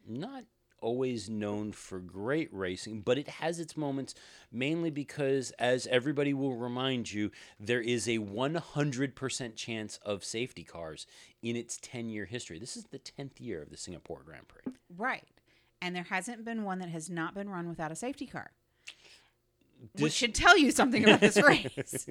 not 0.06 0.44
always 0.80 1.28
known 1.28 1.72
for 1.72 1.98
great 1.98 2.48
racing, 2.52 3.00
but 3.00 3.18
it 3.18 3.28
has 3.28 3.58
its 3.58 3.76
moments, 3.76 4.14
mainly 4.52 4.90
because, 4.90 5.50
as 5.58 5.86
everybody 5.88 6.32
will 6.32 6.54
remind 6.54 7.12
you, 7.12 7.30
there 7.58 7.80
is 7.80 8.08
a 8.08 8.18
100% 8.18 9.56
chance 9.56 9.98
of 10.04 10.24
safety 10.24 10.64
cars 10.64 11.06
in 11.42 11.56
its 11.56 11.78
10 11.82 12.08
year 12.08 12.24
history. 12.24 12.58
This 12.58 12.76
is 12.76 12.84
the 12.84 12.98
10th 12.98 13.40
year 13.40 13.62
of 13.62 13.70
the 13.70 13.76
Singapore 13.76 14.22
Grand 14.24 14.46
Prix. 14.48 14.72
Right. 14.96 15.24
And 15.80 15.94
there 15.94 16.04
hasn't 16.04 16.44
been 16.44 16.64
one 16.64 16.78
that 16.80 16.88
has 16.88 17.08
not 17.08 17.34
been 17.34 17.48
run 17.48 17.68
without 17.68 17.92
a 17.92 17.96
safety 17.96 18.26
car. 18.26 18.50
This- 19.94 20.02
which 20.02 20.12
should 20.12 20.34
tell 20.34 20.56
you 20.58 20.70
something 20.70 21.04
about 21.04 21.20
this 21.20 21.36
race. 21.42 22.06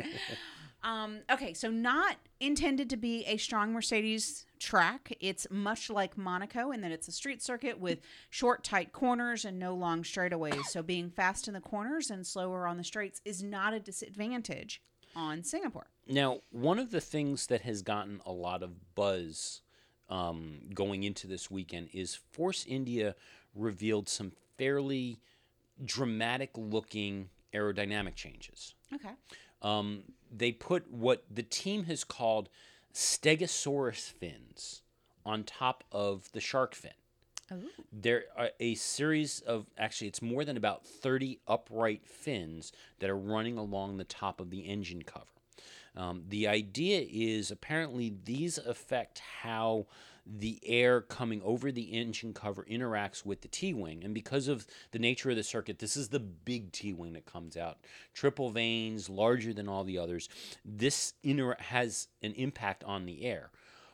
um, 0.84 1.20
okay, 1.30 1.54
so 1.54 1.70
not 1.70 2.16
intended 2.40 2.90
to 2.92 2.98
be 2.98 3.26
a 3.26 3.36
strong 3.38 3.74
Mercedes 3.74 4.46
track. 4.60 5.12
It's 5.20 5.48
much 5.50 5.90
like 5.90 6.18
Monaco 6.18 6.72
in 6.72 6.82
that 6.82 6.92
it's 6.92 7.08
a 7.08 7.12
street 7.12 7.42
circuit 7.44 7.78
with 7.80 8.00
short, 8.30 8.64
tight 8.64 8.94
corners 8.94 9.44
and 9.44 9.60
no 9.60 9.74
long 9.76 10.04
straightaways. 10.04 10.64
So 10.66 10.82
being 10.82 11.10
fast 11.10 11.48
in 11.48 11.54
the 11.54 11.62
corners 11.62 12.10
and 12.10 12.26
slower 12.26 12.66
on 12.68 12.78
the 12.78 12.84
straights 12.86 13.22
is 13.26 13.44
not 13.44 13.74
a 13.74 13.80
disadvantage 13.82 14.82
on 15.16 15.44
Singapore. 15.44 15.88
Now, 16.08 16.40
one 16.52 16.80
of 16.80 16.92
the 16.92 17.02
things 17.02 17.48
that 17.48 17.62
has 17.62 17.82
gotten 17.82 18.22
a 18.26 18.32
lot 18.32 18.64
of 18.64 18.96
buzz 18.96 19.62
um, 20.10 20.60
going 20.74 21.04
into 21.04 21.28
this 21.28 21.52
weekend 21.52 21.90
is 21.94 22.16
Force 22.16 22.66
India 22.66 23.16
revealed 23.58 24.08
some 24.10 24.32
fairly 24.58 25.20
dramatic 25.84 26.52
looking 26.56 27.30
aerodynamic 27.54 28.16
changes. 28.16 28.74
Okay. 28.94 29.12
Um, 29.62 30.04
they 30.36 30.52
put 30.52 30.92
what 30.92 31.24
the 31.30 31.44
team 31.44 31.86
has 31.86 32.04
called 32.04 32.50
stegosaurus 32.94 34.12
fins 34.12 34.82
on 35.26 35.44
top 35.44 35.84
of 35.92 36.32
the 36.32 36.40
shark 36.40 36.76
fin. 36.76 36.92
There 37.94 38.26
are 38.36 38.50
a 38.60 38.76
series 38.76 39.40
of 39.42 39.68
actually, 39.78 40.08
it's 40.08 40.22
more 40.22 40.44
than 40.44 40.58
about 40.58 40.86
30 40.86 41.40
upright 41.48 42.06
fins 42.06 42.74
that 43.00 43.10
are 43.10 43.18
running 43.18 43.58
along 43.58 43.98
the 43.98 44.04
top 44.04 44.42
of 44.42 44.50
the 44.50 44.62
engine 44.62 45.04
cover. 45.04 45.26
Um, 45.96 46.24
the 46.28 46.48
idea 46.48 47.06
is 47.10 47.50
apparently 47.50 48.14
these 48.26 48.58
affect 48.58 49.22
how 49.42 49.88
the 50.30 50.60
air 50.64 51.02
coming 51.02 51.42
over 51.44 51.72
the 51.72 51.94
engine 51.94 52.34
cover 52.34 52.66
interacts 52.70 53.26
with 53.26 53.42
the 53.42 53.48
T 53.48 53.74
wing. 53.74 54.04
And 54.04 54.14
because 54.14 54.48
of 54.48 54.68
the 54.92 55.00
nature 55.00 55.30
of 55.30 55.36
the 55.36 55.44
circuit, 55.44 55.80
this 55.80 55.96
is 55.96 56.10
the 56.10 56.20
big 56.20 56.72
T 56.72 56.94
wing 56.94 57.14
that 57.14 57.26
comes 57.26 57.56
out. 57.56 57.78
Triple 58.14 58.50
vanes, 58.50 59.10
larger 59.10 59.54
than 59.54 59.68
all 59.68 59.84
the 59.84 59.98
others. 59.98 60.28
This 60.66 61.14
inter- 61.24 61.58
has 61.60 62.08
an 62.22 62.34
impact 62.34 62.84
on 62.84 63.06
the 63.06 63.24
air. 63.26 63.52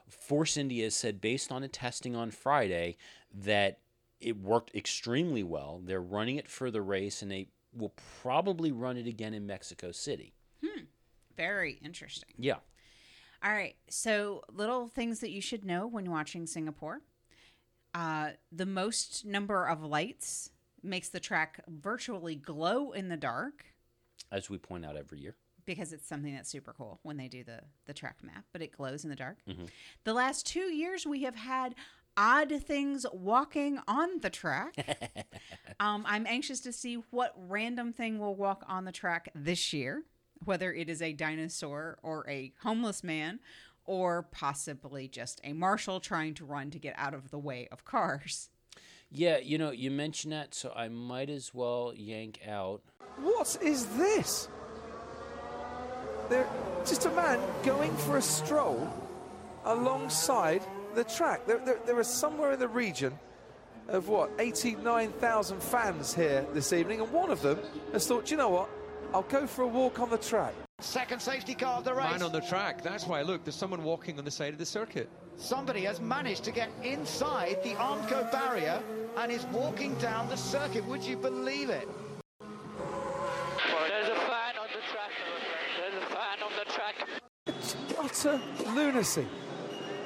Force 0.09 0.57
India 0.57 0.91
said, 0.91 1.21
based 1.21 1.51
on 1.51 1.63
a 1.63 1.67
testing 1.67 2.15
on 2.15 2.31
Friday, 2.31 2.97
that 3.33 3.79
it 4.19 4.37
worked 4.37 4.73
extremely 4.75 5.43
well. 5.43 5.81
They're 5.83 6.01
running 6.01 6.37
it 6.37 6.49
for 6.49 6.71
the 6.71 6.81
race, 6.81 7.21
and 7.21 7.31
they 7.31 7.47
will 7.75 7.93
probably 8.21 8.71
run 8.71 8.97
it 8.97 9.07
again 9.07 9.33
in 9.33 9.45
Mexico 9.45 9.91
City. 9.91 10.33
Hmm. 10.63 10.83
Very 11.35 11.79
interesting. 11.83 12.29
Yeah. 12.37 12.57
All 13.43 13.51
right. 13.51 13.75
So, 13.89 14.43
little 14.51 14.87
things 14.87 15.19
that 15.19 15.31
you 15.31 15.41
should 15.41 15.65
know 15.65 15.85
when 15.87 16.09
watching 16.09 16.47
Singapore. 16.47 17.01
Uh, 17.93 18.31
the 18.51 18.65
most 18.65 19.25
number 19.25 19.65
of 19.67 19.83
lights 19.83 20.49
makes 20.81 21.09
the 21.09 21.19
track 21.19 21.59
virtually 21.67 22.35
glow 22.35 22.91
in 22.91 23.07
the 23.09 23.17
dark 23.17 23.65
As 24.31 24.49
we 24.49 24.57
point 24.57 24.83
out 24.85 24.97
every 24.97 25.19
year. 25.19 25.35
because 25.65 25.93
it's 25.93 26.07
something 26.07 26.33
that's 26.33 26.49
super 26.49 26.73
cool 26.75 26.99
when 27.03 27.17
they 27.17 27.27
do 27.27 27.43
the 27.43 27.59
the 27.85 27.93
track 27.93 28.17
map, 28.23 28.45
but 28.51 28.61
it 28.61 28.71
glows 28.75 29.03
in 29.03 29.09
the 29.09 29.15
dark. 29.15 29.37
The 30.05 30.13
last 30.13 30.47
2 30.47 30.59
years 30.73 31.05
we 31.05 31.21
have 31.23 31.35
had 31.35 31.75
odd 32.17 32.51
things 32.63 33.05
walking 33.13 33.79
on 33.87 34.19
the 34.21 34.29
track. 34.29 34.75
um, 35.79 36.03
I'm 36.07 36.25
anxious 36.27 36.59
to 36.61 36.73
see 36.73 36.95
what 37.11 37.33
random 37.37 37.93
thing 37.93 38.17
will 38.19 38.35
walk 38.35 38.63
on 38.67 38.85
the 38.85 38.91
track 38.91 39.29
this 39.35 39.71
year, 39.71 40.03
whether 40.45 40.73
it 40.73 40.89
is 40.89 41.01
a 41.01 41.13
dinosaur 41.13 41.97
or 42.03 42.25
a 42.29 42.53
homeless 42.61 43.03
man 43.03 43.39
or 43.85 44.23
possibly 44.23 45.07
just 45.07 45.41
a 45.43 45.53
marshal 45.53 45.99
trying 45.99 46.33
to 46.35 46.45
run 46.45 46.71
to 46.71 46.79
get 46.79 46.95
out 46.97 47.13
of 47.13 47.31
the 47.31 47.37
way 47.39 47.67
of 47.71 47.85
cars. 47.85 48.49
Yeah, 49.11 49.37
you 49.37 49.57
know, 49.57 49.71
you 49.71 49.91
mentioned 49.91 50.33
that, 50.33 50.55
so 50.55 50.71
I 50.75 50.87
might 50.87 51.29
as 51.29 51.53
well 51.53 51.93
yank 51.95 52.39
out. 52.47 52.81
What 53.17 53.57
is 53.61 53.85
this? 53.97 54.47
They're 56.29 56.47
just 56.85 57.05
a 57.05 57.11
man 57.11 57.39
going 57.63 57.95
for 57.95 58.17
a 58.17 58.21
stroll 58.21 58.91
alongside 59.65 60.63
the 60.95 61.03
track. 61.03 61.45
There, 61.45 61.59
there, 61.59 61.79
there 61.85 61.99
are 61.99 62.03
somewhere 62.03 62.53
in 62.53 62.59
the 62.59 62.67
region 62.67 63.13
of 63.87 64.07
what, 64.07 64.31
89,000 64.39 65.61
fans 65.61 66.13
here 66.13 66.45
this 66.53 66.73
evening, 66.73 67.01
and 67.01 67.11
one 67.11 67.29
of 67.29 67.41
them 67.41 67.59
has 67.91 68.07
thought, 68.07 68.31
you 68.31 68.37
know 68.37 68.49
what, 68.49 68.69
I'll 69.13 69.21
go 69.23 69.45
for 69.45 69.61
a 69.61 69.67
walk 69.67 69.99
on 69.99 70.09
the 70.09 70.17
track. 70.17 70.55
Second 70.79 71.21
safety 71.21 71.53
car 71.53 71.77
of 71.77 71.83
the 71.83 71.93
race. 71.93 72.11
Man 72.11 72.23
on 72.23 72.31
the 72.31 72.41
track. 72.41 72.81
That's 72.81 73.05
why, 73.05 73.21
look, 73.21 73.43
there's 73.43 73.55
someone 73.55 73.83
walking 73.83 74.17
on 74.17 74.25
the 74.25 74.31
side 74.31 74.53
of 74.53 74.59
the 74.59 74.65
circuit. 74.65 75.07
Somebody 75.37 75.81
has 75.81 76.01
managed 76.01 76.43
to 76.45 76.51
get 76.51 76.69
inside 76.83 77.61
the 77.63 77.73
Armco 77.75 78.31
barrier 78.31 78.81
and 79.17 79.31
is 79.31 79.45
walking 79.45 79.93
down 79.95 80.27
the 80.29 80.37
circuit. 80.37 80.83
Would 80.85 81.03
you 81.03 81.15
believe 81.15 81.69
it? 81.69 81.87
There's 82.39 84.09
a 84.09 84.15
fan 84.15 84.57
on 84.59 84.67
the 84.73 84.81
track. 84.91 85.11
There's 85.79 86.03
a 86.03 86.05
fan 86.07 86.41
on 86.43 86.51
the 86.57 86.65
track. 86.71 86.95
It's 87.45 87.75
utter 87.99 88.41
lunacy. 88.73 89.27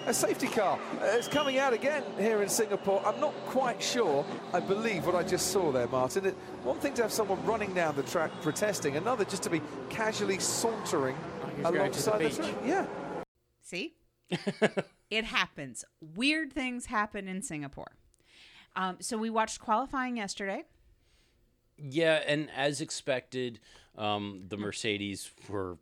A 0.07 0.13
safety 0.13 0.47
car 0.47 0.79
uh, 1.01 1.05
is 1.07 1.27
coming 1.27 1.57
out 1.57 1.73
again 1.73 2.01
here 2.17 2.41
in 2.41 2.47
Singapore. 2.47 3.05
I'm 3.05 3.19
not 3.19 3.33
quite 3.47 3.83
sure. 3.83 4.25
I 4.53 4.61
believe 4.61 5.05
what 5.05 5.15
I 5.15 5.23
just 5.23 5.51
saw 5.51 5.69
there, 5.69 5.89
Martin. 5.89 6.27
It, 6.27 6.33
one 6.63 6.79
thing 6.79 6.93
to 6.93 7.01
have 7.01 7.11
someone 7.11 7.45
running 7.45 7.73
down 7.73 7.93
the 7.97 8.03
track 8.03 8.31
protesting, 8.41 8.95
another 8.95 9.25
just 9.25 9.43
to 9.43 9.49
be 9.49 9.61
casually 9.89 10.39
sauntering 10.39 11.17
alongside 11.65 12.19
the, 12.19 12.29
track. 12.29 12.55
Yeah. 12.65 12.85
See? 13.61 13.95
it 15.09 15.25
happens. 15.25 15.83
Weird 15.99 16.53
things 16.53 16.85
happen 16.85 17.27
in 17.27 17.41
Singapore. 17.41 17.91
Um, 18.77 18.95
so 19.01 19.17
we 19.17 19.29
watched 19.29 19.59
qualifying 19.59 20.15
yesterday. 20.15 20.63
Yeah, 21.77 22.21
and 22.25 22.49
as 22.55 22.79
expected, 22.79 23.59
um, 23.97 24.45
the 24.47 24.55
Mercedes 24.55 25.29
were 25.49 25.77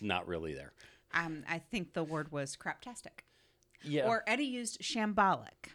not 0.00 0.26
really 0.26 0.54
there. 0.54 0.72
Um, 1.12 1.44
I 1.46 1.58
think 1.58 1.92
the 1.92 2.02
word 2.02 2.32
was 2.32 2.56
craptastic. 2.56 3.24
Yeah. 3.82 4.06
Or 4.06 4.24
Eddie 4.26 4.44
used 4.44 4.80
shambolic. 4.80 5.72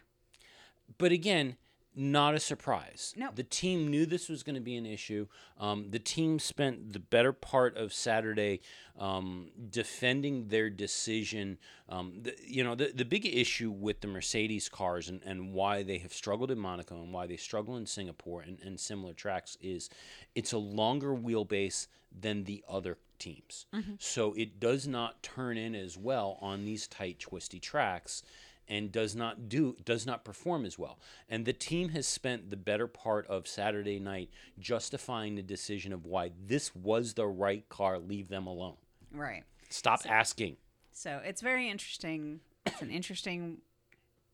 but 0.98 1.12
again, 1.12 1.56
not 1.96 2.34
a 2.34 2.40
surprise. 2.40 3.14
No. 3.16 3.30
The 3.32 3.44
team 3.44 3.86
knew 3.88 4.04
this 4.04 4.28
was 4.28 4.42
going 4.42 4.56
to 4.56 4.60
be 4.60 4.74
an 4.74 4.84
issue. 4.84 5.28
Um, 5.60 5.90
the 5.90 6.00
team 6.00 6.40
spent 6.40 6.92
the 6.92 6.98
better 6.98 7.32
part 7.32 7.76
of 7.76 7.92
Saturday 7.92 8.62
um, 8.98 9.50
defending 9.70 10.48
their 10.48 10.70
decision. 10.70 11.56
Um, 11.88 12.14
the, 12.22 12.34
you 12.44 12.64
know, 12.64 12.74
the, 12.74 12.90
the 12.92 13.04
big 13.04 13.24
issue 13.24 13.70
with 13.70 14.00
the 14.00 14.08
Mercedes 14.08 14.68
cars 14.68 15.08
and, 15.08 15.20
and 15.24 15.52
why 15.52 15.84
they 15.84 15.98
have 15.98 16.12
struggled 16.12 16.50
in 16.50 16.58
Monaco 16.58 17.00
and 17.00 17.12
why 17.12 17.28
they 17.28 17.36
struggle 17.36 17.76
in 17.76 17.86
Singapore 17.86 18.40
and, 18.40 18.58
and 18.64 18.80
similar 18.80 19.12
tracks 19.12 19.56
is 19.60 19.88
it's 20.34 20.52
a 20.52 20.58
longer 20.58 21.14
wheelbase 21.14 21.86
than 22.10 22.42
the 22.42 22.64
other 22.68 22.98
teams. 23.18 23.66
So 23.98 24.32
it 24.34 24.60
does 24.60 24.86
not 24.86 25.22
turn 25.22 25.56
in 25.56 25.74
as 25.74 25.96
well 25.96 26.38
on 26.40 26.64
these 26.64 26.86
tight, 26.86 27.18
twisty 27.18 27.60
tracks 27.60 28.22
and 28.68 28.90
does 28.90 29.14
not 29.14 29.48
do 29.48 29.76
does 29.84 30.06
not 30.06 30.24
perform 30.24 30.64
as 30.64 30.78
well. 30.78 30.98
And 31.28 31.44
the 31.44 31.52
team 31.52 31.90
has 31.90 32.06
spent 32.06 32.50
the 32.50 32.56
better 32.56 32.86
part 32.86 33.26
of 33.26 33.46
Saturday 33.46 33.98
night 33.98 34.30
justifying 34.58 35.34
the 35.34 35.42
decision 35.42 35.92
of 35.92 36.06
why 36.06 36.30
this 36.46 36.74
was 36.74 37.14
the 37.14 37.26
right 37.26 37.68
car. 37.68 37.98
Leave 37.98 38.28
them 38.28 38.46
alone. 38.46 38.76
Right. 39.12 39.44
Stop 39.68 40.00
asking. 40.08 40.56
So 40.92 41.20
it's 41.24 41.42
very 41.42 41.68
interesting. 41.68 42.40
It's 42.66 42.80
an 42.80 42.90
interesting 42.90 43.58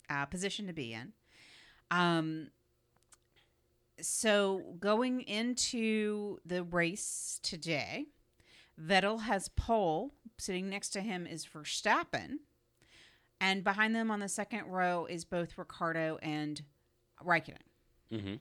uh, 0.09 0.27
position 0.27 0.67
to 0.67 0.73
be 0.73 0.93
in. 0.93 1.13
Um, 1.91 2.49
so 4.01 4.63
going 4.79 5.23
into 5.23 6.39
the 6.45 6.63
race 6.63 7.41
today, 7.43 8.07
Vettel 8.81 9.23
has 9.23 9.49
pole. 9.49 10.15
Sitting 10.39 10.71
next 10.71 10.91
to 10.91 11.03
him 11.03 11.27
is 11.27 11.45
Verstappen, 11.45 12.39
and 13.41 13.63
behind 13.63 13.95
them 13.95 14.11
on 14.11 14.21
the 14.21 14.29
second 14.29 14.67
row 14.67 15.05
is 15.05 15.27
both 15.27 15.59
Ricciardo 15.59 16.19
and 16.23 16.63
Raikkonen. 17.23 17.57
Mm-hmm. 18.11 18.35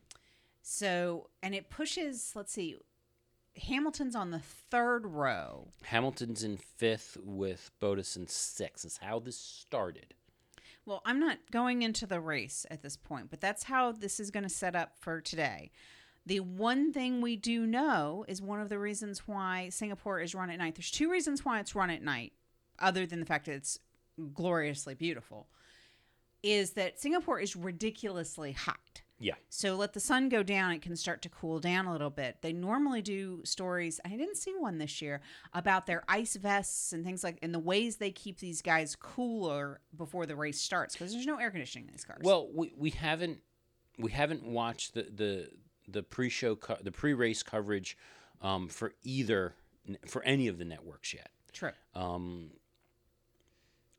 So, 0.61 1.29
and 1.43 1.53
it 1.53 1.69
pushes, 1.69 2.31
let's 2.35 2.53
see, 2.53 2.77
Hamilton's 3.57 4.15
on 4.15 4.31
the 4.31 4.39
third 4.39 5.05
row. 5.05 5.73
Hamilton's 5.83 6.43
in 6.43 6.57
fifth 6.57 7.17
with 7.21 7.71
Bottas 7.81 8.15
in 8.15 8.27
sixth. 8.27 8.85
Is 8.85 8.99
how 9.01 9.19
this 9.19 9.37
started. 9.37 10.13
Well, 10.85 11.01
I'm 11.05 11.19
not 11.19 11.39
going 11.51 11.81
into 11.81 12.07
the 12.07 12.21
race 12.21 12.65
at 12.71 12.81
this 12.81 12.95
point, 12.95 13.29
but 13.29 13.41
that's 13.41 13.63
how 13.63 13.91
this 13.91 14.19
is 14.19 14.31
going 14.31 14.43
to 14.43 14.49
set 14.49 14.75
up 14.75 14.93
for 14.99 15.19
today. 15.19 15.71
The 16.29 16.41
one 16.41 16.93
thing 16.93 17.21
we 17.21 17.35
do 17.37 17.65
know 17.65 18.23
is 18.27 18.39
one 18.39 18.61
of 18.61 18.69
the 18.69 18.77
reasons 18.77 19.27
why 19.27 19.69
Singapore 19.69 20.19
is 20.19 20.35
run 20.35 20.51
at 20.51 20.59
night. 20.59 20.75
There's 20.75 20.91
two 20.91 21.09
reasons 21.09 21.43
why 21.43 21.59
it's 21.59 21.73
run 21.73 21.89
at 21.89 22.03
night, 22.03 22.33
other 22.77 23.07
than 23.07 23.19
the 23.19 23.25
fact 23.25 23.47
that 23.47 23.53
it's 23.53 23.79
gloriously 24.35 24.93
beautiful, 24.93 25.47
is 26.43 26.73
that 26.73 26.99
Singapore 26.99 27.39
is 27.39 27.55
ridiculously 27.55 28.51
hot. 28.51 29.01
Yeah. 29.17 29.33
So 29.49 29.75
let 29.75 29.93
the 29.93 29.99
sun 29.99 30.29
go 30.29 30.43
down, 30.43 30.71
it 30.71 30.83
can 30.83 30.95
start 30.95 31.23
to 31.23 31.29
cool 31.29 31.59
down 31.59 31.87
a 31.87 31.91
little 31.91 32.11
bit. 32.11 32.37
They 32.43 32.53
normally 32.53 33.01
do 33.01 33.41
stories, 33.43 33.99
I 34.05 34.09
didn't 34.09 34.37
see 34.37 34.53
one 34.55 34.77
this 34.77 35.01
year, 35.01 35.21
about 35.51 35.87
their 35.87 36.03
ice 36.07 36.35
vests 36.35 36.93
and 36.93 37.03
things 37.03 37.23
like 37.23 37.39
and 37.41 37.55
the 37.55 37.59
ways 37.59 37.97
they 37.97 38.11
keep 38.11 38.37
these 38.37 38.61
guys 38.61 38.95
cooler 38.95 39.81
before 39.97 40.27
the 40.27 40.35
race 40.35 40.61
starts 40.61 40.93
because 40.93 41.11
there's 41.11 41.25
no 41.25 41.37
air 41.37 41.49
conditioning 41.49 41.87
in 41.87 41.91
these 41.91 42.05
cars. 42.05 42.21
Well, 42.21 42.49
we, 42.53 42.71
we 42.77 42.91
haven't 42.91 43.39
we 43.97 44.11
haven't 44.11 44.45
watched 44.45 44.93
the 44.93 45.07
the 45.11 45.49
the 45.91 46.03
pre-show 46.03 46.55
co- 46.55 46.77
the 46.81 46.91
pre-race 46.91 47.43
coverage 47.43 47.97
um, 48.41 48.67
for 48.67 48.93
either 49.03 49.53
for 50.05 50.23
any 50.23 50.47
of 50.47 50.57
the 50.57 50.65
networks 50.65 51.13
yet. 51.13 51.29
true. 51.51 51.71
Um, 51.95 52.51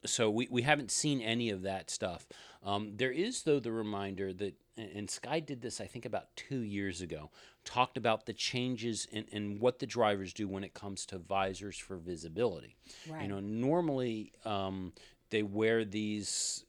so 0.07 0.31
we, 0.31 0.49
we 0.51 0.63
haven't 0.63 0.91
seen 0.91 1.21
any 1.21 1.51
of 1.51 1.63
that 1.63 1.91
stuff. 1.91 2.27
Um, 2.65 2.93
there 2.97 3.11
is 3.11 3.43
though 3.43 3.61
the 3.61 3.73
reminder 3.73 4.33
that 4.35 4.55
and 4.77 5.11
Sky 5.11 5.41
did 5.41 5.61
this 5.61 5.81
I 5.81 5.87
think 5.87 6.05
about 6.05 6.35
two 6.37 6.61
years 6.61 7.01
ago. 7.01 7.31
Talked 7.65 7.99
about 7.99 8.25
the 8.25 8.33
changes 8.33 9.07
in, 9.11 9.25
in 9.31 9.59
what 9.59 9.79
the 9.79 9.87
drivers 9.87 10.33
do 10.33 10.49
when 10.49 10.65
it 10.65 10.73
comes 10.73 11.05
to 11.07 11.19
visors 11.19 11.77
for 11.77 11.97
visibility. 11.97 12.77
Right. 13.09 13.23
You 13.23 13.29
know, 13.29 13.41
normally 13.41 14.33
um, 14.47 14.95
they 15.29 15.43
wear 15.43 15.85
these 15.85 16.65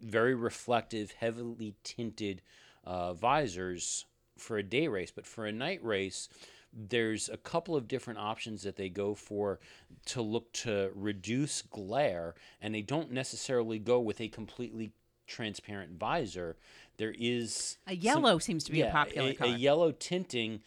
very 0.00 0.34
reflective, 0.34 1.12
heavily 1.12 1.74
tinted 1.84 2.42
uh, 2.84 3.14
visors 3.14 4.06
for 4.38 4.58
a 4.58 4.62
day 4.62 4.88
race, 4.88 5.10
but 5.10 5.26
for 5.26 5.46
a 5.46 5.52
night 5.52 5.82
race, 5.84 6.28
there's 6.72 7.28
a 7.28 7.36
couple 7.36 7.74
of 7.74 7.88
different 7.88 8.18
options 8.18 8.62
that 8.62 8.76
they 8.76 8.88
go 8.88 9.14
for 9.14 9.58
to 10.06 10.22
look 10.22 10.52
to 10.52 10.90
reduce 10.94 11.62
glare, 11.62 12.34
and 12.60 12.74
they 12.74 12.82
don't 12.82 13.10
necessarily 13.10 13.78
go 13.78 13.98
with 14.00 14.20
a 14.20 14.28
completely 14.28 14.92
transparent 15.26 15.98
visor. 15.98 16.56
There 16.98 17.14
is 17.18 17.78
A 17.86 17.94
yellow 17.94 18.38
seems 18.38 18.64
to 18.64 18.72
be 18.72 18.82
a 18.82 18.90
popular 18.90 19.30
a, 19.30 19.34
color. 19.34 19.54
a 19.54 19.56
yellow 19.56 19.92
tinting 19.92 20.60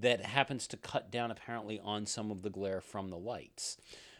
that 0.00 0.24
happens 0.24 0.66
to 0.68 0.76
cut 0.76 1.10
down 1.10 1.30
apparently 1.30 1.80
on 1.80 2.06
some 2.06 2.30
of 2.30 2.42
the 2.42 2.50
glare 2.50 2.80
from 2.80 3.10
the 3.10 3.18
lights. 3.18 3.78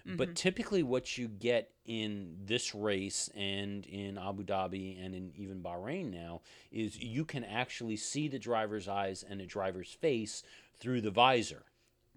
Mm-hmm. 0.09 0.17
But 0.17 0.35
typically, 0.35 0.83
what 0.83 1.19
you 1.19 1.29
get 1.29 1.71
in 1.85 2.37
this 2.45 2.75
race 2.75 3.29
and 3.37 3.85
in 3.87 4.17
Abu 4.19 4.43
Dhabi 4.45 5.05
and 5.05 5.15
in 5.15 5.33
even 5.37 5.63
Bahrain 5.63 6.11
now 6.13 6.41
is 6.73 6.99
you 6.99 7.25
can 7.25 7.45
actually 7.45 7.97
see 7.97 8.27
the 8.29 8.39
driver's 8.39 8.89
eyes 8.89 9.25
and 9.29 9.41
a 9.41 9.47
driver's 9.47 9.93
face 9.93 10.43
through 10.79 11.01
the 11.03 11.11
visor. 11.11 11.65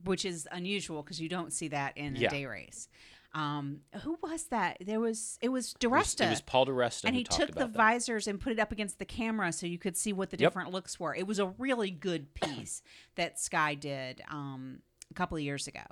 which 0.04 0.26
is 0.26 0.48
unusual 0.52 1.04
because 1.04 1.22
you 1.22 1.30
don't 1.30 1.54
see 1.54 1.68
that 1.68 1.96
in 1.96 2.16
a 2.18 2.20
Yeah. 2.20 2.30
day 2.30 2.46
race. 2.48 2.90
Um, 3.36 3.82
who 4.02 4.18
was 4.24 4.46
that? 4.46 4.78
There 4.82 5.00
was 5.00 5.38
it 5.42 5.50
was 5.50 5.76
It 5.80 5.88
was, 5.88 6.20
it 6.20 6.28
was 6.30 6.42
Paul 6.42 6.66
di 6.66 6.72
Resta 6.72 7.06
and 7.06 7.16
he 7.16 7.24
took 7.24 7.50
the 7.52 7.60
that. 7.68 7.70
visors 7.70 8.28
and 8.28 8.40
put 8.42 8.52
it 8.52 8.58
up 8.60 8.72
against 8.72 8.98
the 9.00 9.06
camera 9.06 9.52
so 9.54 9.68
you 9.68 9.78
could 9.78 9.96
see 9.96 10.12
what 10.12 10.32
the 10.32 10.38
Yep. 10.38 10.50
different 10.52 10.72
looks 10.72 11.00
were. 11.00 11.14
It 11.16 11.28
was 11.28 11.38
a 11.40 11.48
really 11.60 11.92
good 11.92 12.34
piece 12.34 12.82
that 13.16 13.40
Sky 13.40 13.76
did 13.76 14.22
um, 14.30 14.80
a 15.12 15.14
couple 15.14 15.38
of 15.38 15.44
years 15.44 15.68
ago. 15.68 15.84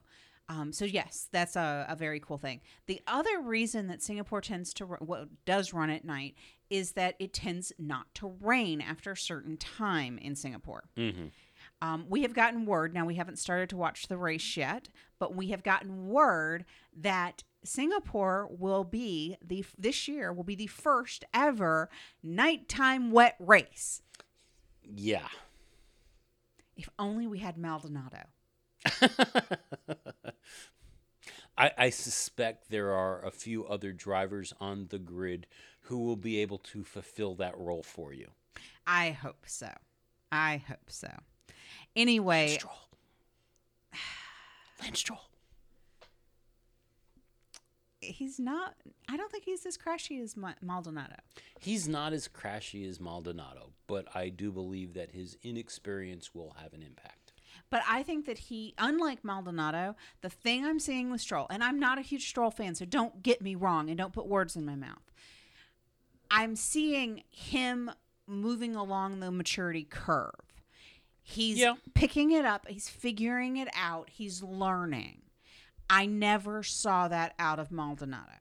Um, 0.50 0.74
so 0.74 0.84
yes, 0.84 1.30
that's 1.32 1.56
a, 1.56 1.86
a 1.88 1.95
very 1.95 2.20
cool 2.20 2.39
thing. 2.39 2.62
The 2.88 3.00
other 3.06 3.39
reason 3.39 3.88
that 3.88 4.02
Singapore 4.02 4.41
tends 4.41 4.74
to 4.74 4.86
what 4.86 5.28
does 5.45 5.74
run 5.74 5.91
at 5.91 6.04
night 6.04 6.36
is 6.72 6.93
that 6.93 7.16
it 7.20 7.34
tends 7.34 7.72
not 7.78 8.08
to 8.16 8.36
rain 8.41 8.82
after 8.82 9.12
a 9.12 9.18
certain 9.18 9.58
time 9.58 10.18
in 10.18 10.36
Singapore. 10.36 10.89
Um, 11.82 12.06
we 12.10 12.24
have 12.24 12.34
gotten 12.34 12.66
word, 12.66 12.93
now 12.93 13.06
we 13.06 13.16
haven't 13.16 13.38
started 13.38 13.70
to 13.70 13.78
watch 13.78 14.08
the 14.08 14.18
race 14.18 14.58
yet, 14.58 14.89
but 15.20 15.36
we 15.36 15.47
have 15.50 15.64
gotten 15.64 16.08
word 16.08 16.66
that 16.97 17.43
Singapore 17.64 18.50
will 18.52 18.84
be 18.84 19.38
the 19.45 19.66
this 19.78 20.08
year 20.08 20.34
will 20.34 20.43
be 20.43 20.56
the 20.56 20.68
first 20.68 21.26
ever 21.34 21.89
nighttime 22.24 23.12
wet 23.12 23.36
race. 23.39 24.02
Yeah. 24.84 25.28
If 26.76 26.89
only 26.97 27.28
we 27.28 27.39
had 27.39 27.58
Maldonado. 27.58 28.24
I, 31.57 31.71
I 31.77 31.89
suspect 31.89 32.69
there 32.69 32.93
are 32.93 33.23
a 33.23 33.32
few 33.32 33.65
other 33.65 33.91
drivers 33.91 34.53
on 34.61 34.88
the 34.89 34.99
grid 34.99 35.45
who 35.82 35.97
will 35.99 36.15
be 36.15 36.39
able 36.39 36.59
to 36.59 36.84
fulfill 36.84 37.36
that 37.36 37.57
role 37.57 37.84
for 37.84 38.13
you. 38.13 38.30
I 38.88 39.11
hope 39.11 39.43
so. 39.45 39.69
I 40.32 40.63
hope 40.67 40.89
so. 40.89 41.09
Anyway, 41.95 42.57
Stroll. 42.59 42.73
Lance 44.82 44.99
Stroll. 44.99 45.19
he's 48.01 48.39
not 48.39 48.75
I 49.09 49.17
don't 49.17 49.32
think 49.32 49.43
he's 49.43 49.65
as 49.65 49.77
crashy 49.77 50.21
as 50.23 50.36
Maldonado. 50.61 51.15
He's 51.59 51.88
not 51.88 52.13
as 52.13 52.27
crashy 52.27 52.88
as 52.88 52.99
Maldonado, 52.99 53.71
but 53.88 54.07
I 54.15 54.30
do 54.30 54.51
believe 54.51 54.93
that 54.93 55.11
his 55.11 55.38
inexperience 55.43 56.34
will 56.34 56.55
have 56.61 56.73
an 56.73 56.82
impact. 56.84 57.18
But 57.72 57.84
I 57.88 58.01
think 58.03 58.26
that 58.26 58.38
he, 58.39 58.74
unlike 58.78 59.24
Maldonado, 59.24 59.95
the 60.22 60.30
thing 60.30 60.65
I'm 60.65 60.80
seeing 60.80 61.11
with 61.11 61.22
Stroll, 61.22 61.45
and 61.49 61.63
I'm 61.63 61.80
not 61.80 61.99
a 61.99 62.01
huge 62.01 62.28
Stroll 62.28 62.49
fan, 62.51 62.74
so 62.76 62.86
don't 62.86 63.22
get 63.22 63.41
me 63.41 63.53
wrong 63.55 63.89
and 63.89 63.97
don't 63.97 64.13
put 64.13 64.26
words 64.28 64.55
in 64.55 64.65
my 64.65 64.76
mouth. 64.76 65.03
I'm 66.32 66.55
seeing 66.55 67.24
him 67.30 67.91
moving 68.28 68.76
along 68.76 69.20
the 69.20 69.32
maturity 69.32 69.84
curve. 69.84 70.34
He's 71.22 71.57
Yeah. 71.59 71.76
picking 71.93 72.32
it 72.32 72.45
up, 72.45 72.67
he's 72.67 72.89
figuring 72.89 73.57
it 73.57 73.67
out, 73.74 74.09
he's 74.09 74.41
learning. 74.41 75.22
I 75.89 76.05
never 76.05 76.63
saw 76.63 77.07
that 77.07 77.34
out 77.39 77.59
of 77.59 77.72
Maldonado. 77.72 78.34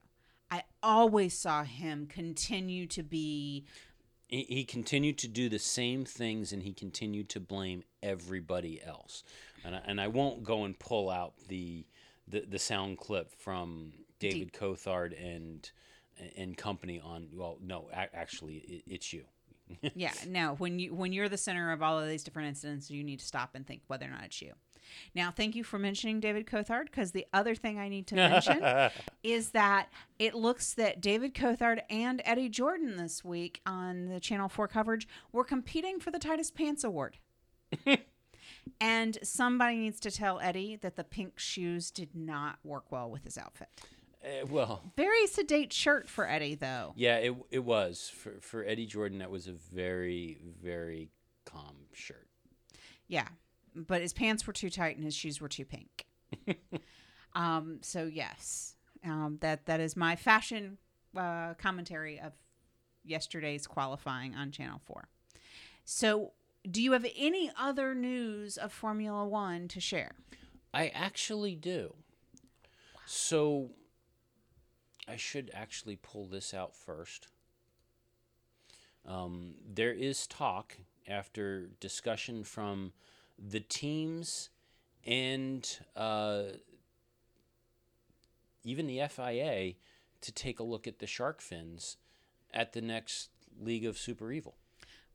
I 0.51 0.63
always 0.81 1.37
saw 1.37 1.63
him 1.63 2.07
continue 2.07 2.87
to 2.87 3.03
be 3.03 3.65
He, 4.27 4.43
he 4.47 4.63
continued 4.63 5.17
to 5.19 5.27
do 5.27 5.49
the 5.49 5.57
same 5.59 6.05
things 6.05 6.51
and 6.51 6.61
he 6.63 6.73
continued 6.73 7.29
to 7.29 7.39
blame 7.39 7.83
everybody 8.03 8.81
else. 8.83 9.23
And 9.63 9.75
I, 9.75 9.81
and 9.85 10.01
I 10.01 10.07
won't 10.07 10.43
go 10.43 10.63
and 10.63 10.77
pull 10.77 11.09
out 11.09 11.33
the 11.47 11.85
the, 12.27 12.41
the 12.41 12.59
sound 12.59 12.99
clip 12.99 13.31
from 13.33 13.91
David 14.19 14.53
Coulthard 14.53 15.13
and 15.19 15.69
and 16.35 16.57
company 16.57 16.99
on 16.99 17.27
well 17.33 17.57
no 17.61 17.89
actually 17.93 18.55
it, 18.55 18.83
it's 18.87 19.13
you. 19.13 19.23
yeah 19.95 20.11
no 20.27 20.55
when 20.57 20.79
you 20.79 20.93
when 20.93 21.13
you're 21.13 21.29
the 21.29 21.37
center 21.37 21.71
of 21.71 21.83
all 21.83 21.99
of 21.99 22.07
these 22.07 22.23
different 22.23 22.47
incidents 22.47 22.89
you 22.89 23.03
need 23.03 23.19
to 23.19 23.25
stop 23.25 23.51
and 23.53 23.67
think 23.67 23.81
whether 23.85 24.05
or 24.05 24.09
not 24.09 24.25
it's 24.25 24.41
you 24.41 24.51
now 25.13 25.29
thank 25.29 25.55
you 25.55 25.63
for 25.63 25.77
mentioning 25.77 26.19
david 26.19 26.47
coulthard 26.47 26.85
because 26.85 27.11
the 27.11 27.23
other 27.33 27.53
thing 27.53 27.77
i 27.77 27.87
need 27.87 28.07
to 28.07 28.15
mention 28.15 28.63
is 29.23 29.51
that 29.51 29.87
it 30.17 30.33
looks 30.33 30.73
that 30.73 30.99
david 31.01 31.35
coulthard 31.35 31.81
and 31.87 32.19
eddie 32.25 32.49
jordan 32.49 32.97
this 32.97 33.23
week 33.23 33.61
on 33.67 34.07
the 34.07 34.19
channel 34.19 34.49
4 34.49 34.67
coverage 34.67 35.07
were 35.31 35.43
competing 35.43 35.99
for 35.99 36.09
the 36.09 36.19
tightest 36.19 36.55
pants 36.55 36.83
award 36.83 37.17
and 38.81 39.17
somebody 39.23 39.77
needs 39.77 39.99
to 39.99 40.11
tell 40.11 40.39
eddie 40.39 40.75
that 40.77 40.95
the 40.95 41.03
pink 41.03 41.39
shoes 41.39 41.91
did 41.91 42.15
not 42.15 42.59
work 42.63 42.91
well 42.91 43.09
with 43.09 43.23
his 43.23 43.37
outfit 43.37 43.69
Uh, 44.23 44.45
well, 44.49 44.81
very 44.97 45.25
sedate 45.27 45.71
shirt 45.73 46.09
for 46.09 46.27
eddie 46.27 46.55
though 46.55 46.93
yeah, 46.95 47.17
it 47.17 47.35
it 47.51 47.63
was 47.63 48.09
for 48.13 48.33
for 48.41 48.65
Eddie 48.65 48.85
Jordan. 48.85 49.19
That 49.19 49.31
was 49.31 49.47
a 49.47 49.53
very 49.53 50.37
very 50.61 51.09
calm 51.45 51.75
shirt. 51.93 52.27
Yeah, 53.07 53.27
but 53.75 54.01
his 54.01 54.13
pants 54.13 54.45
were 54.45 54.53
too 54.53 54.69
tight 54.69 54.95
and 54.97 55.05
his 55.05 55.15
shoes 55.15 55.39
were 55.41 55.47
too 55.47 55.65
pink. 55.65 56.05
um, 57.33 57.79
so 57.81 58.03
yes, 58.05 58.75
um, 59.05 59.37
that 59.41 59.65
that 59.67 59.79
is 59.79 59.95
my 59.95 60.15
fashion 60.15 60.77
uh, 61.15 61.53
commentary 61.55 62.19
of 62.19 62.33
yesterday's 63.05 63.65
qualifying 63.67 64.35
on 64.35 64.51
Channel 64.51 64.81
Four. 64.85 65.07
So, 65.85 66.33
do 66.69 66.81
you 66.81 66.91
have 66.93 67.05
any 67.15 67.51
other 67.57 67.95
news 67.95 68.57
of 68.57 68.71
Formula 68.71 69.25
One 69.25 69.67
to 69.69 69.79
share? 69.79 70.11
I 70.73 70.89
actually 70.89 71.55
do. 71.55 71.95
So 73.05 73.71
I 75.07 75.15
should 75.15 75.49
actually 75.53 75.95
pull 75.95 76.25
this 76.25 76.53
out 76.53 76.75
first. 76.75 77.27
Um, 79.05 79.55
there 79.67 79.93
is 79.93 80.27
talk 80.27 80.77
after 81.07 81.69
discussion 81.79 82.43
from 82.43 82.93
the 83.39 83.61
teams 83.61 84.49
and 85.05 85.67
uh, 85.95 86.43
even 88.63 88.85
the 88.85 89.01
FIA 89.09 89.73
to 90.21 90.31
take 90.31 90.59
a 90.59 90.63
look 90.63 90.85
at 90.85 90.99
the 90.99 91.07
shark 91.07 91.41
fins 91.41 91.97
at 92.53 92.73
the 92.73 92.81
next 92.81 93.29
League 93.59 93.85
of 93.85 93.97
Super 93.97 94.31
Evil. 94.31 94.55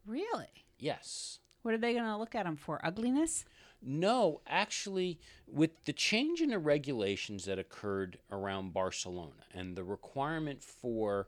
Really? 0.04 0.64
Yes. 0.78 1.38
What 1.64 1.72
are 1.72 1.78
they 1.78 1.94
going 1.94 2.04
to 2.04 2.18
look 2.18 2.34
at 2.34 2.44
them 2.44 2.56
for? 2.56 2.78
Ugliness? 2.84 3.46
No, 3.80 4.42
actually, 4.46 5.18
with 5.50 5.70
the 5.86 5.94
change 5.94 6.42
in 6.42 6.50
the 6.50 6.58
regulations 6.58 7.46
that 7.46 7.58
occurred 7.58 8.18
around 8.30 8.74
Barcelona 8.74 9.32
and 9.54 9.74
the 9.74 9.82
requirement 9.82 10.62
for 10.62 11.26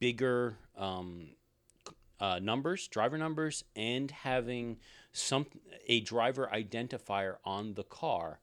bigger 0.00 0.56
um, 0.76 1.28
uh, 2.18 2.40
numbers, 2.42 2.88
driver 2.88 3.16
numbers, 3.16 3.62
and 3.76 4.10
having 4.10 4.78
some 5.12 5.46
a 5.86 6.00
driver 6.00 6.50
identifier 6.52 7.36
on 7.44 7.74
the 7.74 7.84
car, 7.84 8.40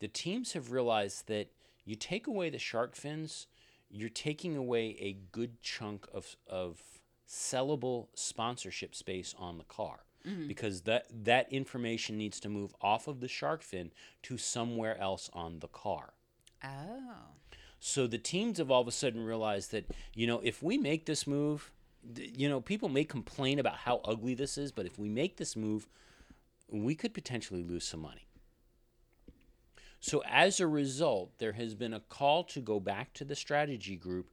the 0.00 0.08
teams 0.08 0.52
have 0.52 0.70
realized 0.70 1.28
that 1.28 1.50
you 1.86 1.96
take 1.96 2.26
away 2.26 2.50
the 2.50 2.58
shark 2.58 2.94
fins, 2.94 3.46
you're 3.90 4.10
taking 4.10 4.54
away 4.54 4.98
a 5.00 5.16
good 5.32 5.62
chunk 5.62 6.06
of 6.12 6.36
of 6.46 6.82
sellable 7.26 8.08
sponsorship 8.12 8.94
space 8.94 9.34
on 9.38 9.56
the 9.56 9.64
car 9.64 10.00
Mm-hmm. 10.26 10.46
because 10.46 10.82
that 10.82 11.06
that 11.24 11.52
information 11.52 12.16
needs 12.16 12.38
to 12.38 12.48
move 12.48 12.76
off 12.80 13.08
of 13.08 13.18
the 13.18 13.26
shark 13.26 13.60
fin 13.60 13.90
to 14.22 14.38
somewhere 14.38 14.96
else 15.00 15.28
on 15.32 15.58
the 15.58 15.66
car. 15.66 16.12
Oh. 16.62 17.16
So 17.80 18.06
the 18.06 18.18
teams 18.18 18.58
have 18.58 18.70
all 18.70 18.82
of 18.82 18.86
a 18.86 18.92
sudden 18.92 19.24
realized 19.24 19.72
that, 19.72 19.90
you 20.14 20.28
know, 20.28 20.40
if 20.44 20.62
we 20.62 20.78
make 20.78 21.06
this 21.06 21.26
move, 21.26 21.72
you 22.16 22.48
know, 22.48 22.60
people 22.60 22.88
may 22.88 23.02
complain 23.02 23.58
about 23.58 23.78
how 23.78 24.00
ugly 24.04 24.34
this 24.34 24.56
is, 24.56 24.70
but 24.70 24.86
if 24.86 24.96
we 24.96 25.08
make 25.08 25.38
this 25.38 25.56
move, 25.56 25.88
we 26.68 26.94
could 26.94 27.12
potentially 27.12 27.64
lose 27.64 27.84
some 27.84 28.00
money. 28.00 28.28
So 29.98 30.22
as 30.28 30.60
a 30.60 30.68
result, 30.68 31.38
there 31.38 31.52
has 31.52 31.74
been 31.74 31.92
a 31.92 32.00
call 32.00 32.44
to 32.44 32.60
go 32.60 32.78
back 32.78 33.12
to 33.14 33.24
the 33.24 33.34
strategy 33.34 33.96
group 33.96 34.30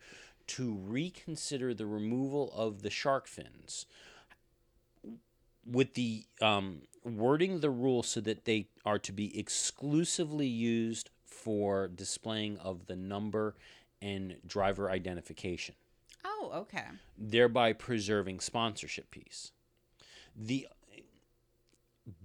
to 0.48 0.74
reconsider 0.74 1.74
the 1.74 1.86
removal 1.86 2.52
of 2.56 2.82
the 2.82 2.90
shark 2.90 3.28
fins 3.28 3.86
with 5.70 5.94
the 5.94 6.26
um, 6.42 6.82
wording 7.04 7.60
the 7.60 7.70
rules 7.70 8.08
so 8.08 8.22
that 8.22 8.46
they 8.46 8.68
are 8.86 9.00
to 9.00 9.12
be 9.12 9.38
exclusively 9.38 10.48
used 10.48 11.10
for 11.26 11.88
displaying 11.88 12.58
of 12.58 12.88
the 12.88 12.96
number 12.96 13.56
and 14.02 14.38
driver 14.46 14.90
identification, 14.90 15.76
Oh, 16.26 16.52
okay. 16.56 16.86
thereby 17.18 17.74
preserving 17.74 18.40
sponsorship 18.40 19.12
piece. 19.12 19.52
The 20.36 20.68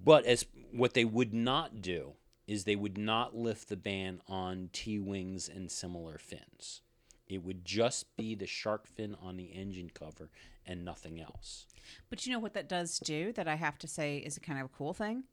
but 0.02 0.24
as 0.24 0.46
what 0.72 0.94
they 0.94 1.04
would 1.04 1.34
not 1.34 1.82
do 1.82 2.12
is 2.46 2.64
they 2.64 2.76
would 2.76 2.96
not 2.98 3.34
lift 3.36 3.68
the 3.68 3.76
ban 3.76 4.20
on 4.28 4.70
T 4.72 4.98
wings 4.98 5.48
and 5.48 5.70
similar 5.70 6.18
fins. 6.18 6.80
It 7.26 7.42
would 7.42 7.64
just 7.64 8.16
be 8.16 8.34
the 8.34 8.46
shark 8.46 8.86
fin 8.86 9.16
on 9.20 9.36
the 9.36 9.46
engine 9.46 9.90
cover 9.92 10.30
and 10.66 10.84
nothing 10.84 11.20
else. 11.20 11.66
But 12.10 12.24
you 12.26 12.32
know 12.32 12.38
what 12.38 12.54
that 12.54 12.68
does 12.68 12.98
do 12.98 13.32
that 13.32 13.46
I 13.48 13.56
have 13.56 13.78
to 13.78 13.88
say 13.88 14.18
is 14.18 14.36
a 14.36 14.40
kind 14.40 14.58
of 14.58 14.66
a 14.66 14.68
cool 14.68 14.92
thing? 14.94 15.24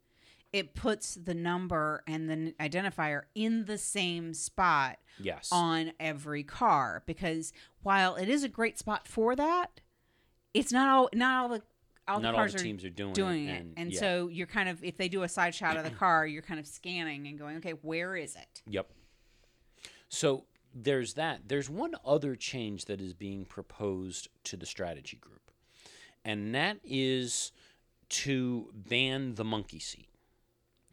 It 0.53 0.73
puts 0.75 1.15
the 1.15 1.33
number 1.33 2.03
and 2.07 2.29
the 2.29 2.53
identifier 2.59 3.21
in 3.35 3.65
the 3.65 3.77
same 3.77 4.33
spot 4.33 4.97
Yes. 5.17 5.47
on 5.51 5.93
every 5.99 6.43
car 6.43 7.03
because 7.05 7.53
while 7.83 8.15
it 8.15 8.27
is 8.27 8.43
a 8.43 8.49
great 8.49 8.77
spot 8.77 9.07
for 9.07 9.35
that, 9.35 9.79
it's 10.53 10.71
not 10.73 10.89
all 10.89 11.09
not 11.13 11.41
all 11.43 11.49
the 11.49 11.61
all 12.07 12.19
Not 12.19 12.21
the 12.21 12.27
all 12.29 12.35
cars 12.41 12.53
the 12.53 12.59
are 12.59 12.63
teams 12.63 12.83
are 12.83 12.89
doing 12.89 13.11
it, 13.11 13.15
doing 13.15 13.47
it. 13.47 13.61
and- 13.61 13.73
And, 13.77 13.93
yeah. 13.93 13.99
so 13.99 14.27
you're 14.27 14.47
kind 14.47 14.67
of 14.67 14.83
if 14.83 14.97
they 14.97 15.07
do 15.07 15.23
a 15.23 15.29
side 15.29 15.55
shot 15.55 15.77
of 15.77 15.83
the 15.85 15.89
car, 16.03 16.27
you're 16.27 16.41
kind 16.41 16.59
of 16.59 16.67
scanning 16.67 17.27
and 17.27 17.39
going, 17.39 17.57
okay, 17.57 17.71
where 17.73 18.17
is 18.17 18.35
it? 18.35 18.61
Yep. 18.67 18.89
So 20.09 20.43
there's 20.73 21.13
that. 21.15 21.47
There's 21.47 21.69
one 21.69 21.95
other 22.05 22.35
change 22.35 22.85
that 22.85 23.01
is 23.01 23.13
being 23.13 23.45
proposed 23.45 24.29
to 24.45 24.57
the 24.57 24.65
strategy 24.65 25.17
group, 25.17 25.51
and 26.23 26.53
that 26.55 26.77
is 26.83 27.51
to 28.09 28.69
ban 28.73 29.35
the 29.35 29.43
monkey 29.45 29.79
seat. 29.79 30.07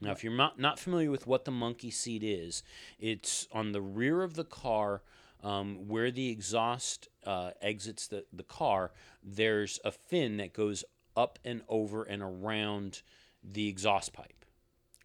Now, 0.01 0.13
if 0.13 0.23
you're 0.23 0.33
not, 0.37 0.59
not 0.59 0.79
familiar 0.79 1.11
with 1.11 1.27
what 1.27 1.45
the 1.45 1.51
monkey 1.51 1.91
seat 1.91 2.23
is, 2.23 2.63
it's 3.01 3.49
on 3.53 3.73
the 3.73 3.81
rear 3.81 4.23
of 4.23 4.35
the 4.35 4.45
car 4.45 5.03
um, 5.43 5.89
where 5.89 6.11
the 6.11 6.31
exhaust 6.31 7.09
uh, 7.27 7.51
exits 7.61 8.07
the, 8.07 8.25
the 8.33 8.45
car. 8.45 8.93
There's 9.25 9.81
a 9.85 9.91
fin 9.91 10.37
that 10.37 10.53
goes 10.53 10.85
up 11.17 11.39
and 11.45 11.63
over 11.69 12.05
and 12.05 12.23
around 12.23 13.03
the 13.43 13.69
exhaust 13.69 14.13
pipe 14.13 14.45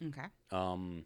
Okay. 0.04 0.26
um, 0.52 1.04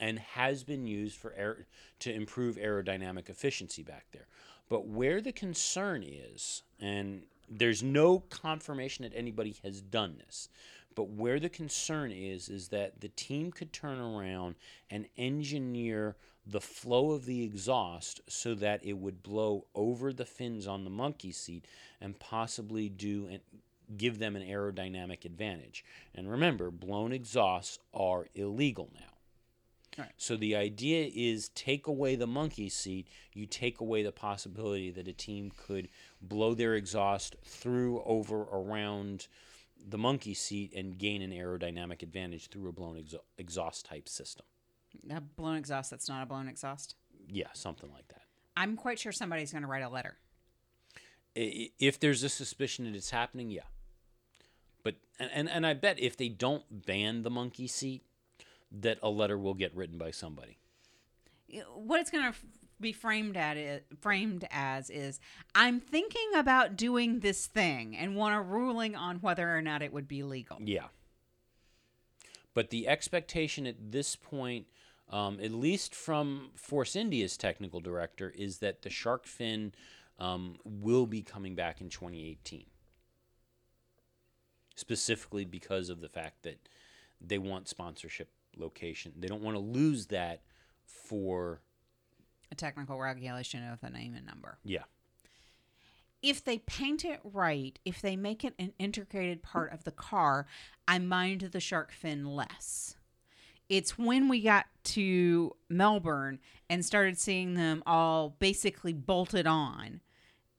and 0.00 0.18
has 0.18 0.64
been 0.64 0.86
used 0.86 1.16
for 1.16 1.32
air, 1.34 1.66
to 2.00 2.12
improve 2.12 2.56
aerodynamic 2.56 3.28
efficiency 3.28 3.82
back 3.82 4.06
there. 4.12 4.26
But 4.68 4.86
where 4.86 5.20
the 5.20 5.32
concern 5.32 6.02
is, 6.02 6.62
and 6.80 7.22
there's 7.48 7.82
no 7.82 8.20
confirmation 8.30 9.02
that 9.02 9.12
anybody 9.14 9.56
has 9.62 9.80
done 9.80 10.16
this, 10.26 10.48
but 10.94 11.10
where 11.10 11.38
the 11.38 11.48
concern 11.48 12.10
is, 12.10 12.48
is 12.48 12.68
that 12.68 13.00
the 13.00 13.08
team 13.10 13.52
could 13.52 13.72
turn 13.72 14.00
around 14.00 14.56
and 14.90 15.06
engineer 15.16 16.16
the 16.46 16.60
flow 16.60 17.12
of 17.12 17.26
the 17.26 17.44
exhaust 17.44 18.20
so 18.28 18.54
that 18.54 18.84
it 18.84 18.94
would 18.94 19.22
blow 19.22 19.66
over 19.74 20.12
the 20.12 20.24
fins 20.24 20.66
on 20.66 20.84
the 20.84 20.90
monkey 20.90 21.30
seat 21.30 21.66
and 22.00 22.18
possibly 22.18 22.88
do 22.88 23.28
and 23.30 23.40
give 23.96 24.18
them 24.18 24.36
an 24.36 24.42
aerodynamic 24.42 25.24
advantage. 25.24 25.84
And 26.14 26.30
remember, 26.30 26.70
blown 26.70 27.12
exhausts 27.12 27.78
are 27.92 28.26
illegal 28.34 28.90
now. 28.94 29.09
Right. 30.00 30.12
So 30.16 30.36
the 30.36 30.56
idea 30.56 31.10
is 31.14 31.50
take 31.50 31.86
away 31.86 32.16
the 32.16 32.26
monkey 32.26 32.68
seat, 32.68 33.08
you 33.32 33.46
take 33.46 33.80
away 33.80 34.02
the 34.02 34.12
possibility 34.12 34.90
that 34.90 35.06
a 35.06 35.12
team 35.12 35.52
could 35.56 35.88
blow 36.20 36.54
their 36.54 36.74
exhaust 36.74 37.36
through, 37.44 38.02
over, 38.04 38.42
around 38.42 39.28
the 39.88 39.98
monkey 39.98 40.34
seat 40.34 40.72
and 40.74 40.98
gain 40.98 41.22
an 41.22 41.30
aerodynamic 41.30 42.02
advantage 42.02 42.48
through 42.48 42.68
a 42.68 42.72
blown 42.72 42.96
exha- 42.96 43.20
exhaust 43.38 43.86
type 43.86 44.08
system. 44.08 44.46
A 45.10 45.20
blown 45.20 45.56
exhaust 45.56 45.90
that's 45.90 46.08
not 46.08 46.22
a 46.22 46.26
blown 46.26 46.48
exhaust. 46.48 46.96
Yeah, 47.28 47.48
something 47.52 47.90
like 47.92 48.08
that. 48.08 48.22
I'm 48.56 48.76
quite 48.76 48.98
sure 48.98 49.12
somebody's 49.12 49.52
going 49.52 49.62
to 49.62 49.68
write 49.68 49.82
a 49.82 49.88
letter. 49.88 50.16
If 51.34 52.00
there's 52.00 52.22
a 52.22 52.28
suspicion 52.28 52.84
that 52.86 52.94
it's 52.94 53.10
happening, 53.10 53.50
yeah. 53.50 53.62
But 54.82 54.96
and, 55.18 55.30
and, 55.32 55.48
and 55.48 55.66
I 55.66 55.74
bet 55.74 56.00
if 56.00 56.16
they 56.16 56.28
don't 56.28 56.64
ban 56.86 57.22
the 57.22 57.30
monkey 57.30 57.68
seat, 57.68 58.02
that 58.70 58.98
a 59.02 59.10
letter 59.10 59.38
will 59.38 59.54
get 59.54 59.74
written 59.74 59.98
by 59.98 60.10
somebody. 60.10 60.58
what 61.74 62.00
it's 62.00 62.10
going 62.10 62.32
to 62.32 62.38
be 62.80 62.92
framed 62.92 63.36
at 63.36 63.56
it 63.56 63.84
framed 64.00 64.46
as 64.50 64.88
is 64.90 65.20
I'm 65.54 65.80
thinking 65.80 66.30
about 66.34 66.76
doing 66.76 67.20
this 67.20 67.46
thing 67.46 67.96
and 67.96 68.16
want 68.16 68.34
a 68.34 68.40
ruling 68.40 68.96
on 68.96 69.16
whether 69.16 69.54
or 69.54 69.60
not 69.60 69.82
it 69.82 69.92
would 69.92 70.08
be 70.08 70.22
legal. 70.22 70.58
Yeah. 70.60 70.86
But 72.54 72.70
the 72.70 72.88
expectation 72.88 73.66
at 73.66 73.92
this 73.92 74.16
point, 74.16 74.66
um, 75.10 75.38
at 75.40 75.52
least 75.52 75.94
from 75.94 76.50
Force 76.56 76.96
India's 76.96 77.36
technical 77.36 77.80
director, 77.80 78.32
is 78.36 78.58
that 78.58 78.82
the 78.82 78.90
shark 78.90 79.26
fin 79.26 79.72
um, 80.18 80.56
will 80.64 81.06
be 81.06 81.22
coming 81.22 81.54
back 81.54 81.80
in 81.80 81.88
2018. 81.90 82.64
Specifically 84.74 85.44
because 85.44 85.90
of 85.90 86.00
the 86.00 86.08
fact 86.08 86.42
that 86.42 86.68
they 87.20 87.38
want 87.38 87.68
sponsorship 87.68 88.30
location. 88.56 89.12
They 89.16 89.28
don't 89.28 89.42
want 89.42 89.56
to 89.56 89.60
lose 89.60 90.06
that 90.06 90.42
for, 90.84 91.60
A 92.50 92.54
technical 92.54 92.98
regulation 92.98 93.66
of 93.66 93.80
the 93.80 93.90
name 93.90 94.14
and 94.14 94.26
number. 94.26 94.58
yeah. 94.64 94.84
If 96.22 96.44
they 96.44 96.58
paint 96.58 97.02
it 97.02 97.20
right, 97.24 97.78
if 97.86 98.02
they 98.02 98.14
make 98.14 98.44
it 98.44 98.52
an 98.58 98.74
integrated 98.78 99.42
part 99.42 99.72
of 99.72 99.84
the 99.84 99.90
car, 99.90 100.46
I 100.86 100.98
mind 100.98 101.40
the 101.40 101.60
shark 101.60 101.92
fin 101.92 102.26
less. 102.26 102.94
It's 103.70 103.96
when 103.96 104.28
we 104.28 104.42
got 104.42 104.66
to 104.84 105.56
Melbourne 105.70 106.38
and 106.68 106.84
started 106.84 107.16
seeing 107.18 107.54
them 107.54 107.82
all 107.86 108.36
basically 108.38 108.92
bolted 108.92 109.46
on. 109.46 110.02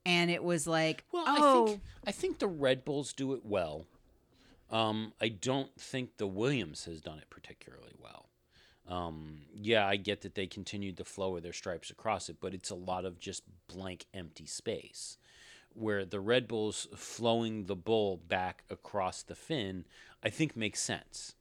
And 0.04 0.32
it 0.32 0.44
was 0.44 0.66
like, 0.66 1.04
Well, 1.12 1.26
oh, 1.28 1.64
I 1.64 1.68
think 1.68 1.82
I 2.08 2.12
think 2.12 2.40
the 2.40 2.48
Red 2.48 2.84
Bulls 2.84 3.14
do 3.14 3.34
it 3.34 3.46
well. 3.46 3.86
Um, 4.72 5.14
I 5.22 5.28
don't 5.28 5.74
think 5.80 6.18
the 6.18 6.28
Williams 6.28 6.86
has 6.86 7.02
done 7.02 7.18
it 7.18 7.30
particularly 7.30 7.94
well. 8.00 8.30
Um, 8.88 9.42
yeah, 9.54 9.86
I 9.88 9.96
get 9.98 10.22
that 10.22 10.36
they 10.36 10.48
continued 10.48 10.98
the 10.98 11.06
flow 11.06 11.36
of 11.38 11.44
their 11.44 11.54
stripes 11.54 11.90
across 11.90 12.30
it, 12.30 12.38
but 12.40 12.54
it's 12.54 12.70
a 12.70 12.76
lot 12.76 13.06
of 13.06 13.20
just 13.20 13.44
blank, 13.68 14.06
empty 14.14 14.46
space. 14.46 15.18
Where 15.74 16.04
the 16.04 16.20
Red 16.20 16.48
Bulls 16.48 16.88
flowing 16.96 17.66
the 17.66 17.76
bull 17.76 18.18
back 18.28 18.64
across 18.70 19.24
the 19.24 19.36
fin, 19.36 19.86
I 20.22 20.30
think 20.30 20.58
makes 20.58 20.82
sense. 20.82 21.36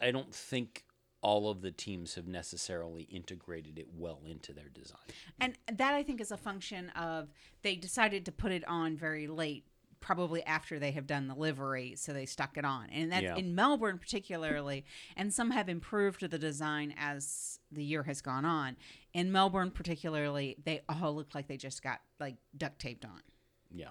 I 0.00 0.10
don't 0.10 0.34
think 0.34 0.84
all 1.22 1.48
of 1.48 1.62
the 1.62 1.70
teams 1.70 2.16
have 2.16 2.26
necessarily 2.26 3.04
integrated 3.04 3.78
it 3.78 3.86
well 3.96 4.20
into 4.28 4.52
their 4.52 4.68
design. 4.68 4.98
And 5.40 5.56
that 5.72 5.94
I 5.94 6.02
think 6.02 6.20
is 6.20 6.32
a 6.32 6.36
function 6.36 6.90
of 6.90 7.28
they 7.62 7.76
decided 7.76 8.26
to 8.26 8.32
put 8.32 8.52
it 8.52 8.66
on 8.68 8.96
very 8.96 9.28
late, 9.28 9.64
probably 10.02 10.42
after 10.42 10.78
they 10.78 10.90
have 10.90 11.06
done 11.06 11.28
the 11.28 11.34
livery, 11.34 11.94
so 11.96 12.12
they 12.12 12.26
stuck 12.26 12.58
it 12.58 12.64
on. 12.64 12.90
And 12.90 13.10
that's 13.10 13.22
Yeah. 13.22 13.36
in 13.36 13.54
Melbourne 13.54 13.98
particularly, 13.98 14.84
and 15.16 15.32
some 15.32 15.50
have 15.52 15.68
improved 15.70 16.28
the 16.28 16.38
design 16.38 16.92
as 16.98 17.58
the 17.70 17.82
year 17.84 18.02
has 18.02 18.20
gone 18.20 18.44
on. 18.44 18.76
In 19.14 19.32
Melbourne 19.32 19.70
particularly, 19.70 20.56
they 20.62 20.82
all 20.88 21.14
look 21.14 21.34
like 21.34 21.46
they 21.46 21.56
just 21.56 21.82
got 21.82 22.02
like 22.20 22.36
duct 22.56 22.78
taped 22.80 23.04
on. 23.06 23.22
Yeah. 23.70 23.90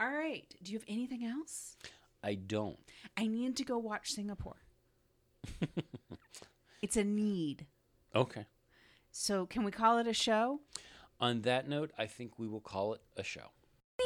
All 0.00 0.10
right. 0.10 0.52
Do 0.62 0.72
you 0.72 0.78
have 0.78 0.86
anything 0.88 1.24
else? 1.24 1.76
I 2.22 2.34
don't. 2.34 2.78
I 3.16 3.26
need 3.28 3.56
to 3.58 3.64
go 3.64 3.78
watch 3.78 4.10
Singapore. 4.12 4.56
it's 6.82 6.96
a 6.96 7.04
need. 7.04 7.66
Okay. 8.14 8.46
So, 9.10 9.46
can 9.46 9.62
we 9.62 9.70
call 9.70 9.98
it 9.98 10.06
a 10.06 10.12
show? 10.12 10.60
On 11.20 11.42
that 11.42 11.68
note, 11.68 11.92
I 11.96 12.06
think 12.06 12.38
we 12.38 12.48
will 12.48 12.60
call 12.60 12.94
it 12.94 13.02
a 13.16 13.22
show. 13.22 13.52